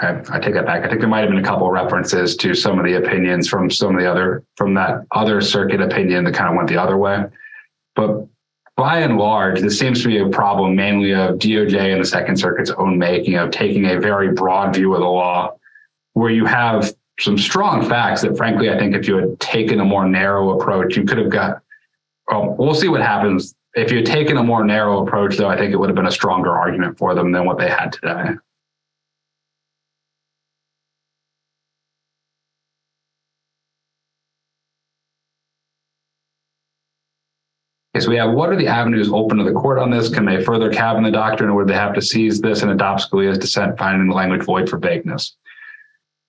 I, 0.00 0.22
I, 0.30 0.40
take 0.40 0.54
that 0.54 0.64
back. 0.64 0.84
I 0.84 0.88
think 0.88 1.00
there 1.00 1.08
might 1.08 1.20
have 1.20 1.28
been 1.28 1.38
a 1.38 1.46
couple 1.46 1.70
references 1.70 2.34
to 2.36 2.54
some 2.54 2.78
of 2.78 2.86
the 2.86 2.94
opinions 2.94 3.48
from 3.48 3.70
some 3.70 3.94
of 3.94 4.00
the 4.00 4.10
other 4.10 4.42
from 4.56 4.72
that 4.74 5.04
other 5.12 5.40
circuit 5.42 5.80
opinion 5.80 6.24
that 6.24 6.34
kind 6.34 6.48
of 6.48 6.56
went 6.56 6.68
the 6.68 6.78
other 6.78 6.96
way. 6.96 7.24
But 7.94 8.26
by 8.76 9.00
and 9.00 9.18
large, 9.18 9.60
this 9.60 9.78
seems 9.78 10.00
to 10.02 10.08
be 10.08 10.18
a 10.18 10.28
problem 10.28 10.74
mainly 10.74 11.12
of 11.12 11.36
DOJ 11.38 11.92
and 11.92 12.00
the 12.00 12.06
Second 12.06 12.36
Circuit's 12.36 12.70
own 12.70 12.98
making 12.98 13.34
of 13.34 13.50
taking 13.50 13.84
a 13.84 14.00
very 14.00 14.32
broad 14.32 14.74
view 14.74 14.94
of 14.94 15.00
the 15.00 15.06
law, 15.06 15.54
where 16.14 16.30
you 16.30 16.46
have 16.46 16.94
some 17.18 17.36
strong 17.36 17.86
facts 17.86 18.22
that, 18.22 18.38
frankly, 18.38 18.70
I 18.70 18.78
think 18.78 18.94
if 18.94 19.06
you 19.06 19.16
had 19.16 19.38
taken 19.38 19.80
a 19.80 19.84
more 19.84 20.08
narrow 20.08 20.58
approach, 20.58 20.96
you 20.96 21.04
could 21.04 21.18
have 21.18 21.28
got. 21.28 21.60
Well, 22.28 22.54
we'll 22.58 22.74
see 22.74 22.88
what 22.88 23.02
happens. 23.02 23.54
If 23.74 23.90
you 23.90 23.98
had 23.98 24.06
taken 24.06 24.38
a 24.38 24.42
more 24.42 24.64
narrow 24.64 25.06
approach, 25.06 25.36
though, 25.36 25.48
I 25.48 25.58
think 25.58 25.72
it 25.72 25.76
would 25.76 25.90
have 25.90 25.96
been 25.96 26.06
a 26.06 26.12
stronger 26.12 26.56
argument 26.56 26.96
for 26.96 27.14
them 27.14 27.32
than 27.32 27.44
what 27.44 27.58
they 27.58 27.68
had 27.68 27.92
today. 27.92 28.30
So 38.00 38.10
we 38.10 38.16
have 38.16 38.32
what 38.32 38.50
are 38.50 38.56
the 38.56 38.66
avenues 38.66 39.10
open 39.12 39.38
to 39.38 39.44
the 39.44 39.52
court 39.52 39.78
on 39.78 39.90
this? 39.90 40.08
Can 40.08 40.24
they 40.24 40.42
further 40.42 40.72
cabin 40.72 41.02
the 41.02 41.10
doctrine 41.10 41.50
or 41.50 41.54
would 41.54 41.68
they 41.68 41.74
have 41.74 41.94
to 41.94 42.02
seize 42.02 42.40
this 42.40 42.62
and 42.62 42.70
adopt 42.70 43.10
Scalia's 43.10 43.38
dissent, 43.38 43.78
finding 43.78 44.08
the 44.08 44.14
language 44.14 44.44
void 44.44 44.68
for 44.68 44.78
vagueness? 44.78 45.36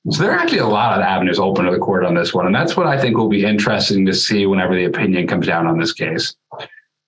So 0.10 0.24
there 0.24 0.32
are 0.32 0.40
actually 0.40 0.60
a 0.60 0.68
lot 0.68 0.98
of 0.98 1.04
avenues 1.04 1.40
open 1.40 1.66
to 1.66 1.72
the 1.72 1.78
court 1.78 2.04
on 2.04 2.16
this 2.16 2.34
one. 2.34 2.48
And 2.48 2.56
that's 2.56 2.76
what 2.76 2.88
I 2.88 3.00
think 3.00 3.18
will 3.18 3.30
be 3.30 3.46
interesting 3.46 4.06
to 4.08 4.14
see 4.14 4.48
whenever 4.48 4.74
the 4.76 4.86
opinion 4.86 5.28
comes 5.28 5.46
down 5.46 5.68
on 5.68 5.80
this 5.80 5.94
case. 5.94 6.36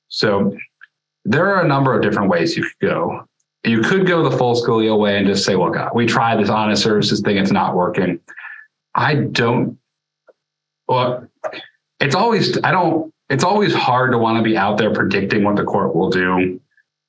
So 0.10 0.56
there 1.26 1.48
are 1.48 1.64
a 1.64 1.68
number 1.68 1.96
of 1.96 2.04
different 2.04 2.30
ways 2.30 2.56
you 2.56 2.64
could 2.64 2.88
go. 2.88 3.28
You 3.64 3.82
could 3.82 4.06
go 4.06 4.28
the 4.28 4.38
full 4.38 4.56
Scalia 4.56 4.98
way 4.98 5.18
and 5.18 5.26
just 5.26 5.46
say, 5.46 5.56
well, 5.56 5.72
God, 5.72 5.88
uh, 5.88 5.90
we 5.96 6.06
tried 6.06 6.40
this 6.40 6.50
honest 6.50 6.84
services 6.84 7.22
thing, 7.22 7.38
it's 7.38 7.52
not 7.52 7.76
working. 7.76 8.20
I 8.94 9.16
don't, 9.16 9.80
well, 10.88 11.28
it's 12.00 12.14
always, 12.14 12.62
I 12.64 12.72
don't 12.72 13.13
it's 13.34 13.44
always 13.44 13.74
hard 13.74 14.12
to 14.12 14.20
want 14.20 14.38
to 14.38 14.44
be 14.44 14.56
out 14.56 14.78
there 14.78 14.94
predicting 14.94 15.44
what 15.44 15.56
the 15.56 15.64
court 15.64 15.96
will 15.96 16.10
do. 16.10 16.62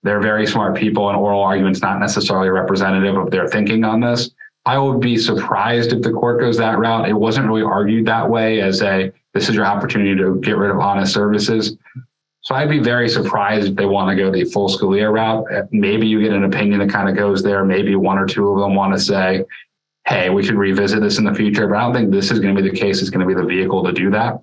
They're 0.02 0.20
very 0.20 0.46
smart 0.46 0.74
people, 0.74 1.08
and 1.10 1.18
oral 1.18 1.42
arguments 1.42 1.82
not 1.82 2.00
necessarily 2.00 2.48
representative 2.48 3.16
of 3.16 3.30
their 3.30 3.46
thinking 3.46 3.84
on 3.84 4.00
this. 4.00 4.30
I 4.64 4.78
would 4.78 5.00
be 5.00 5.18
surprised 5.18 5.92
if 5.92 6.00
the 6.00 6.12
court 6.12 6.40
goes 6.40 6.56
that 6.56 6.78
route. 6.78 7.08
It 7.08 7.12
wasn't 7.12 7.46
really 7.46 7.62
argued 7.62 8.06
that 8.06 8.28
way 8.28 8.62
as 8.62 8.80
a 8.80 9.12
this 9.34 9.50
is 9.50 9.54
your 9.54 9.66
opportunity 9.66 10.16
to 10.16 10.40
get 10.40 10.56
rid 10.56 10.70
of 10.70 10.78
honest 10.78 11.12
services. 11.12 11.76
So 12.40 12.54
I'd 12.54 12.70
be 12.70 12.78
very 12.78 13.08
surprised 13.08 13.68
if 13.68 13.74
they 13.74 13.84
want 13.84 14.08
to 14.10 14.22
go 14.22 14.30
the 14.30 14.44
full 14.44 14.68
Scalia 14.68 15.12
route. 15.12 15.44
Uh, 15.52 15.66
maybe 15.72 16.06
you 16.06 16.22
get 16.22 16.32
an 16.32 16.44
opinion 16.44 16.78
that 16.80 16.90
kind 16.90 17.08
of 17.08 17.16
goes 17.16 17.42
there. 17.42 17.64
Maybe 17.64 17.96
one 17.96 18.18
or 18.18 18.26
two 18.26 18.48
of 18.48 18.60
them 18.60 18.74
want 18.74 18.94
to 18.94 18.98
say, 18.98 19.44
hey, 20.06 20.30
we 20.30 20.42
should 20.42 20.56
revisit 20.56 21.00
this 21.00 21.18
in 21.18 21.24
the 21.24 21.34
future. 21.34 21.66
But 21.66 21.76
I 21.76 21.80
don't 21.80 21.94
think 21.94 22.10
this 22.10 22.30
is 22.30 22.40
going 22.40 22.54
to 22.54 22.62
be 22.62 22.68
the 22.68 22.76
case. 22.76 23.00
It's 23.00 23.10
going 23.10 23.26
to 23.26 23.34
be 23.34 23.38
the 23.38 23.46
vehicle 23.46 23.82
to 23.84 23.92
do 23.92 24.10
that. 24.10 24.40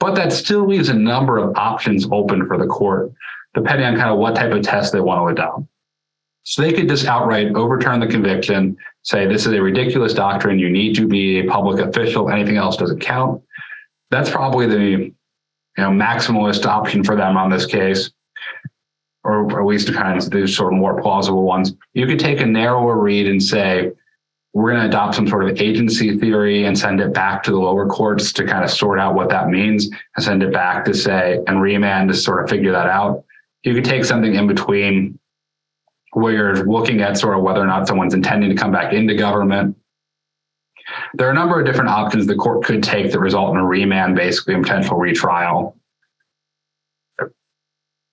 But 0.00 0.14
that 0.14 0.32
still 0.32 0.66
leaves 0.66 0.88
a 0.88 0.94
number 0.94 1.38
of 1.38 1.54
options 1.56 2.08
open 2.10 2.46
for 2.46 2.56
the 2.58 2.66
court, 2.66 3.12
depending 3.54 3.86
on 3.86 3.96
kind 3.96 4.10
of 4.10 4.18
what 4.18 4.34
type 4.34 4.50
of 4.50 4.62
test 4.62 4.92
they 4.92 5.00
want 5.00 5.20
to 5.20 5.42
adopt. 5.42 5.64
So 6.42 6.62
they 6.62 6.72
could 6.72 6.88
just 6.88 7.04
outright 7.04 7.54
overturn 7.54 8.00
the 8.00 8.06
conviction, 8.06 8.76
say 9.02 9.26
this 9.26 9.46
is 9.46 9.52
a 9.52 9.62
ridiculous 9.62 10.14
doctrine. 10.14 10.58
You 10.58 10.70
need 10.70 10.96
to 10.96 11.06
be 11.06 11.40
a 11.40 11.46
public 11.46 11.86
official. 11.86 12.30
Anything 12.30 12.56
else 12.56 12.78
doesn't 12.78 13.00
count. 13.00 13.42
That's 14.10 14.30
probably 14.30 14.66
the 14.66 14.80
you 14.80 15.14
know 15.76 15.90
maximalist 15.90 16.64
option 16.64 17.04
for 17.04 17.14
them 17.14 17.36
on 17.36 17.50
this 17.50 17.66
case, 17.66 18.10
or 19.22 19.60
at 19.60 19.66
least 19.66 19.86
the 19.86 19.92
kind 19.92 20.18
of 20.18 20.30
the 20.30 20.48
sort 20.48 20.72
of 20.72 20.78
more 20.78 21.00
plausible 21.00 21.44
ones. 21.44 21.74
You 21.92 22.06
could 22.06 22.18
take 22.18 22.40
a 22.40 22.46
narrower 22.46 22.98
read 22.98 23.28
and 23.28 23.42
say 23.42 23.92
we're 24.52 24.70
going 24.70 24.82
to 24.82 24.88
adopt 24.88 25.14
some 25.14 25.28
sort 25.28 25.48
of 25.48 25.60
agency 25.60 26.18
theory 26.18 26.64
and 26.64 26.76
send 26.76 27.00
it 27.00 27.12
back 27.12 27.42
to 27.44 27.52
the 27.52 27.56
lower 27.56 27.86
courts 27.86 28.32
to 28.32 28.44
kind 28.44 28.64
of 28.64 28.70
sort 28.70 28.98
out 28.98 29.14
what 29.14 29.28
that 29.28 29.48
means 29.48 29.88
and 30.16 30.24
send 30.24 30.42
it 30.42 30.52
back 30.52 30.84
to 30.84 30.94
say 30.94 31.38
and 31.46 31.62
remand 31.62 32.08
to 32.08 32.14
sort 32.14 32.42
of 32.42 32.50
figure 32.50 32.72
that 32.72 32.88
out. 32.88 33.24
You 33.62 33.74
could 33.74 33.84
take 33.84 34.04
something 34.04 34.34
in 34.34 34.48
between 34.48 35.18
where 36.12 36.32
you're 36.32 36.64
looking 36.64 37.00
at 37.00 37.16
sort 37.16 37.36
of 37.36 37.44
whether 37.44 37.60
or 37.60 37.66
not 37.66 37.86
someone's 37.86 38.14
intending 38.14 38.50
to 38.50 38.56
come 38.56 38.72
back 38.72 38.92
into 38.92 39.14
government. 39.14 39.76
There 41.14 41.28
are 41.28 41.30
a 41.30 41.34
number 41.34 41.60
of 41.60 41.64
different 41.64 41.90
options 41.90 42.26
the 42.26 42.34
court 42.34 42.64
could 42.64 42.82
take 42.82 43.12
that 43.12 43.20
result 43.20 43.52
in 43.52 43.58
a 43.58 43.64
remand, 43.64 44.16
basically, 44.16 44.54
and 44.54 44.64
potential 44.64 44.96
retrial. 44.96 45.76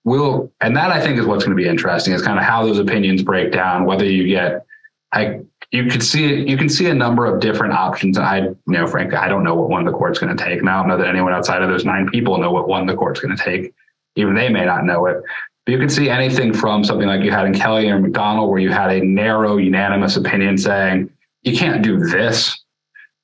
We'll, 0.04 0.52
and 0.60 0.76
that 0.76 0.92
I 0.92 1.00
think 1.00 1.18
is 1.18 1.26
what's 1.26 1.44
going 1.44 1.56
to 1.56 1.60
be 1.60 1.68
interesting 1.68 2.14
is 2.14 2.22
kind 2.22 2.38
of 2.38 2.44
how 2.44 2.64
those 2.64 2.78
opinions 2.78 3.24
break 3.24 3.50
down, 3.50 3.84
whether 3.84 4.04
you 4.04 4.28
get 4.28 4.64
I 5.12 5.40
you 5.70 5.90
could 5.90 6.02
see 6.02 6.48
you 6.48 6.56
can 6.56 6.68
see 6.68 6.86
a 6.86 6.94
number 6.94 7.26
of 7.26 7.40
different 7.40 7.74
options. 7.74 8.18
I, 8.18 8.38
you 8.38 8.56
know, 8.66 8.86
frankly, 8.86 9.16
I 9.16 9.28
don't 9.28 9.44
know 9.44 9.54
what 9.54 9.68
one 9.68 9.84
the 9.84 9.92
court's 9.92 10.18
going 10.18 10.34
to 10.34 10.42
take. 10.42 10.60
And 10.60 10.68
I 10.68 10.78
don't 10.78 10.88
know 10.88 10.96
that 10.96 11.06
anyone 11.06 11.32
outside 11.32 11.62
of 11.62 11.68
those 11.68 11.84
nine 11.84 12.08
people 12.08 12.38
know 12.38 12.50
what 12.50 12.68
one 12.68 12.86
the 12.86 12.94
court's 12.94 13.20
going 13.20 13.36
to 13.36 13.42
take. 13.42 13.74
Even 14.16 14.34
they 14.34 14.48
may 14.48 14.64
not 14.64 14.84
know 14.84 15.06
it. 15.06 15.22
But 15.66 15.72
you 15.72 15.78
can 15.78 15.90
see 15.90 16.08
anything 16.08 16.54
from 16.54 16.84
something 16.84 17.06
like 17.06 17.22
you 17.22 17.30
had 17.30 17.44
in 17.44 17.52
Kelly 17.52 17.90
or 17.90 18.00
McDonnell, 18.00 18.48
where 18.48 18.58
you 18.58 18.70
had 18.70 18.90
a 18.90 19.04
narrow, 19.04 19.58
unanimous 19.58 20.16
opinion 20.16 20.56
saying 20.56 21.10
you 21.42 21.56
can't 21.56 21.82
do 21.82 21.98
this, 21.98 22.58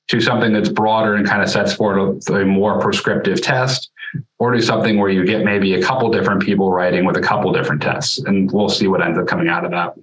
to 0.07 0.21
something 0.21 0.53
that's 0.53 0.69
broader 0.69 1.15
and 1.15 1.25
kind 1.25 1.41
of 1.41 1.49
sets 1.49 1.73
forth 1.73 2.29
a, 2.29 2.35
a 2.35 2.45
more 2.45 2.79
prescriptive 2.79 3.41
test, 3.41 3.89
or 4.37 4.51
to 4.51 4.61
something 4.61 4.99
where 4.99 5.09
you 5.09 5.25
get 5.25 5.43
maybe 5.43 5.73
a 5.73 5.81
couple 5.81 6.11
different 6.11 6.43
people 6.43 6.71
writing 6.71 7.05
with 7.05 7.17
a 7.17 7.21
couple 7.21 7.51
different 7.51 7.81
tests, 7.81 8.19
and 8.19 8.51
we'll 8.51 8.69
see 8.69 8.87
what 8.87 9.01
ends 9.01 9.17
up 9.17 9.25
coming 9.25 9.47
out 9.47 9.65
of 9.65 9.71
that. 9.71 9.95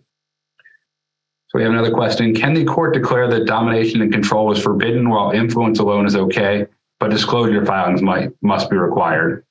So 1.53 1.59
we 1.59 1.65
have 1.65 1.73
another 1.73 1.91
question. 1.91 2.35
Can 2.35 2.55
the 2.55 2.65
court 2.65 2.95
declare 2.95 3.29
that 3.29 3.45
domination 3.45 4.01
and 4.01 4.11
control 4.11 4.51
is 4.53 4.63
forbidden 4.63 5.11
while 5.11 5.33
influence 5.33 5.81
alone 5.81 6.07
is 6.07 6.17
okay, 6.17 6.67
but 6.99 7.11
disclosure 7.11 7.67
filings 7.67 8.01
might 8.01 8.31
must 8.41 8.71
be 8.71 8.77
required. 8.79 9.45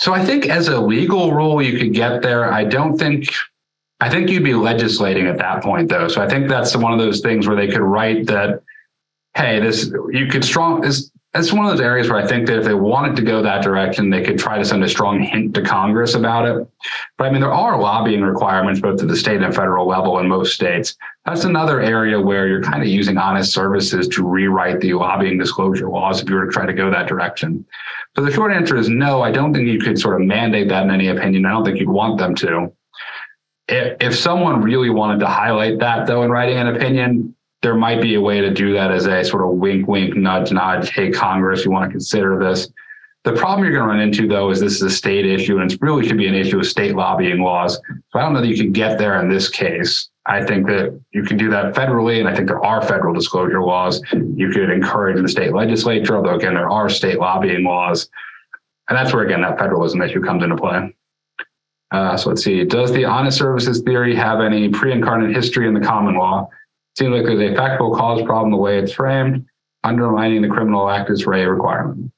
So 0.00 0.12
I 0.12 0.24
think 0.24 0.48
as 0.48 0.66
a 0.66 0.80
legal 0.80 1.32
rule, 1.32 1.62
you 1.62 1.78
could 1.78 1.94
get 1.94 2.22
there. 2.22 2.52
I 2.52 2.64
don't 2.64 2.98
think, 2.98 3.28
I 4.00 4.10
think 4.10 4.28
you'd 4.28 4.42
be 4.42 4.54
legislating 4.54 5.28
at 5.28 5.38
that 5.38 5.62
point 5.62 5.88
though. 5.88 6.08
So 6.08 6.20
I 6.20 6.28
think 6.28 6.48
that's 6.48 6.76
one 6.76 6.92
of 6.92 6.98
those 6.98 7.20
things 7.20 7.46
where 7.46 7.54
they 7.54 7.68
could 7.68 7.80
write 7.80 8.26
that, 8.26 8.60
hey, 9.36 9.60
this, 9.60 9.92
you 10.10 10.26
could 10.26 10.44
strong, 10.44 10.80
this, 10.80 11.08
that's 11.34 11.52
one 11.52 11.66
of 11.66 11.72
those 11.72 11.80
areas 11.80 12.08
where 12.08 12.18
I 12.22 12.26
think 12.26 12.46
that 12.46 12.58
if 12.58 12.64
they 12.64 12.74
wanted 12.74 13.16
to 13.16 13.22
go 13.22 13.42
that 13.42 13.64
direction, 13.64 14.08
they 14.08 14.22
could 14.22 14.38
try 14.38 14.56
to 14.56 14.64
send 14.64 14.84
a 14.84 14.88
strong 14.88 15.20
hint 15.20 15.52
to 15.54 15.62
Congress 15.62 16.14
about 16.14 16.46
it. 16.46 16.68
But 17.18 17.24
I 17.24 17.30
mean, 17.32 17.40
there 17.40 17.52
are 17.52 17.76
lobbying 17.76 18.22
requirements 18.22 18.80
both 18.80 19.02
at 19.02 19.08
the 19.08 19.16
state 19.16 19.42
and 19.42 19.52
federal 19.52 19.88
level 19.88 20.20
in 20.20 20.28
most 20.28 20.54
states. 20.54 20.96
That's 21.26 21.42
another 21.42 21.80
area 21.80 22.20
where 22.20 22.46
you're 22.46 22.62
kind 22.62 22.82
of 22.82 22.88
using 22.88 23.18
honest 23.18 23.52
services 23.52 24.06
to 24.08 24.24
rewrite 24.24 24.80
the 24.80 24.94
lobbying 24.94 25.36
disclosure 25.36 25.90
laws 25.90 26.22
if 26.22 26.28
you 26.28 26.36
were 26.36 26.46
to 26.46 26.52
try 26.52 26.66
to 26.66 26.72
go 26.72 26.88
that 26.88 27.08
direction. 27.08 27.66
So 28.14 28.22
the 28.22 28.30
short 28.30 28.52
answer 28.52 28.76
is 28.76 28.88
no, 28.88 29.22
I 29.22 29.32
don't 29.32 29.52
think 29.52 29.66
you 29.66 29.80
could 29.80 29.98
sort 29.98 30.20
of 30.20 30.24
mandate 30.24 30.68
that 30.68 30.84
in 30.84 30.92
any 30.92 31.08
opinion. 31.08 31.46
I 31.46 31.50
don't 31.50 31.64
think 31.64 31.80
you'd 31.80 31.88
want 31.88 32.16
them 32.16 32.36
to. 32.36 32.72
If, 33.66 33.96
if 34.00 34.16
someone 34.16 34.62
really 34.62 34.90
wanted 34.90 35.18
to 35.18 35.26
highlight 35.26 35.80
that, 35.80 36.06
though, 36.06 36.22
in 36.22 36.30
writing 36.30 36.58
an 36.58 36.68
opinion, 36.68 37.33
there 37.64 37.74
might 37.74 38.02
be 38.02 38.14
a 38.14 38.20
way 38.20 38.42
to 38.42 38.50
do 38.52 38.74
that 38.74 38.92
as 38.92 39.06
a 39.06 39.24
sort 39.24 39.42
of 39.42 39.58
wink, 39.58 39.88
wink, 39.88 40.14
nudge, 40.14 40.52
nudge. 40.52 40.90
Hey, 40.90 41.10
Congress, 41.10 41.64
you 41.64 41.70
want 41.70 41.86
to 41.86 41.90
consider 41.90 42.38
this. 42.38 42.68
The 43.24 43.32
problem 43.32 43.64
you're 43.64 43.72
going 43.72 43.88
to 43.88 43.88
run 43.88 44.00
into, 44.00 44.28
though, 44.28 44.50
is 44.50 44.60
this 44.60 44.74
is 44.74 44.82
a 44.82 44.90
state 44.90 45.24
issue, 45.24 45.58
and 45.58 45.72
it 45.72 45.80
really 45.80 46.06
should 46.06 46.18
be 46.18 46.28
an 46.28 46.34
issue 46.34 46.58
of 46.58 46.66
state 46.66 46.94
lobbying 46.94 47.40
laws. 47.40 47.80
So 48.10 48.18
I 48.18 48.20
don't 48.20 48.34
know 48.34 48.42
that 48.42 48.48
you 48.48 48.56
can 48.56 48.70
get 48.70 48.98
there 48.98 49.18
in 49.18 49.30
this 49.30 49.48
case. 49.48 50.10
I 50.26 50.44
think 50.44 50.66
that 50.66 51.00
you 51.12 51.22
can 51.22 51.38
do 51.38 51.48
that 51.50 51.74
federally, 51.74 52.20
and 52.20 52.28
I 52.28 52.34
think 52.34 52.48
there 52.48 52.62
are 52.62 52.82
federal 52.82 53.14
disclosure 53.14 53.62
laws. 53.62 54.02
You 54.12 54.50
could 54.50 54.68
encourage 54.68 55.20
the 55.20 55.28
state 55.28 55.54
legislature, 55.54 56.16
although 56.16 56.34
again, 56.34 56.54
there 56.54 56.70
are 56.70 56.90
state 56.90 57.18
lobbying 57.18 57.64
laws. 57.64 58.10
And 58.90 58.98
that's 58.98 59.14
where, 59.14 59.24
again, 59.24 59.40
that 59.40 59.58
federalism 59.58 60.02
issue 60.02 60.20
comes 60.20 60.44
into 60.44 60.56
play. 60.56 60.94
Uh, 61.92 62.18
so 62.18 62.28
let's 62.28 62.44
see. 62.44 62.62
Does 62.64 62.92
the 62.92 63.06
honest 63.06 63.38
services 63.38 63.80
theory 63.80 64.14
have 64.14 64.40
any 64.40 64.68
pre 64.68 64.92
incarnate 64.92 65.34
history 65.34 65.66
in 65.66 65.72
the 65.72 65.80
common 65.80 66.16
law? 66.16 66.50
Seems 66.94 67.12
like 67.12 67.24
there's 67.24 67.52
a 67.52 67.54
factual 67.54 67.94
cause 67.94 68.22
problem 68.22 68.50
the 68.50 68.56
way 68.56 68.78
it's 68.78 68.92
framed, 68.92 69.46
undermining 69.82 70.42
the 70.42 70.48
criminal 70.48 70.88
actus 70.88 71.26
rea 71.26 71.44
requirement. 71.44 72.12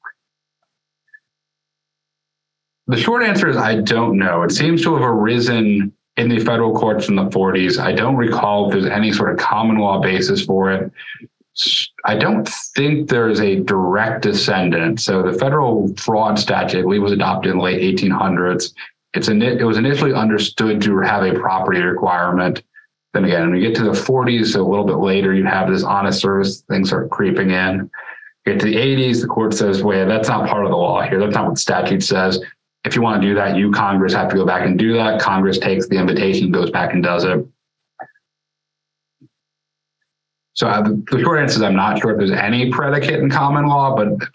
The 2.86 2.96
short 2.96 3.22
answer 3.24 3.48
is 3.48 3.56
I 3.56 3.80
don't 3.80 4.16
know. 4.18 4.42
It 4.42 4.52
seems 4.52 4.82
to 4.82 4.94
have 4.94 5.02
arisen 5.02 5.92
in 6.16 6.28
the 6.28 6.38
federal 6.38 6.74
courts 6.74 7.08
in 7.08 7.16
the 7.16 7.24
40s. 7.24 7.78
I 7.78 7.92
don't 7.92 8.16
recall 8.16 8.66
if 8.66 8.72
there's 8.72 8.86
any 8.86 9.12
sort 9.12 9.32
of 9.32 9.38
common 9.38 9.78
law 9.78 10.00
basis 10.00 10.44
for 10.44 10.70
it. 10.70 10.92
I 12.04 12.16
don't 12.16 12.48
think 12.76 13.08
there's 13.08 13.40
a 13.40 13.56
direct 13.60 14.22
descendant. 14.22 15.00
So 15.00 15.22
the 15.22 15.36
federal 15.36 15.94
fraud 15.96 16.38
statute, 16.38 16.78
I 16.78 16.82
believe, 16.82 17.02
was 17.02 17.12
adopted 17.12 17.52
in 17.52 17.58
the 17.58 17.64
late 17.64 17.98
1800s. 17.98 18.72
It's 19.14 19.28
it 19.28 19.64
was 19.64 19.78
initially 19.78 20.12
understood 20.12 20.82
to 20.82 20.98
have 21.00 21.22
a 21.22 21.38
property 21.38 21.80
requirement. 21.80 22.62
Then 23.16 23.24
again, 23.24 23.50
when 23.50 23.58
you 23.58 23.66
get 23.66 23.74
to 23.78 23.84
the 23.84 23.92
40s, 23.92 24.48
so 24.48 24.60
a 24.60 24.68
little 24.68 24.84
bit 24.84 24.98
later, 24.98 25.32
you 25.32 25.46
have 25.46 25.70
this 25.70 25.82
honest 25.82 26.20
service 26.20 26.60
things 26.68 26.88
start 26.88 27.08
creeping 27.08 27.50
in. 27.50 27.90
Get 28.44 28.60
to 28.60 28.66
the 28.66 28.76
80s, 28.76 29.22
the 29.22 29.26
court 29.26 29.54
says, 29.54 29.82
wait, 29.82 30.04
that's 30.04 30.28
not 30.28 30.46
part 30.50 30.66
of 30.66 30.70
the 30.70 30.76
law 30.76 31.00
here. 31.00 31.18
That's 31.18 31.34
not 31.34 31.48
what 31.48 31.58
statute 31.58 32.02
says. 32.02 32.38
If 32.84 32.94
you 32.94 33.00
want 33.00 33.22
to 33.22 33.26
do 33.26 33.34
that, 33.34 33.56
you 33.56 33.70
Congress 33.70 34.12
have 34.12 34.28
to 34.28 34.36
go 34.36 34.44
back 34.44 34.66
and 34.66 34.78
do 34.78 34.92
that. 34.98 35.18
Congress 35.18 35.58
takes 35.58 35.88
the 35.88 35.96
invitation, 35.96 36.52
goes 36.52 36.70
back 36.70 36.92
and 36.92 37.02
does 37.02 37.24
it. 37.24 37.42
So 40.52 40.68
uh, 40.68 40.82
the 40.82 41.20
short 41.22 41.40
answer 41.40 41.56
is 41.56 41.62
I'm 41.62 41.74
not 41.74 41.98
sure 41.98 42.10
if 42.10 42.18
there's 42.18 42.38
any 42.38 42.70
predicate 42.70 43.20
in 43.20 43.30
common 43.30 43.64
law, 43.64 43.96
but 43.96 44.28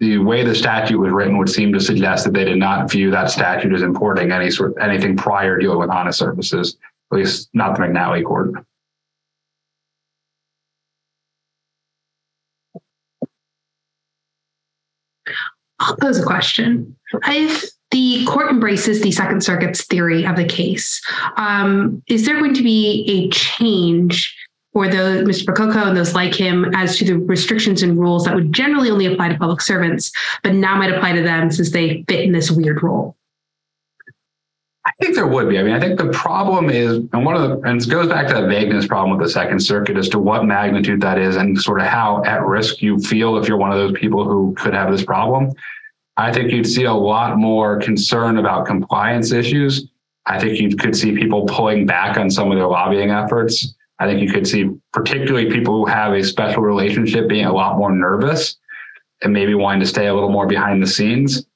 the 0.00 0.16
way 0.16 0.42
the 0.42 0.54
statute 0.54 0.98
was 0.98 1.12
written 1.12 1.36
would 1.36 1.50
seem 1.50 1.70
to 1.74 1.80
suggest 1.80 2.24
that 2.24 2.32
they 2.32 2.46
did 2.46 2.56
not 2.56 2.90
view 2.90 3.10
that 3.10 3.30
statute 3.30 3.74
as 3.74 3.82
importing 3.82 4.32
any 4.32 4.50
sort 4.50 4.72
anything 4.80 5.18
prior 5.18 5.58
dealing 5.58 5.78
with 5.78 5.90
honest 5.90 6.18
services 6.18 6.78
at 7.12 7.18
least 7.18 7.50
not 7.52 7.76
the 7.76 7.82
McNally 7.82 8.24
court. 8.24 8.54
I'll 15.78 15.96
pose 15.96 16.18
a 16.18 16.24
question. 16.24 16.96
If 17.26 17.64
the 17.90 18.24
court 18.26 18.50
embraces 18.50 19.02
the 19.02 19.10
Second 19.10 19.42
Circuit's 19.42 19.84
theory 19.84 20.24
of 20.24 20.36
the 20.36 20.44
case, 20.44 21.02
um, 21.36 22.02
is 22.06 22.24
there 22.24 22.38
going 22.38 22.54
to 22.54 22.62
be 22.62 23.04
a 23.08 23.28
change 23.30 24.34
for 24.72 24.88
those 24.88 25.26
Mr. 25.28 25.44
Percoco 25.44 25.88
and 25.88 25.96
those 25.96 26.14
like 26.14 26.34
him 26.34 26.72
as 26.74 26.96
to 26.96 27.04
the 27.04 27.18
restrictions 27.18 27.82
and 27.82 27.98
rules 27.98 28.24
that 28.24 28.34
would 28.34 28.52
generally 28.52 28.90
only 28.90 29.06
apply 29.06 29.28
to 29.28 29.36
public 29.36 29.60
servants, 29.60 30.10
but 30.42 30.54
now 30.54 30.76
might 30.76 30.92
apply 30.92 31.12
to 31.12 31.22
them 31.22 31.50
since 31.50 31.72
they 31.72 32.04
fit 32.08 32.20
in 32.20 32.32
this 32.32 32.50
weird 32.50 32.82
role? 32.82 33.16
I 34.84 34.90
think 35.00 35.14
there 35.14 35.28
would 35.28 35.48
be. 35.48 35.58
I 35.58 35.62
mean, 35.62 35.74
I 35.74 35.80
think 35.80 35.98
the 35.98 36.10
problem 36.10 36.68
is, 36.68 36.96
and 37.12 37.24
one 37.24 37.36
of 37.36 37.42
the, 37.42 37.68
and 37.68 37.80
it 37.80 37.88
goes 37.88 38.08
back 38.08 38.26
to 38.28 38.34
that 38.34 38.48
vagueness 38.48 38.86
problem 38.86 39.16
with 39.16 39.24
the 39.24 39.32
Second 39.32 39.60
Circuit 39.60 39.96
as 39.96 40.08
to 40.08 40.18
what 40.18 40.44
magnitude 40.44 41.00
that 41.02 41.18
is 41.18 41.36
and 41.36 41.60
sort 41.60 41.80
of 41.80 41.86
how 41.86 42.24
at 42.24 42.44
risk 42.44 42.82
you 42.82 42.98
feel 42.98 43.36
if 43.36 43.46
you're 43.46 43.58
one 43.58 43.70
of 43.70 43.78
those 43.78 43.92
people 43.92 44.24
who 44.24 44.54
could 44.56 44.74
have 44.74 44.90
this 44.90 45.04
problem. 45.04 45.52
I 46.16 46.32
think 46.32 46.50
you'd 46.50 46.66
see 46.66 46.84
a 46.84 46.92
lot 46.92 47.38
more 47.38 47.78
concern 47.78 48.38
about 48.38 48.66
compliance 48.66 49.32
issues. 49.32 49.88
I 50.26 50.38
think 50.38 50.60
you 50.60 50.76
could 50.76 50.96
see 50.96 51.16
people 51.16 51.46
pulling 51.46 51.86
back 51.86 52.16
on 52.16 52.28
some 52.28 52.50
of 52.50 52.58
their 52.58 52.66
lobbying 52.66 53.10
efforts. 53.10 53.74
I 53.98 54.06
think 54.06 54.20
you 54.20 54.32
could 54.32 54.46
see 54.48 54.68
particularly 54.92 55.48
people 55.48 55.74
who 55.74 55.86
have 55.86 56.12
a 56.12 56.24
special 56.24 56.62
relationship 56.62 57.28
being 57.28 57.46
a 57.46 57.52
lot 57.52 57.78
more 57.78 57.92
nervous 57.92 58.56
and 59.22 59.32
maybe 59.32 59.54
wanting 59.54 59.80
to 59.80 59.86
stay 59.86 60.08
a 60.08 60.14
little 60.14 60.30
more 60.30 60.46
behind 60.46 60.82
the 60.82 60.86
scenes. 60.86 61.46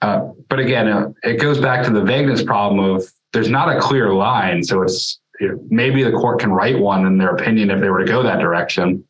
Uh, 0.00 0.30
but 0.48 0.58
again, 0.58 0.88
uh, 0.88 1.10
it 1.22 1.40
goes 1.40 1.60
back 1.60 1.84
to 1.84 1.90
the 1.90 2.02
vagueness 2.02 2.42
problem 2.42 2.78
of 2.78 3.04
there's 3.32 3.48
not 3.48 3.74
a 3.74 3.80
clear 3.80 4.14
line. 4.14 4.62
So 4.62 4.82
it's 4.82 5.20
you 5.40 5.48
know, 5.48 5.66
maybe 5.70 6.02
the 6.02 6.12
court 6.12 6.40
can 6.40 6.52
write 6.52 6.78
one 6.78 7.06
in 7.06 7.18
their 7.18 7.30
opinion 7.30 7.70
if 7.70 7.80
they 7.80 7.90
were 7.90 8.00
to 8.00 8.04
go 8.04 8.22
that 8.22 8.40
direction. 8.40 9.04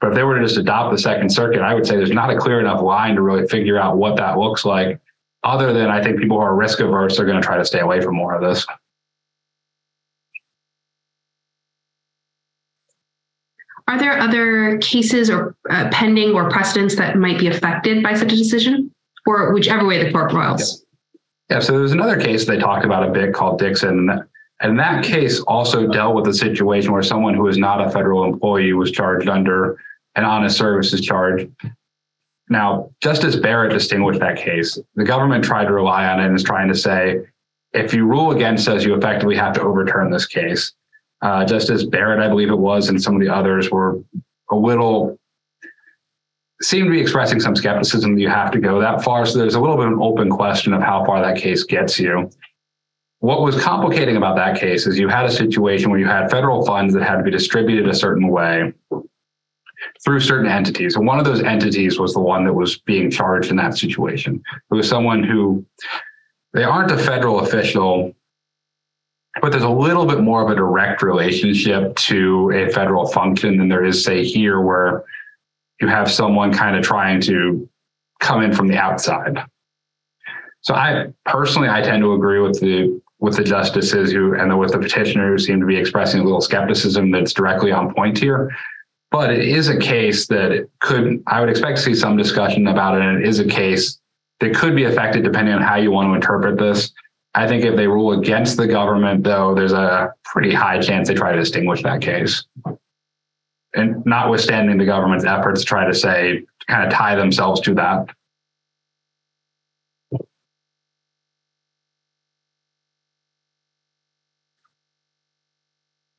But 0.00 0.10
if 0.10 0.14
they 0.14 0.22
were 0.22 0.38
to 0.38 0.44
just 0.44 0.58
adopt 0.58 0.92
the 0.92 0.98
Second 0.98 1.30
Circuit, 1.30 1.60
I 1.60 1.74
would 1.74 1.86
say 1.86 1.96
there's 1.96 2.10
not 2.10 2.30
a 2.30 2.36
clear 2.36 2.60
enough 2.60 2.82
line 2.82 3.14
to 3.14 3.22
really 3.22 3.46
figure 3.46 3.78
out 3.78 3.96
what 3.96 4.16
that 4.16 4.38
looks 4.38 4.64
like. 4.64 5.00
Other 5.44 5.72
than 5.72 5.88
I 5.88 6.02
think 6.02 6.20
people 6.20 6.36
who 6.36 6.42
are 6.42 6.54
risk 6.54 6.80
averse 6.80 7.18
are 7.18 7.24
going 7.24 7.40
to 7.40 7.44
try 7.44 7.56
to 7.56 7.64
stay 7.64 7.80
away 7.80 8.00
from 8.00 8.14
more 8.14 8.34
of 8.34 8.42
this. 8.42 8.64
Are 13.88 13.98
there 13.98 14.18
other 14.18 14.78
cases 14.78 15.28
or 15.28 15.56
uh, 15.68 15.88
pending 15.90 16.32
or 16.34 16.48
precedents 16.48 16.94
that 16.96 17.16
might 17.16 17.38
be 17.38 17.48
affected 17.48 18.02
by 18.02 18.14
such 18.14 18.32
a 18.32 18.36
decision? 18.36 18.91
Or 19.26 19.52
whichever 19.52 19.86
way 19.86 20.04
the 20.04 20.10
court 20.10 20.32
roils. 20.32 20.84
Yeah. 21.48 21.56
yeah. 21.56 21.60
So 21.60 21.78
there's 21.78 21.92
another 21.92 22.20
case 22.20 22.44
they 22.46 22.58
talked 22.58 22.84
about 22.84 23.08
a 23.08 23.12
bit 23.12 23.32
called 23.32 23.60
Dixson. 23.60 24.26
And 24.60 24.78
that 24.78 25.04
case 25.04 25.40
also 25.40 25.86
dealt 25.86 26.14
with 26.14 26.26
a 26.28 26.34
situation 26.34 26.92
where 26.92 27.02
someone 27.02 27.34
who 27.34 27.46
is 27.48 27.58
not 27.58 27.84
a 27.84 27.90
federal 27.90 28.24
employee 28.24 28.72
was 28.72 28.92
charged 28.92 29.28
under 29.28 29.78
an 30.14 30.24
honest 30.24 30.56
services 30.56 31.00
charge. 31.00 31.48
Now, 32.48 32.90
Justice 33.02 33.36
Barrett 33.36 33.72
distinguished 33.72 34.20
that 34.20 34.36
case. 34.36 34.78
The 34.94 35.04
government 35.04 35.44
tried 35.44 35.64
to 35.64 35.72
rely 35.72 36.06
on 36.06 36.20
it 36.20 36.26
and 36.26 36.36
is 36.36 36.44
trying 36.44 36.68
to 36.68 36.74
say, 36.74 37.20
if 37.72 37.94
you 37.94 38.04
rule 38.06 38.32
against 38.32 38.68
us, 38.68 38.84
you 38.84 38.94
effectively 38.94 39.36
have 39.36 39.54
to 39.54 39.62
overturn 39.62 40.10
this 40.10 40.26
case. 40.26 40.72
Uh, 41.22 41.44
Justice 41.44 41.84
Barrett, 41.84 42.20
I 42.20 42.28
believe 42.28 42.50
it 42.50 42.58
was, 42.58 42.88
and 42.88 43.02
some 43.02 43.14
of 43.14 43.20
the 43.20 43.32
others 43.34 43.70
were 43.70 44.00
a 44.50 44.56
little 44.56 45.18
seem 46.62 46.84
to 46.84 46.90
be 46.90 47.00
expressing 47.00 47.40
some 47.40 47.56
skepticism 47.56 48.14
that 48.14 48.20
you 48.20 48.28
have 48.28 48.50
to 48.52 48.60
go 48.60 48.80
that 48.80 49.02
far. 49.02 49.26
So 49.26 49.38
there's 49.38 49.54
a 49.54 49.60
little 49.60 49.76
bit 49.76 49.86
of 49.86 49.92
an 49.92 49.98
open 50.00 50.30
question 50.30 50.72
of 50.72 50.80
how 50.80 51.04
far 51.04 51.20
that 51.20 51.36
case 51.36 51.64
gets 51.64 51.98
you. 51.98 52.30
What 53.18 53.42
was 53.42 53.60
complicating 53.60 54.16
about 54.16 54.36
that 54.36 54.58
case 54.58 54.86
is 54.86 54.98
you 54.98 55.08
had 55.08 55.24
a 55.24 55.30
situation 55.30 55.90
where 55.90 56.00
you 56.00 56.06
had 56.06 56.30
federal 56.30 56.64
funds 56.64 56.94
that 56.94 57.02
had 57.04 57.16
to 57.18 57.22
be 57.22 57.30
distributed 57.30 57.88
a 57.88 57.94
certain 57.94 58.28
way 58.28 58.72
through 60.04 60.20
certain 60.20 60.50
entities. 60.50 60.96
And 60.96 61.06
one 61.06 61.18
of 61.18 61.24
those 61.24 61.42
entities 61.42 61.98
was 61.98 62.14
the 62.14 62.20
one 62.20 62.44
that 62.44 62.52
was 62.52 62.78
being 62.78 63.10
charged 63.10 63.50
in 63.50 63.56
that 63.56 63.76
situation. 63.76 64.42
It 64.70 64.74
was 64.74 64.88
someone 64.88 65.22
who 65.22 65.64
they 66.52 66.64
aren't 66.64 66.90
a 66.90 66.98
federal 66.98 67.40
official, 67.40 68.12
but 69.40 69.50
there's 69.50 69.64
a 69.64 69.70
little 69.70 70.06
bit 70.06 70.20
more 70.20 70.42
of 70.42 70.50
a 70.50 70.54
direct 70.54 71.02
relationship 71.02 71.94
to 71.96 72.50
a 72.52 72.70
federal 72.70 73.06
function 73.08 73.56
than 73.56 73.68
there 73.68 73.84
is, 73.84 74.04
say, 74.04 74.24
here, 74.24 74.60
where 74.60 75.04
you 75.82 75.88
have 75.88 76.10
someone 76.10 76.52
kind 76.52 76.76
of 76.76 76.84
trying 76.84 77.20
to 77.20 77.68
come 78.20 78.40
in 78.40 78.52
from 78.54 78.68
the 78.68 78.78
outside. 78.78 79.44
So 80.60 80.74
I 80.74 81.08
personally, 81.26 81.68
I 81.68 81.82
tend 81.82 82.02
to 82.02 82.14
agree 82.14 82.40
with 82.40 82.60
the 82.60 83.00
with 83.18 83.36
the 83.36 83.44
justices 83.44 84.12
who 84.12 84.34
and 84.34 84.50
the, 84.50 84.56
with 84.56 84.72
the 84.72 84.78
petitioner 84.78 85.30
who 85.30 85.38
seem 85.38 85.60
to 85.60 85.66
be 85.66 85.76
expressing 85.76 86.20
a 86.20 86.24
little 86.24 86.40
skepticism 86.40 87.10
that's 87.10 87.32
directly 87.32 87.72
on 87.72 87.92
point 87.94 88.18
here. 88.18 88.50
But 89.10 89.32
it 89.32 89.46
is 89.46 89.68
a 89.68 89.76
case 89.76 90.28
that 90.28 90.68
could 90.80 91.22
I 91.26 91.40
would 91.40 91.50
expect 91.50 91.78
to 91.78 91.82
see 91.82 91.94
some 91.94 92.16
discussion 92.16 92.68
about 92.68 92.96
it, 92.96 93.02
and 93.02 93.18
it 93.18 93.28
is 93.28 93.40
a 93.40 93.44
case 93.44 93.98
that 94.38 94.54
could 94.54 94.76
be 94.76 94.84
affected 94.84 95.24
depending 95.24 95.54
on 95.54 95.62
how 95.62 95.76
you 95.76 95.90
want 95.90 96.08
to 96.08 96.14
interpret 96.14 96.58
this. 96.58 96.92
I 97.34 97.48
think 97.48 97.64
if 97.64 97.74
they 97.74 97.88
rule 97.88 98.12
against 98.12 98.56
the 98.56 98.68
government, 98.68 99.24
though, 99.24 99.54
there's 99.54 99.72
a 99.72 100.12
pretty 100.24 100.54
high 100.54 100.80
chance 100.80 101.08
they 101.08 101.14
try 101.14 101.32
to 101.32 101.38
distinguish 101.38 101.82
that 101.82 102.02
case. 102.02 102.44
And 103.74 104.04
notwithstanding 104.04 104.78
the 104.78 104.84
government's 104.84 105.24
efforts 105.24 105.60
to 105.60 105.66
try 105.66 105.86
to 105.86 105.94
say, 105.94 106.44
kind 106.68 106.86
of 106.86 106.92
tie 106.92 107.14
themselves 107.14 107.60
to 107.62 107.74
that. 107.74 108.08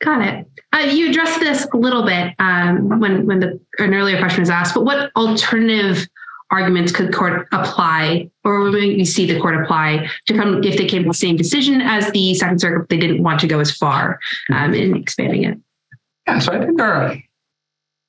Got 0.04 0.22
it. 0.22 0.48
Uh, 0.74 0.80
you 0.80 1.10
addressed 1.10 1.40
this 1.40 1.66
a 1.74 1.78
little 1.78 2.04
bit 2.04 2.34
um, 2.40 3.00
when 3.00 3.26
when 3.26 3.40
the 3.40 3.60
an 3.80 3.94
earlier 3.94 4.18
question 4.18 4.42
was 4.42 4.50
asked, 4.50 4.74
but 4.74 4.84
what 4.84 5.12
alternative 5.16 6.08
arguments 6.52 6.92
could 6.92 7.14
court 7.14 7.48
apply, 7.54 8.30
or 8.44 8.60
would 8.64 8.84
you 8.84 9.06
see 9.06 9.26
the 9.26 9.40
court 9.40 9.56
apply 9.56 10.10
to 10.28 10.34
come 10.34 10.62
if 10.62 10.78
they 10.78 10.86
came 10.86 11.04
to 11.04 11.10
the 11.10 11.14
same 11.14 11.38
decision 11.38 11.80
as 11.80 12.12
the 12.12 12.34
Second 12.34 12.60
Circuit? 12.60 12.80
But 12.80 12.90
they 12.90 12.98
didn't 12.98 13.24
want 13.24 13.40
to 13.42 13.48
go 13.48 13.62
as 13.62 13.72
far 13.72 14.20
um, 14.52 14.74
in 14.74 14.98
expanding 14.98 15.46
it. 15.46 15.58
Yeah, 16.28 16.40
so 16.40 16.52
I 16.52 16.60
think 16.60 16.78
there 16.78 16.94
are. 16.94 17.16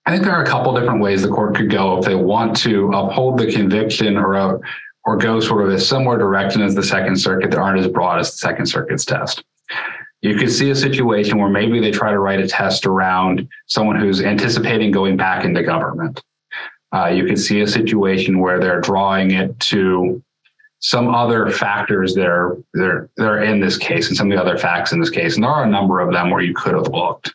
I 0.07 0.11
think 0.13 0.25
there 0.25 0.35
are 0.35 0.43
a 0.43 0.47
couple 0.47 0.75
different 0.79 1.01
ways 1.01 1.23
the 1.23 1.29
court 1.29 1.55
could 1.55 1.71
go 1.71 1.99
if 1.99 2.05
they 2.05 2.15
want 2.15 2.57
to 2.59 2.91
uphold 2.93 3.39
the 3.39 3.51
conviction 3.51 4.19
or 4.19 4.35
a, 4.35 4.59
or 5.05 5.17
go 5.17 5.41
sort 5.41 5.67
of 5.67 5.73
a 5.73 5.81
similar 5.81 6.19
direction 6.19 6.61
as 6.61 6.75
the 6.75 6.83
Second 6.83 7.17
Circuit 7.17 7.51
that 7.51 7.59
aren't 7.59 7.81
as 7.81 7.89
broad 7.89 8.21
as 8.21 8.31
the 8.31 8.37
Second 8.37 8.67
Circuit's 8.67 9.05
test. 9.05 9.45
You 10.21 10.37
could 10.37 10.51
see 10.51 10.71
a 10.71 10.75
situation 10.75 11.39
where 11.39 11.49
maybe 11.49 11.81
they 11.81 11.91
try 11.91 12.11
to 12.11 12.19
write 12.19 12.41
a 12.41 12.47
test 12.47 12.87
around 12.87 13.49
someone 13.67 13.97
who's 13.97 14.23
anticipating 14.23 14.91
going 14.91 15.17
back 15.17 15.45
into 15.45 15.63
government. 15.63 16.23
Uh, 16.95 17.07
you 17.07 17.27
could 17.27 17.39
see 17.39 17.61
a 17.61 17.67
situation 17.67 18.41
where 18.41 18.61
they're 18.61 18.81
drawing 18.81 19.33
it 19.33 19.59
to 19.61 20.23
some 20.81 21.15
other 21.15 21.51
factors 21.51 22.15
that 22.15 22.27
are, 22.27 22.59
that 22.75 22.85
are, 22.85 23.11
that 23.17 23.27
are 23.27 23.43
in 23.43 23.59
this 23.59 23.79
case 23.79 24.09
and 24.09 24.17
some 24.17 24.31
of 24.31 24.37
the 24.37 24.43
other 24.43 24.59
facts 24.59 24.93
in 24.93 25.01
this 25.01 25.11
case. 25.11 25.35
And 25.35 25.45
there 25.45 25.51
are 25.51 25.65
a 25.65 25.69
number 25.69 26.01
of 26.01 26.13
them 26.13 26.31
where 26.31 26.43
you 26.43 26.55
could 26.55 26.75
have 26.75 26.89
looked. 26.89 27.35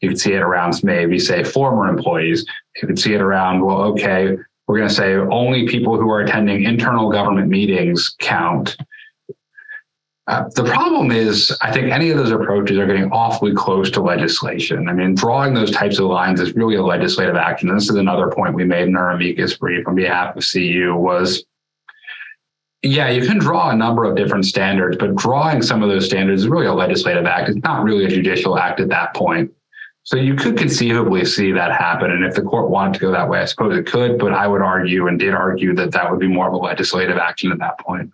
You 0.00 0.08
could 0.10 0.20
see 0.20 0.32
it 0.32 0.42
around 0.42 0.82
maybe 0.82 1.18
say 1.18 1.44
former 1.44 1.88
employees. 1.88 2.44
You 2.80 2.88
could 2.88 2.98
see 2.98 3.14
it 3.14 3.20
around, 3.20 3.64
well, 3.64 3.82
okay, 3.82 4.36
we're 4.66 4.78
going 4.78 4.88
to 4.88 4.94
say 4.94 5.14
only 5.14 5.66
people 5.66 5.98
who 5.98 6.10
are 6.10 6.20
attending 6.20 6.64
internal 6.64 7.10
government 7.10 7.48
meetings 7.48 8.14
count. 8.18 8.76
Uh, 10.28 10.44
the 10.54 10.64
problem 10.64 11.10
is, 11.10 11.56
I 11.62 11.72
think 11.72 11.90
any 11.90 12.10
of 12.10 12.16
those 12.16 12.30
approaches 12.30 12.78
are 12.78 12.86
getting 12.86 13.10
awfully 13.10 13.52
close 13.54 13.90
to 13.90 14.00
legislation. 14.00 14.88
I 14.88 14.92
mean, 14.92 15.16
drawing 15.16 15.52
those 15.52 15.72
types 15.72 15.98
of 15.98 16.06
lines 16.06 16.40
is 16.40 16.54
really 16.54 16.76
a 16.76 16.82
legislative 16.82 17.34
action. 17.34 17.68
And 17.68 17.76
this 17.76 17.90
is 17.90 17.96
another 17.96 18.30
point 18.30 18.54
we 18.54 18.64
made 18.64 18.86
in 18.86 18.96
our 18.96 19.10
amicus 19.10 19.56
brief 19.56 19.86
on 19.88 19.96
behalf 19.96 20.36
of 20.36 20.44
CU 20.48 20.94
was, 20.94 21.44
yeah, 22.82 23.10
you 23.10 23.26
can 23.26 23.38
draw 23.38 23.70
a 23.70 23.76
number 23.76 24.04
of 24.04 24.16
different 24.16 24.44
standards, 24.44 24.96
but 24.96 25.16
drawing 25.16 25.60
some 25.60 25.82
of 25.82 25.88
those 25.88 26.06
standards 26.06 26.42
is 26.42 26.48
really 26.48 26.66
a 26.66 26.72
legislative 26.72 27.26
act. 27.26 27.48
It's 27.48 27.62
not 27.62 27.82
really 27.82 28.04
a 28.04 28.08
judicial 28.08 28.58
act 28.58 28.80
at 28.80 28.88
that 28.90 29.14
point. 29.14 29.50
So 30.04 30.16
you 30.16 30.34
could 30.34 30.56
conceivably 30.56 31.24
see 31.24 31.52
that 31.52 31.72
happen. 31.72 32.10
And 32.10 32.24
if 32.24 32.34
the 32.34 32.42
court 32.42 32.70
wanted 32.70 32.94
to 32.94 33.00
go 33.00 33.12
that 33.12 33.28
way, 33.28 33.38
I 33.40 33.44
suppose 33.44 33.76
it 33.76 33.86
could, 33.86 34.18
but 34.18 34.32
I 34.32 34.48
would 34.48 34.60
argue 34.60 35.06
and 35.06 35.18
did 35.18 35.32
argue 35.32 35.74
that 35.76 35.92
that 35.92 36.10
would 36.10 36.18
be 36.18 36.26
more 36.26 36.48
of 36.48 36.54
a 36.54 36.56
legislative 36.56 37.18
action 37.18 37.52
at 37.52 37.58
that 37.58 37.78
point. 37.78 38.10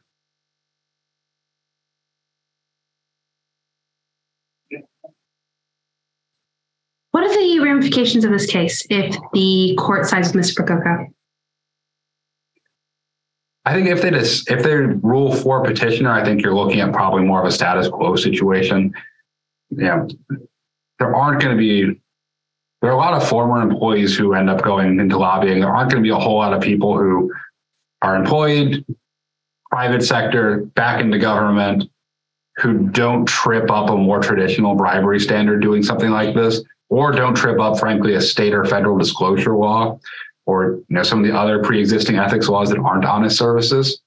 What 7.10 7.24
are 7.24 7.34
the 7.34 7.60
ramifications 7.60 8.24
of 8.24 8.32
this 8.32 8.46
case 8.46 8.86
if 8.90 9.16
the 9.32 9.74
court 9.78 10.06
sides 10.06 10.32
with 10.32 10.44
Mr. 10.44 10.64
Percoco? 10.64 11.06
I 13.64 13.72
think 13.72 13.88
if 13.88 14.02
they 14.02 14.10
just 14.10 14.50
if 14.50 14.62
they 14.62 14.76
rule 14.76 15.34
for 15.34 15.64
petitioner, 15.64 16.10
I 16.10 16.24
think 16.24 16.42
you're 16.42 16.54
looking 16.54 16.80
at 16.80 16.92
probably 16.92 17.22
more 17.22 17.40
of 17.40 17.46
a 17.46 17.50
status 17.50 17.88
quo 17.88 18.14
situation. 18.16 18.92
Yeah, 19.70 20.06
there 20.98 21.14
aren't 21.14 21.40
going 21.40 21.56
to 21.56 21.60
be 21.60 22.00
there 22.80 22.90
are 22.90 22.94
a 22.94 22.96
lot 22.96 23.14
of 23.14 23.28
former 23.28 23.60
employees 23.60 24.16
who 24.16 24.34
end 24.34 24.48
up 24.48 24.62
going 24.62 25.00
into 25.00 25.18
lobbying. 25.18 25.60
There 25.60 25.74
aren't 25.74 25.90
going 25.90 26.02
to 26.02 26.06
be 26.06 26.12
a 26.12 26.18
whole 26.18 26.36
lot 26.36 26.52
of 26.52 26.62
people 26.62 26.96
who 26.96 27.32
are 28.02 28.14
employed, 28.14 28.84
private 29.70 30.02
sector, 30.02 30.58
back 30.76 31.00
into 31.00 31.18
government, 31.18 31.90
who 32.58 32.88
don't 32.90 33.26
trip 33.26 33.70
up 33.70 33.90
a 33.90 33.96
more 33.96 34.20
traditional 34.20 34.76
bribery 34.76 35.18
standard 35.18 35.60
doing 35.60 35.82
something 35.82 36.10
like 36.10 36.34
this, 36.34 36.62
or 36.88 37.12
don't 37.12 37.34
trip 37.34 37.60
up, 37.60 37.78
frankly, 37.78 38.14
a 38.14 38.20
state 38.20 38.54
or 38.54 38.64
federal 38.64 38.96
disclosure 38.96 39.56
law, 39.56 39.98
or 40.46 40.76
you 40.88 40.94
know 40.96 41.02
some 41.02 41.20
of 41.20 41.26
the 41.26 41.36
other 41.36 41.62
pre-existing 41.62 42.16
ethics 42.16 42.48
laws 42.48 42.70
that 42.70 42.78
aren't 42.78 43.04
honest 43.04 43.36
services. 43.36 44.00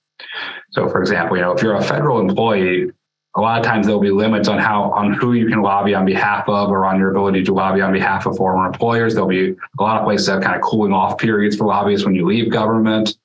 So, 0.71 0.87
for 0.87 1.01
example, 1.01 1.35
you 1.35 1.43
know 1.43 1.51
if 1.51 1.61
you're 1.61 1.75
a 1.75 1.83
federal 1.83 2.19
employee, 2.21 2.89
a 3.35 3.41
lot 3.41 3.59
of 3.59 3.65
times 3.65 3.85
there'll 3.85 4.01
be 4.01 4.11
limits 4.11 4.47
on 4.47 4.59
how 4.59 4.91
on 4.91 5.13
who 5.13 5.33
you 5.33 5.47
can 5.47 5.61
lobby 5.61 5.93
on 5.93 6.05
behalf 6.05 6.47
of 6.49 6.69
or 6.69 6.85
on 6.85 6.99
your 6.99 7.11
ability 7.11 7.43
to 7.43 7.53
lobby 7.53 7.81
on 7.81 7.93
behalf 7.93 8.25
of 8.25 8.35
former 8.35 8.65
employers 8.65 9.13
there'll 9.13 9.29
be 9.29 9.49
a 9.51 9.81
lot 9.81 9.97
of 9.97 10.03
places 10.03 10.27
that 10.27 10.33
have 10.33 10.43
kind 10.43 10.55
of 10.55 10.61
cooling 10.61 10.93
off 10.93 11.17
periods 11.17 11.55
for 11.55 11.65
lobbyists 11.65 12.05
when 12.05 12.15
you 12.15 12.25
leave 12.25 12.51
government 12.51 13.17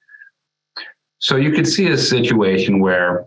so 1.18 1.36
you 1.36 1.52
could 1.52 1.66
see 1.66 1.88
a 1.88 1.98
situation 1.98 2.78
where 2.78 3.26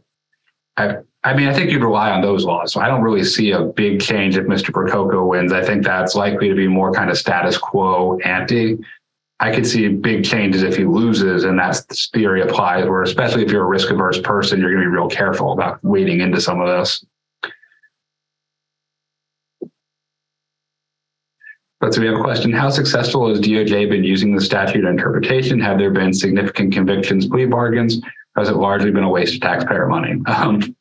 I, 0.78 0.98
I 1.24 1.34
mean, 1.34 1.50
I 1.50 1.54
think 1.54 1.70
you'd 1.72 1.84
rely 1.84 2.12
on 2.12 2.22
those 2.22 2.46
laws. 2.46 2.72
So 2.72 2.80
I 2.80 2.88
don't 2.88 3.02
really 3.02 3.26
see 3.26 3.52
a 3.52 3.62
big 3.62 4.02
change 4.02 4.38
if 4.38 4.46
Mr. 4.46 4.70
Percoco 4.72 5.28
wins. 5.28 5.52
I 5.52 5.64
think 5.64 5.84
that's 5.84 6.16
likely 6.16 6.48
to 6.48 6.56
be 6.56 6.68
more 6.68 6.94
kind 6.94 7.10
of 7.10 7.18
status 7.18 7.58
quo 7.58 8.18
ante. 8.20 8.78
I 9.42 9.54
could 9.54 9.66
see 9.66 9.88
big 9.88 10.26
changes 10.26 10.64
if 10.64 10.76
he 10.76 10.84
loses, 10.84 11.46
and 11.46 11.58
that's 11.58 12.10
theory 12.10 12.42
applies. 12.42 12.86
Where 12.86 13.04
especially 13.04 13.44
if 13.44 13.52
you're 13.52 13.64
a 13.64 13.68
risk 13.68 13.90
averse 13.90 14.20
person, 14.20 14.60
you're 14.60 14.72
going 14.72 14.84
to 14.84 14.90
be 14.90 14.96
real 14.96 15.08
careful 15.08 15.54
about 15.54 15.82
wading 15.84 16.20
into 16.20 16.42
some 16.42 16.60
of 16.60 16.68
this. 16.68 17.06
But 21.80 21.94
so 21.94 22.02
we 22.02 22.08
have 22.08 22.20
a 22.20 22.24
question: 22.24 22.52
How 22.52 22.70
successful 22.70 23.30
has 23.30 23.40
DOJ 23.40 23.90
been 23.90 24.04
using 24.04 24.36
the 24.36 24.42
statute 24.42 24.84
interpretation? 24.84 25.60
Have 25.62 25.78
there 25.78 25.92
been 25.92 26.14
significant 26.14 26.74
convictions, 26.74 27.28
plea 27.28 27.46
bargains? 27.46 28.02
Has 28.36 28.50
it 28.50 28.58
largely 28.58 28.92
been 28.92 29.04
a 29.04 29.10
waste 29.10 29.36
of 29.36 29.42
taxpayer 29.42 29.88
money? 29.88 30.22
Um, 30.28 30.76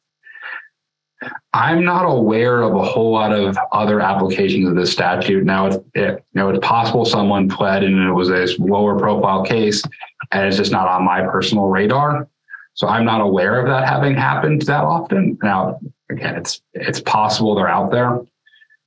I'm 1.52 1.84
not 1.84 2.04
aware 2.04 2.62
of 2.62 2.74
a 2.74 2.84
whole 2.84 3.12
lot 3.12 3.32
of 3.32 3.58
other 3.72 4.00
applications 4.00 4.68
of 4.68 4.76
this 4.76 4.92
statute. 4.92 5.44
Now, 5.44 5.66
it's 5.66 5.76
it, 5.94 6.24
you 6.32 6.40
know 6.40 6.50
it's 6.50 6.66
possible 6.66 7.04
someone 7.04 7.48
pled 7.48 7.82
and 7.82 7.98
it 8.08 8.12
was 8.12 8.30
a 8.30 8.46
lower 8.62 8.98
profile 8.98 9.44
case, 9.44 9.82
and 10.30 10.46
it's 10.46 10.56
just 10.56 10.70
not 10.70 10.86
on 10.86 11.04
my 11.04 11.22
personal 11.22 11.66
radar. 11.66 12.28
So 12.74 12.86
I'm 12.86 13.04
not 13.04 13.20
aware 13.20 13.60
of 13.60 13.66
that 13.66 13.88
having 13.88 14.14
happened 14.14 14.62
that 14.62 14.84
often. 14.84 15.36
Now, 15.42 15.80
again, 16.10 16.36
it's 16.36 16.62
it's 16.74 17.00
possible 17.00 17.54
they're 17.56 17.68
out 17.68 17.90
there. 17.90 18.20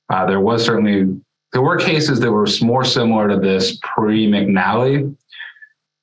Uh, 0.09 0.25
there 0.25 0.39
was 0.39 0.63
certainly 0.63 1.21
there 1.51 1.61
were 1.61 1.77
cases 1.77 2.19
that 2.21 2.31
were 2.31 2.47
more 2.61 2.85
similar 2.85 3.27
to 3.27 3.37
this 3.37 3.77
pre 3.83 4.27
McNally. 4.27 5.13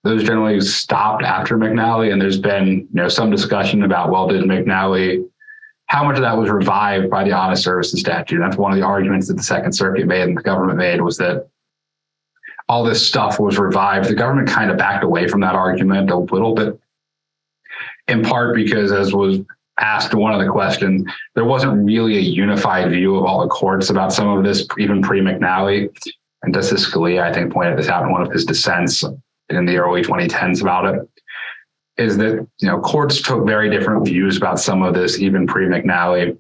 Those 0.05 0.23
generally 0.23 0.61
stopped 0.61 1.25
after 1.25 1.57
McNally, 1.57 2.13
and 2.13 2.21
there's 2.21 2.39
been 2.39 2.67
you 2.67 2.89
know 2.93 3.09
some 3.09 3.31
discussion 3.31 3.83
about 3.83 4.11
well, 4.11 4.29
did 4.29 4.43
McNally 4.45 5.27
how 5.89 6.05
much 6.05 6.17
of 6.17 6.23
that 6.23 6.37
was 6.37 6.51
revived 6.51 7.11
by 7.11 7.25
the 7.25 7.33
honest 7.33 7.65
services 7.65 8.01
statute. 8.01 8.39
That's 8.39 8.57
one 8.57 8.73
of 8.73 8.79
the 8.79 8.85
arguments 8.85 9.27
that 9.29 9.37
the 9.37 9.43
Second 9.43 9.73
Circuit 9.73 10.07
made 10.07 10.23
and 10.23 10.37
the 10.37 10.43
government 10.43 10.79
made 10.79 11.01
was 11.01 11.17
that 11.17 11.49
all 12.69 12.85
this 12.85 13.07
stuff 13.07 13.41
was 13.41 13.59
revived. 13.59 14.09
The 14.09 14.15
government 14.15 14.49
kind 14.49 14.71
of 14.71 14.77
backed 14.77 15.03
away 15.03 15.29
from 15.29 15.41
that 15.41 15.55
argument 15.55 16.11
a 16.11 16.19
little 16.19 16.55
bit, 16.55 16.79
in 18.07 18.23
part 18.23 18.55
because, 18.55 18.93
as 18.93 19.15
was 19.15 19.41
asked 19.81 20.13
one 20.13 20.35
of 20.35 20.41
the 20.45 20.53
questions, 20.53 21.11
there 21.35 21.47
wasn't 21.47 21.87
really 21.87 22.19
a 22.19 22.21
unified 22.21 22.91
view 22.91 23.17
of 23.17 23.25
all 23.25 23.41
the 23.41 23.49
courts 23.49 23.89
about 23.89 24.13
some 24.13 24.29
of 24.29 24.45
this, 24.45 24.67
even 24.79 25.01
pre 25.01 25.21
McNally. 25.21 25.89
And 26.43 26.53
Justice 26.53 26.89
Scalia, 26.89 27.23
I 27.23 27.33
think, 27.33 27.51
pointed 27.51 27.79
this 27.79 27.89
out 27.89 28.05
in 28.05 28.13
one 28.13 28.23
of 28.23 28.31
his 28.31 28.45
dissents 28.45 29.03
in 29.49 29.65
the 29.65 29.79
early 29.79 30.03
2010s 30.03 30.61
about 30.61 30.95
it 30.95 31.09
is 31.99 32.17
that 32.17 32.47
you 32.59 32.69
know 32.69 32.81
courts 32.81 33.21
took 33.21 33.45
very 33.45 33.69
different 33.69 34.07
views 34.07 34.37
about 34.37 34.59
some 34.59 34.83
of 34.83 34.95
this 34.95 35.21
even 35.21 35.47
pre 35.47 35.67
McNally. 35.67 36.39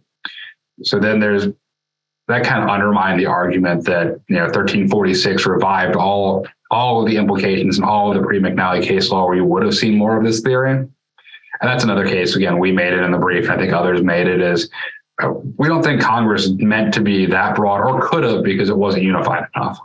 So 0.83 0.99
then 0.99 1.21
there's 1.21 1.49
that 2.29 2.45
kind 2.45 2.63
of 2.63 2.69
undermined 2.69 3.19
the 3.19 3.27
argument 3.27 3.85
that 3.87 4.21
you 4.29 4.37
know 4.37 4.45
1346 4.45 5.47
revived 5.47 5.97
all 5.97 6.47
all 6.71 7.03
of 7.03 7.09
the 7.09 7.17
implications 7.17 7.79
and 7.79 7.87
all 7.87 8.11
of 8.11 8.17
the 8.17 8.27
pre 8.27 8.41
McNally 8.41 8.83
case 8.83 9.11
law 9.11 9.27
where 9.27 9.37
you 9.37 9.45
would 9.45 9.65
have 9.65 9.75
seen 9.75 9.99
more 9.99 10.17
of 10.17 10.25
this 10.25 10.41
theory. 10.41 10.73
And 11.61 11.69
that's 11.69 11.83
another 11.83 12.07
case. 12.07 12.37
Again, 12.37 12.59
we 12.59 12.71
made 12.71 12.93
it 12.93 13.03
in 13.03 13.11
the 13.11 13.19
brief. 13.19 13.51
I 13.51 13.57
think 13.57 13.73
others 13.73 14.03
made 14.03 14.29
it. 14.29 14.41
Is 14.41 14.71
uh, 15.21 15.33
we 15.57 15.67
don't 15.67 15.83
think 15.83 16.01
Congress 16.01 16.51
meant 16.51 16.95
to 16.95 17.01
be 17.01 17.27
that 17.27 17.57
broad 17.57 17.81
or 17.81 18.07
could 18.09 18.23
have 18.23 18.45
because 18.45 18.71
it 18.71 18.77
wasn't 18.77 19.03
unified 19.03 19.45
enough. 19.57 19.79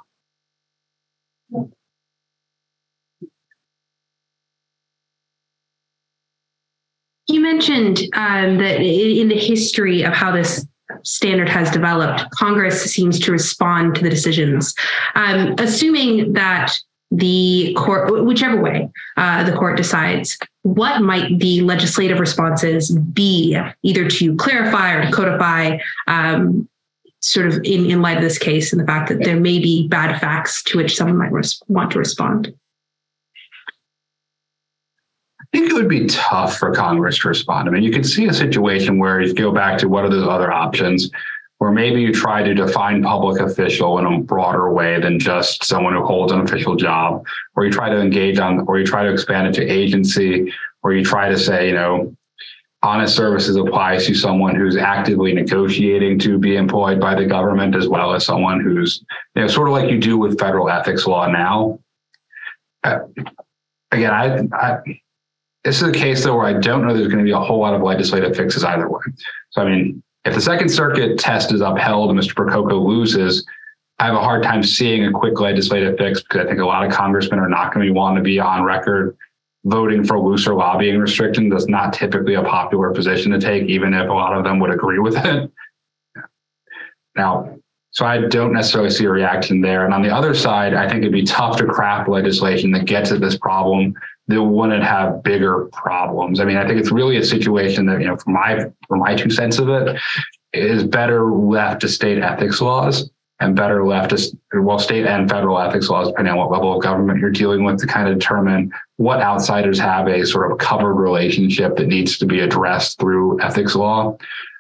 You 7.34 7.42
mentioned 7.42 7.98
um, 8.14 8.60
that 8.60 8.80
in 8.80 9.28
the 9.28 9.36
history 9.36 10.04
of 10.04 10.14
how 10.14 10.32
this 10.32 10.68
standard 11.02 11.50
has 11.50 11.72
developed, 11.72 12.30
Congress 12.30 12.84
seems 12.84 13.20
to 13.22 13.32
respond 13.32 13.96
to 13.96 14.04
the 14.04 14.10
decisions. 14.10 14.76
Um, 15.16 15.56
assuming 15.58 16.34
that 16.34 16.78
the 17.10 17.74
court, 17.76 18.24
whichever 18.24 18.62
way 18.62 18.88
uh, 19.18 19.44
the 19.46 19.52
court 19.58 19.78
decides, 19.78 20.38
what 20.62 21.02
might 21.02 21.40
the 21.40 21.62
legislative 21.62 22.20
responses 22.20 22.96
be, 22.96 23.60
either 23.82 24.08
to 24.08 24.36
clarify 24.36 24.94
or 24.94 25.06
to 25.06 25.12
codify 25.12 25.80
um, 26.06 26.70
sort 27.22 27.48
of 27.48 27.56
in, 27.64 27.90
in 27.90 28.04
light 28.04 28.18
of 28.18 28.24
this 28.24 28.38
case 28.38 28.72
and 28.72 28.80
the 28.80 28.86
fact 28.86 29.10
that 29.10 29.24
there 29.24 29.40
may 29.40 29.58
be 29.58 29.88
bad 29.88 30.22
facts 30.22 30.62
to 30.66 30.78
which 30.78 30.96
someone 30.96 31.18
might 31.18 31.32
res- 31.32 31.64
want 31.68 31.90
to 31.90 31.98
respond? 31.98 32.54
I 35.54 35.58
think 35.58 35.70
it 35.70 35.76
would 35.76 35.90
be 35.90 36.08
tough 36.08 36.58
for 36.58 36.74
Congress 36.74 37.20
to 37.20 37.28
respond. 37.28 37.70
I 37.70 37.72
mean, 37.72 37.84
you 37.84 37.92
could 37.92 38.08
see 38.08 38.26
a 38.26 38.34
situation 38.34 38.98
where 38.98 39.22
you 39.22 39.34
go 39.36 39.52
back 39.52 39.78
to 39.80 39.88
what 39.88 40.04
are 40.04 40.10
those 40.10 40.28
other 40.28 40.52
options, 40.52 41.12
where 41.60 41.72
maybe 41.72 42.02
you 42.02 42.12
try 42.12 42.42
to 42.42 42.56
define 42.56 43.04
public 43.04 43.40
official 43.40 44.00
in 44.00 44.06
a 44.06 44.20
broader 44.20 44.72
way 44.72 45.00
than 45.00 45.20
just 45.20 45.64
someone 45.64 45.94
who 45.94 46.04
holds 46.04 46.32
an 46.32 46.42
official 46.42 46.76
job, 46.76 47.24
or 47.56 47.66
you 47.66 47.72
try 47.72 47.88
to 47.88 48.02
engage 48.02 48.40
on, 48.40 48.66
or 48.68 48.80
you 48.80 48.86
try 48.86 49.04
to 49.04 49.12
expand 49.12 49.48
it 49.48 49.54
to 49.54 49.64
agency, 49.64 50.52
or 50.82 50.94
you 50.94 51.06
try 51.06 51.30
to 51.30 51.38
say, 51.38 51.68
you 51.68 51.74
know, 51.76 52.16
honest 52.82 53.16
services 53.16 53.56
applies 53.56 54.08
to 54.08 54.16
someone 54.16 54.56
who's 54.56 54.76
actively 54.76 55.34
negotiating 55.34 56.18
to 56.18 56.40
be 56.40 56.56
employed 56.56 57.00
by 57.00 57.14
the 57.14 57.28
government, 57.28 57.76
as 57.76 57.88
well 57.88 58.14
as 58.14 58.26
someone 58.26 58.60
who's, 58.60 59.04
you 59.36 59.44
know, 59.44 59.48
sort 59.48 59.68
of 59.68 59.74
like 59.74 59.90
you 59.90 60.00
do 60.00 60.18
with 60.18 60.40
federal 60.40 60.68
ethics 60.68 61.06
law 61.06 61.28
now. 61.28 61.80
Uh, 62.84 63.00
again, 63.92 64.12
I, 64.12 64.40
I 64.52 64.80
this 65.64 65.82
is 65.82 65.88
a 65.88 65.92
case 65.92 66.24
though 66.24 66.36
where 66.36 66.46
I 66.46 66.54
don't 66.54 66.86
know 66.86 66.94
there's 66.94 67.08
going 67.08 67.20
to 67.20 67.24
be 67.24 67.32
a 67.32 67.40
whole 67.40 67.60
lot 67.60 67.74
of 67.74 67.82
legislative 67.82 68.36
fixes 68.36 68.64
either 68.64 68.90
way. 68.90 69.02
So 69.52 69.62
I 69.62 69.66
mean, 69.66 70.04
if 70.26 70.34
the 70.34 70.42
Second 70.42 70.70
Circuit 70.70 71.18
test 71.20 71.54
is 71.54 71.62
upheld 71.62 72.10
and 72.10 72.20
Mr. 72.20 72.34
Percoco 72.34 72.86
loses, 72.86 73.46
I 74.00 74.06
have 74.06 74.16
a 74.16 74.20
hard 74.20 74.44
time 74.44 74.64
seeing 74.64 75.06
a 75.06 75.12
quick 75.12 75.40
legislative 75.40 75.98
fix 75.98 76.22
because 76.22 76.46
I 76.46 76.50
think 76.50 76.60
a 76.60 76.66
lot 76.66 76.86
of 76.86 76.92
congressmen 76.92 77.40
are 77.40 77.50
not 77.50 77.74
going 77.74 77.86
to 77.86 77.94
be 77.94 77.96
want 77.96 78.18
to 78.18 78.24
be 78.24 78.40
on 78.40 78.64
record 78.64 79.18
voting 79.66 80.04
for 80.04 80.20
looser 80.20 80.54
lobbying 80.54 81.00
restrictions. 81.00 81.52
That's 81.52 81.68
not 81.68 81.94
typically 81.94 82.34
a 82.34 82.44
popular 82.44 82.92
position 82.92 83.32
to 83.32 83.40
take, 83.40 83.64
even 83.64 83.94
if 83.94 84.10
a 84.10 84.14
lot 84.14 84.38
of 84.38 84.44
them 84.44 84.60
would 84.60 84.72
agree 84.72 85.00
with 85.00 85.16
it. 85.18 85.52
Now, 87.16 87.58
so 87.92 88.06
I 88.06 88.28
don't 88.28 88.54
necessarily 88.54 88.90
see 88.90 89.06
a 89.06 89.10
reaction 89.12 89.62
there. 89.62 89.86
And 89.86 89.94
on 89.94 90.02
the 90.02 90.10
other 90.10 90.34
side, 90.34 90.74
I 90.74 90.90
think 90.90 91.02
it'd 91.02 91.14
be 91.14 91.24
tough 91.24 91.58
to 91.58 91.66
craft 91.66 92.10
legislation 92.10 92.72
that 92.72 92.86
gets 92.86 93.12
at 93.12 93.22
this 93.22 93.38
problem 93.38 93.94
that 94.28 94.42
wouldn't 94.42 94.84
have 94.84 95.22
bigger 95.24 95.66
problems. 95.74 96.40
I 96.40 96.46
mean, 96.46 96.58
I 96.58 96.66
think 96.66 96.80
it's 96.80 96.92
really 96.92 97.18
a 97.18 97.26
situation 97.26 97.86
that, 97.88 98.00
you 98.00 98.08
know, 98.08 98.18
from 98.18 98.34
my 98.34 98.66
from 98.88 99.00
my 99.00 99.16
two 99.16 99.30
cents 99.30 99.60
of 99.60 99.70
it, 99.70 100.00
is 100.54 100.84
better 100.84 101.32
left 101.32 101.82
to 101.82 101.90
state 101.90 102.20
ethics 102.20 102.62
laws 102.62 103.10
and 103.40 103.56
better 103.56 103.86
left 103.86 104.12
to 104.12 104.62
well, 104.62 104.80
state 104.80 105.06
and 105.06 105.30
federal 105.30 105.60
ethics 105.60 105.90
laws, 105.90 106.08
depending 106.08 106.32
on 106.32 106.38
what 106.38 106.52
level 106.52 106.76
of 106.76 106.82
government 106.82 107.20
you're 107.20 107.32
dealing 107.32 107.64
with, 107.64 107.80
to 107.80 107.88
kind 107.88 108.08
of 108.08 108.18
determine 108.18 108.72
what 108.98 109.20
outsiders 109.20 109.80
have 109.80 110.08
a 110.08 110.26
sort 110.26 110.52
of 110.52 110.58
covered 110.58 110.94
relationship 110.94 111.76
that 111.76 111.88
needs 111.88 112.18
to 112.20 112.26
be 112.26 112.40
addressed 112.40 113.00
through 113.00 113.42
ethics 113.42 113.76
law, 113.76 114.16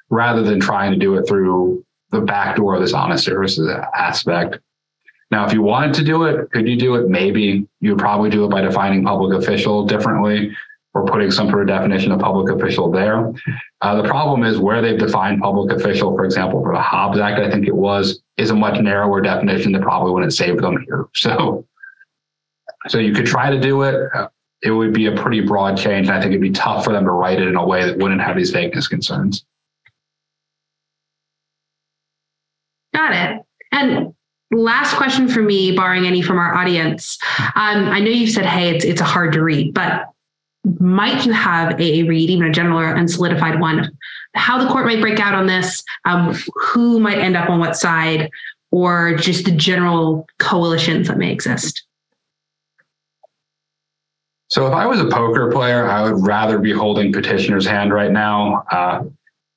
rather 0.09 0.43
than 0.43 0.59
trying 0.59 0.91
to 0.91 0.97
do 0.97 1.15
it 1.15 1.27
through 1.27 1.85
the 2.11 2.21
back 2.21 2.57
door 2.57 2.75
of 2.75 2.81
this 2.81 2.93
honest 2.93 3.23
services 3.23 3.69
aspect. 3.95 4.59
Now, 5.33 5.47
if 5.47 5.51
you 5.51 5.63
wanted 5.63 5.95
to 5.95 6.03
do 6.03 6.25
it, 6.25 6.51
could 6.51 6.67
you 6.67 6.77
do 6.77 6.93
it? 6.93 7.09
Maybe 7.09 7.67
you 7.79 7.89
would 7.89 7.99
probably 7.99 8.29
do 8.29 8.45
it 8.45 8.51
by 8.51 8.61
defining 8.61 9.03
public 9.03 9.35
official 9.35 9.83
differently 9.83 10.55
or 10.93 11.05
putting 11.07 11.31
some 11.31 11.49
sort 11.49 11.63
of 11.63 11.67
definition 11.69 12.11
of 12.11 12.19
public 12.19 12.55
official 12.55 12.91
there. 12.91 13.33
Uh, 13.81 13.99
the 13.99 14.07
problem 14.07 14.43
is 14.43 14.59
where 14.59 14.79
they've 14.79 14.99
defined 14.99 15.41
public 15.41 15.75
official, 15.75 16.15
for 16.15 16.23
example, 16.23 16.61
for 16.61 16.71
the 16.75 16.79
Hobbs 16.79 17.17
Act, 17.17 17.39
I 17.39 17.49
think 17.49 17.65
it 17.65 17.75
was, 17.75 18.21
is 18.37 18.51
a 18.51 18.55
much 18.55 18.79
narrower 18.79 19.21
definition 19.21 19.71
that 19.71 19.81
probably 19.81 20.11
wouldn't 20.11 20.35
save 20.35 20.61
them 20.61 20.77
here. 20.85 21.07
So, 21.15 21.65
so 22.87 22.99
you 22.99 23.11
could 23.11 23.25
try 23.25 23.49
to 23.49 23.59
do 23.59 23.81
it. 23.81 24.11
It 24.61 24.69
would 24.69 24.93
be 24.93 25.07
a 25.07 25.15
pretty 25.15 25.41
broad 25.41 25.77
change. 25.77 26.09
And 26.09 26.15
I 26.15 26.21
think 26.21 26.29
it'd 26.29 26.41
be 26.41 26.51
tough 26.51 26.83
for 26.83 26.93
them 26.93 27.05
to 27.05 27.11
write 27.11 27.41
it 27.41 27.47
in 27.47 27.55
a 27.55 27.65
way 27.65 27.83
that 27.87 27.97
wouldn't 27.97 28.21
have 28.21 28.37
these 28.37 28.51
vagueness 28.51 28.87
concerns. 28.87 29.43
Got 32.93 33.13
it. 33.13 33.41
And 33.71 34.13
last 34.53 34.95
question 34.95 35.27
for 35.27 35.41
me, 35.41 35.75
barring 35.75 36.05
any 36.05 36.21
from 36.21 36.37
our 36.37 36.53
audience. 36.55 37.17
Um, 37.55 37.89
I 37.89 37.99
know 37.99 38.09
you've 38.09 38.31
said, 38.31 38.45
hey, 38.45 38.75
it's 38.75 38.85
it's 38.85 39.01
a 39.01 39.05
hard 39.05 39.33
to 39.33 39.41
read, 39.41 39.73
but 39.73 40.05
might 40.79 41.25
you 41.25 41.33
have 41.33 41.79
a 41.79 42.03
read, 42.03 42.29
even 42.29 42.47
a 42.47 42.51
general 42.51 42.79
or 42.79 42.95
unsolidified 42.95 43.59
one, 43.59 43.91
how 44.33 44.63
the 44.63 44.71
court 44.71 44.85
might 44.85 45.01
break 45.01 45.19
out 45.19 45.33
on 45.33 45.45
this, 45.45 45.83
um, 46.05 46.33
who 46.55 46.99
might 46.99 47.17
end 47.17 47.35
up 47.35 47.49
on 47.49 47.59
what 47.59 47.75
side, 47.75 48.29
or 48.71 49.15
just 49.15 49.45
the 49.45 49.51
general 49.51 50.25
coalitions 50.39 51.07
that 51.07 51.17
may 51.17 51.31
exist? 51.31 51.83
So 54.47 54.67
if 54.67 54.73
I 54.73 54.85
was 54.85 54.99
a 54.99 55.07
poker 55.07 55.51
player, 55.51 55.87
I 55.87 56.03
would 56.03 56.25
rather 56.25 56.59
be 56.59 56.71
holding 56.71 57.11
petitioner's 57.11 57.65
hand 57.65 57.91
right 57.91 58.11
now. 58.11 58.63
Uh, 58.71 59.03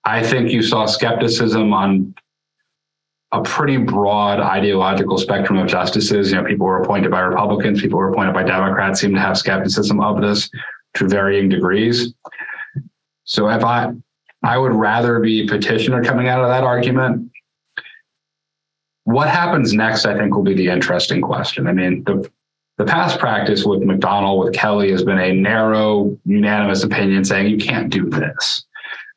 I 0.05 0.22
think 0.22 0.51
you 0.51 0.62
saw 0.62 0.86
skepticism 0.86 1.72
on 1.72 2.14
a 3.33 3.43
pretty 3.43 3.77
broad 3.77 4.41
ideological 4.41 5.18
spectrum 5.18 5.59
of 5.59 5.66
justices. 5.66 6.31
You 6.31 6.37
know, 6.37 6.45
people 6.45 6.66
were 6.66 6.83
appointed 6.83 7.11
by 7.11 7.20
Republicans, 7.20 7.81
people 7.81 7.99
were 7.99 8.11
appointed 8.11 8.35
by 8.35 8.45
Democrats, 8.45 9.01
seem 9.01 9.14
to 9.14 9.20
have 9.20 9.37
skepticism 9.37 10.01
of 10.01 10.20
this 10.20 10.49
to 10.95 11.09
varying 11.09 11.49
degrees. 11.49 12.14
So 13.24 13.49
if 13.49 13.64
I 13.64 13.93
I 14.43 14.59
would 14.59 14.72
rather 14.72 15.18
be 15.18 15.47
petitioner 15.47 16.05
coming 16.05 16.29
out 16.29 16.41
of 16.41 16.49
that 16.49 16.62
argument. 16.62 17.33
What 19.05 19.29
happens 19.29 19.72
next, 19.72 20.05
I 20.07 20.16
think, 20.16 20.35
will 20.35 20.45
be 20.45 20.55
the 20.55 20.68
interesting 20.68 21.20
question. 21.20 21.66
I 21.66 21.72
mean, 21.72 22.05
the 22.05 22.31
the 22.79 22.85
past 22.85 23.18
practice 23.18 23.64
with 23.64 23.81
McDonnell, 23.81 24.45
with 24.45 24.55
Kelly, 24.55 24.91
has 24.91 25.03
been 25.03 25.18
a 25.18 25.33
narrow, 25.33 26.16
unanimous 26.27 26.85
opinion 26.85 27.24
saying 27.24 27.49
you 27.49 27.57
can't 27.57 27.91
do 27.91 28.09
this. 28.11 28.66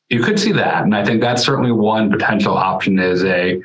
You 0.07 0.23
could 0.23 0.39
see 0.39 0.53
that. 0.53 0.83
And 0.83 0.95
I 0.95 1.03
think 1.03 1.19
that's 1.19 1.43
certainly 1.43 1.73
one 1.73 2.09
potential 2.09 2.57
option 2.57 2.97
is 2.97 3.23
a 3.25 3.61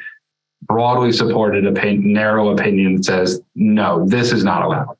broadly 0.66 1.12
supported 1.12 1.66
opinion, 1.66 2.12
narrow 2.12 2.50
opinion 2.50 2.96
that 2.96 3.04
says, 3.04 3.40
no, 3.54 4.06
this 4.06 4.32
is 4.32 4.44
not 4.44 4.62
allowed. 4.62 4.96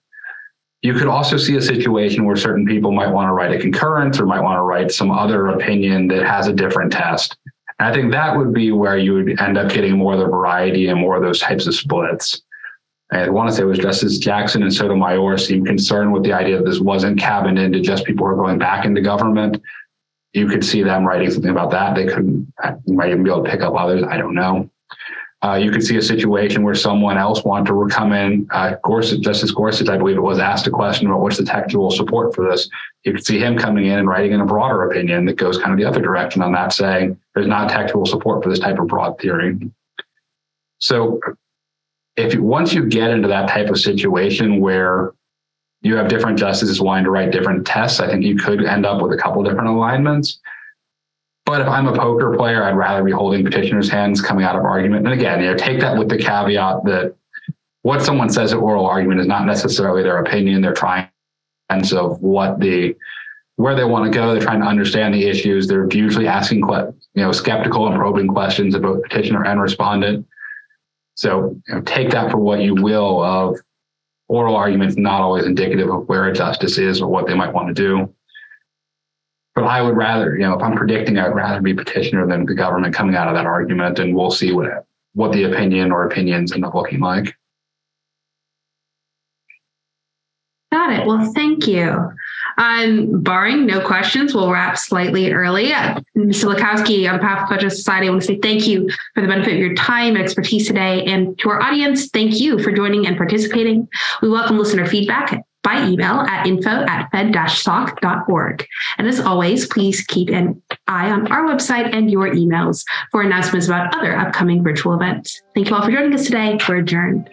You 0.83 0.93
could 0.93 1.09
also 1.09 1.39
see 1.39 1.57
a 1.57 1.63
situation 1.63 2.27
where 2.27 2.37
certain 2.37 2.67
people 2.67 2.93
might 2.93 3.11
want 3.11 3.29
to 3.29 3.33
write 3.33 3.53
a 3.53 3.59
concurrence 3.59 4.21
or 4.21 4.27
might 4.27 4.43
want 4.43 4.59
to 4.59 4.63
write 4.63 4.93
some 4.93 5.11
other 5.11 5.49
opinion 5.49 6.09
that 6.09 6.27
has 6.27 6.47
a 6.47 6.53
different 6.53 6.93
test. 6.93 7.39
And 7.79 7.89
I 7.89 7.93
think 7.93 8.13
that 8.13 8.37
would 8.37 8.53
be 8.53 8.71
where 8.71 8.99
you 8.99 9.15
would 9.15 9.41
end 9.41 9.57
up 9.57 9.73
getting 9.73 9.97
more 9.97 10.13
of 10.13 10.19
the 10.19 10.27
variety 10.27 10.89
and 10.89 11.01
more 11.01 11.17
of 11.17 11.23
those 11.23 11.41
types 11.41 11.67
of 11.67 11.75
splits. 11.75 12.43
I 13.11 13.29
want 13.29 13.49
to 13.49 13.55
say 13.55 13.63
it 13.63 13.67
was 13.67 13.79
Justice 13.79 14.19
Jackson 14.19 14.63
and 14.63 14.75
Sotomayor 14.75 15.39
seemed 15.39 15.67
concerned 15.67 16.13
with 16.13 16.25
the 16.25 16.33
idea 16.33 16.59
that 16.59 16.65
this 16.65 16.81
wasn't 16.81 17.19
cabined 17.19 17.59
into 17.59 17.81
just 17.81 18.05
people 18.05 18.27
who 18.27 18.33
are 18.33 18.37
going 18.37 18.59
back 18.59 18.85
into 18.85 19.01
government. 19.01 19.63
You 20.33 20.49
could 20.49 20.65
see 20.65 20.83
them 20.83 21.07
writing 21.07 21.31
something 21.31 21.51
about 21.51 21.71
that. 21.71 21.95
They 21.95 22.07
could, 22.07 22.47
you 22.87 22.95
might 22.95 23.11
even 23.11 23.23
be 23.23 23.31
able 23.31 23.45
to 23.45 23.51
pick 23.51 23.63
up 23.63 23.75
others. 23.75 24.03
I 24.03 24.17
don't 24.17 24.35
know. 24.35 24.69
Uh, 25.45 25.57
you 25.57 25.71
could 25.71 25.83
see 25.83 25.99
a 25.99 26.03
situation 26.03 26.63
where 26.63 26.75
someone 26.75 27.19
else 27.19 27.45
wanted 27.45 27.67
to 27.67 27.87
come 27.91 28.15
in. 28.15 28.49
Uh, 28.51 28.77
Gorsuch, 28.83 29.21
Justice 29.21 29.51
Gorsuch, 29.51 29.91
I 29.91 29.99
believe 29.99 30.17
it 30.17 30.23
was, 30.23 30.39
asked 30.39 30.67
a 30.67 30.71
question 30.71 31.07
about 31.07 31.21
what's 31.21 31.37
the 31.37 31.45
textual 31.45 31.91
support 31.91 32.35
for 32.35 32.49
this. 32.49 32.71
You 33.05 33.13
could 33.13 33.27
see 33.27 33.39
him 33.39 33.59
coming 33.59 33.85
in 33.85 33.99
and 33.99 34.09
writing 34.09 34.33
in 34.33 34.41
a 34.41 34.47
broader 34.47 34.89
opinion 34.89 35.27
that 35.27 35.37
goes 35.37 35.59
kind 35.59 35.73
of 35.73 35.79
the 35.79 35.85
other 35.85 36.01
direction 36.01 36.41
on 36.41 36.53
that, 36.53 36.73
saying 36.73 37.21
there's 37.35 37.47
not 37.47 37.69
textual 37.69 38.07
support 38.07 38.43
for 38.43 38.49
this 38.49 38.59
type 38.59 38.79
of 38.79 38.87
broad 38.87 39.19
theory. 39.21 39.59
So, 40.79 41.21
if 42.17 42.33
you, 42.33 42.43
once 42.43 42.73
you 42.73 42.87
get 42.87 43.11
into 43.11 43.29
that 43.29 43.51
type 43.51 43.69
of 43.69 43.79
situation 43.79 44.61
where 44.61 45.13
you 45.83 45.95
have 45.97 46.09
different 46.09 46.39
justices 46.39 46.81
wanting 46.81 47.05
to 47.05 47.11
write 47.11 47.33
different 47.33 47.67
tests, 47.67 48.01
I 48.01 48.09
think 48.09 48.25
you 48.25 48.37
could 48.37 48.65
end 48.65 48.87
up 48.87 49.03
with 49.03 49.13
a 49.13 49.21
couple 49.21 49.43
different 49.43 49.69
alignments. 49.69 50.39
But 51.47 51.61
if 51.61 51.69
I'm 51.69 51.87
a 51.87 51.97
poker 51.97 52.35
player, 52.37 52.65
I'd 52.65 52.77
rather 52.77 53.05
be 53.05 53.13
holding 53.13 53.45
petitioner's 53.45 53.91
hands 53.91 54.23
coming 54.23 54.45
out 54.45 54.57
of 54.57 54.65
argument. 54.65 55.07
And 55.07 55.13
again, 55.13 55.41
you 55.41 55.51
know, 55.51 55.57
take 55.57 55.81
that 55.81 55.97
with 55.97 56.09
the 56.09 56.17
caveat 56.17 56.85
that 56.85 57.15
what 57.83 58.03
someone 58.03 58.31
says 58.31 58.53
at 58.55 58.59
oral 58.59 58.87
argument 58.87 59.21
is 59.21 59.27
not 59.27 59.45
necessarily 59.45 60.03
their 60.03 60.19
opinion. 60.19 60.63
They're 60.63 60.73
trying 60.73 61.09
sense 61.71 61.93
of 61.93 62.21
what 62.21 62.61
the 62.61 62.95
where 63.57 63.77
they 63.77 63.85
want 63.85 64.11
to 64.11 64.17
go. 64.17 64.33
They're 64.33 64.43
trying 64.43 64.61
to 64.61 64.67
understand 64.67 65.15
the 65.15 65.27
issues. 65.27 65.69
They're 65.69 65.89
usually 65.91 66.27
asking 66.27 66.61
you 66.61 66.95
know 67.15 67.33
skeptical 67.33 67.87
and 67.87 67.97
probing 67.97 68.29
questions 68.29 68.75
about 68.75 69.03
petitioner 69.03 69.45
and 69.45 69.61
respondent. 69.61 70.27
So 71.15 71.61
you 71.69 71.75
know, 71.75 71.81
take 71.83 72.11
that 72.11 72.31
for 72.31 72.39
what 72.39 72.61
you 72.61 72.75
will. 72.75 73.23
Of 73.23 73.59
oral 74.29 74.57
arguments 74.57 74.97
not 74.97 75.21
always 75.21 75.45
indicative 75.45 75.91
of 75.91 76.09
where 76.09 76.27
a 76.27 76.35
justice 76.35 76.79
is 76.79 77.01
or 77.01 77.09
what 77.09 77.27
they 77.27 77.35
might 77.35 77.53
want 77.53 77.69
to 77.69 77.75
do. 77.75 78.13
But 79.55 79.65
I 79.65 79.83
would 79.83 79.97
rather, 79.97 80.35
you 80.35 80.43
know, 80.43 80.55
if 80.55 80.63
I'm 80.63 80.77
predicting, 80.77 81.17
I'd 81.17 81.35
rather 81.35 81.61
be 81.61 81.75
petitioner 81.75 82.27
than 82.27 82.45
the 82.45 82.55
government 82.55 82.95
coming 82.95 83.15
out 83.15 83.29
of 83.29 83.35
that 83.35 83.47
argument, 83.47 83.99
and 84.01 84.15
we'll 84.15 84.31
see 84.31 84.53
what 84.53 84.87
what 85.15 85.33
the 85.33 85.45
opinion 85.45 85.93
or 85.93 86.05
opinions 86.07 86.53
end 86.53 86.65
up 86.65 86.75
looking 86.75 86.99
like. 86.99 87.37
Got 90.73 90.93
it. 90.93 91.07
Well, 91.07 91.33
thank 91.35 91.69
you. 91.69 92.11
Um, 92.59 93.23
barring 93.23 93.65
no 93.65 93.81
questions, 93.81 94.35
we'll 94.35 94.51
wrap 94.51 94.77
slightly 94.77 95.33
early. 95.33 95.67
Mr. 95.67 96.53
Lawkowski, 96.53 97.09
on 97.09 97.21
behalf 97.21 97.45
of 97.45 97.49
Federal 97.49 97.71
Society, 97.71 98.09
I 98.09 98.11
want 98.11 98.23
to 98.23 98.27
say 98.27 98.39
thank 98.39 98.67
you 98.67 98.91
for 99.15 99.21
the 99.21 99.29
benefit 99.29 99.55
of 99.55 99.61
your 99.61 99.75
time 99.75 100.17
and 100.17 100.25
expertise 100.25 100.67
today. 100.67 101.05
And 101.05 101.39
to 101.39 101.51
our 101.51 101.63
audience, 101.63 102.09
thank 102.09 102.41
you 102.41 102.59
for 102.59 102.73
joining 102.73 103.07
and 103.07 103.17
participating. 103.17 103.89
We 104.21 104.29
welcome 104.29 104.59
listener 104.59 104.85
feedback 104.85 105.45
by 105.65 105.85
email 105.89 106.21
at 106.21 106.47
info 106.47 106.71
at 106.71 107.11
fedsoc.org. 107.11 108.67
And 108.99 109.09
as 109.09 109.19
always, 109.19 109.67
please 109.67 110.03
keep 110.07 110.29
an 110.29 110.63
eye 110.87 111.11
on 111.11 111.27
our 111.33 111.43
website 111.45 111.93
and 111.93 112.09
your 112.11 112.31
emails 112.31 112.85
for 113.11 113.23
announcements 113.23 113.67
about 113.67 113.97
other 113.97 114.17
upcoming 114.17 114.63
virtual 114.63 114.95
events. 114.95 115.43
Thank 115.55 115.71
you 115.71 115.75
all 115.75 115.83
for 115.83 115.91
joining 115.91 116.15
us 116.15 116.27
today. 116.27 116.59
We're 116.69 116.77
adjourned. 116.77 117.31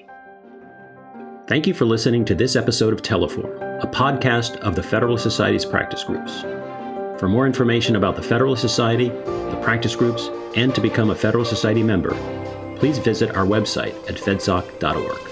Thank 1.48 1.68
you 1.68 1.74
for 1.74 1.86
listening 1.86 2.24
to 2.26 2.36
this 2.36 2.56
episode 2.56 2.94
of 2.94 3.02
Teleforum, 3.02 3.84
a 3.84 3.88
podcast 3.88 4.56
of 4.58 4.76
the 4.76 4.84
Federalist 4.84 5.24
Society's 5.24 5.66
practice 5.66 6.04
groups. 6.04 6.42
For 7.20 7.28
more 7.28 7.46
information 7.46 7.98
about 7.98 8.16
the 8.16 8.24
Federalist 8.24 8.62
Society, 8.62 9.10
the 9.10 9.60
practice 9.62 9.96
groups, 9.96 10.30
and 10.56 10.74
to 10.74 10.82
become 10.82 11.10
a 11.10 11.16
Federalist 11.16 11.50
Society 11.50 11.84
member, 11.84 12.12
please 12.78 12.98
visit 12.98 13.36
our 13.36 13.46
website 13.46 13.94
at 14.10 14.16
fedsoc.org. 14.16 15.31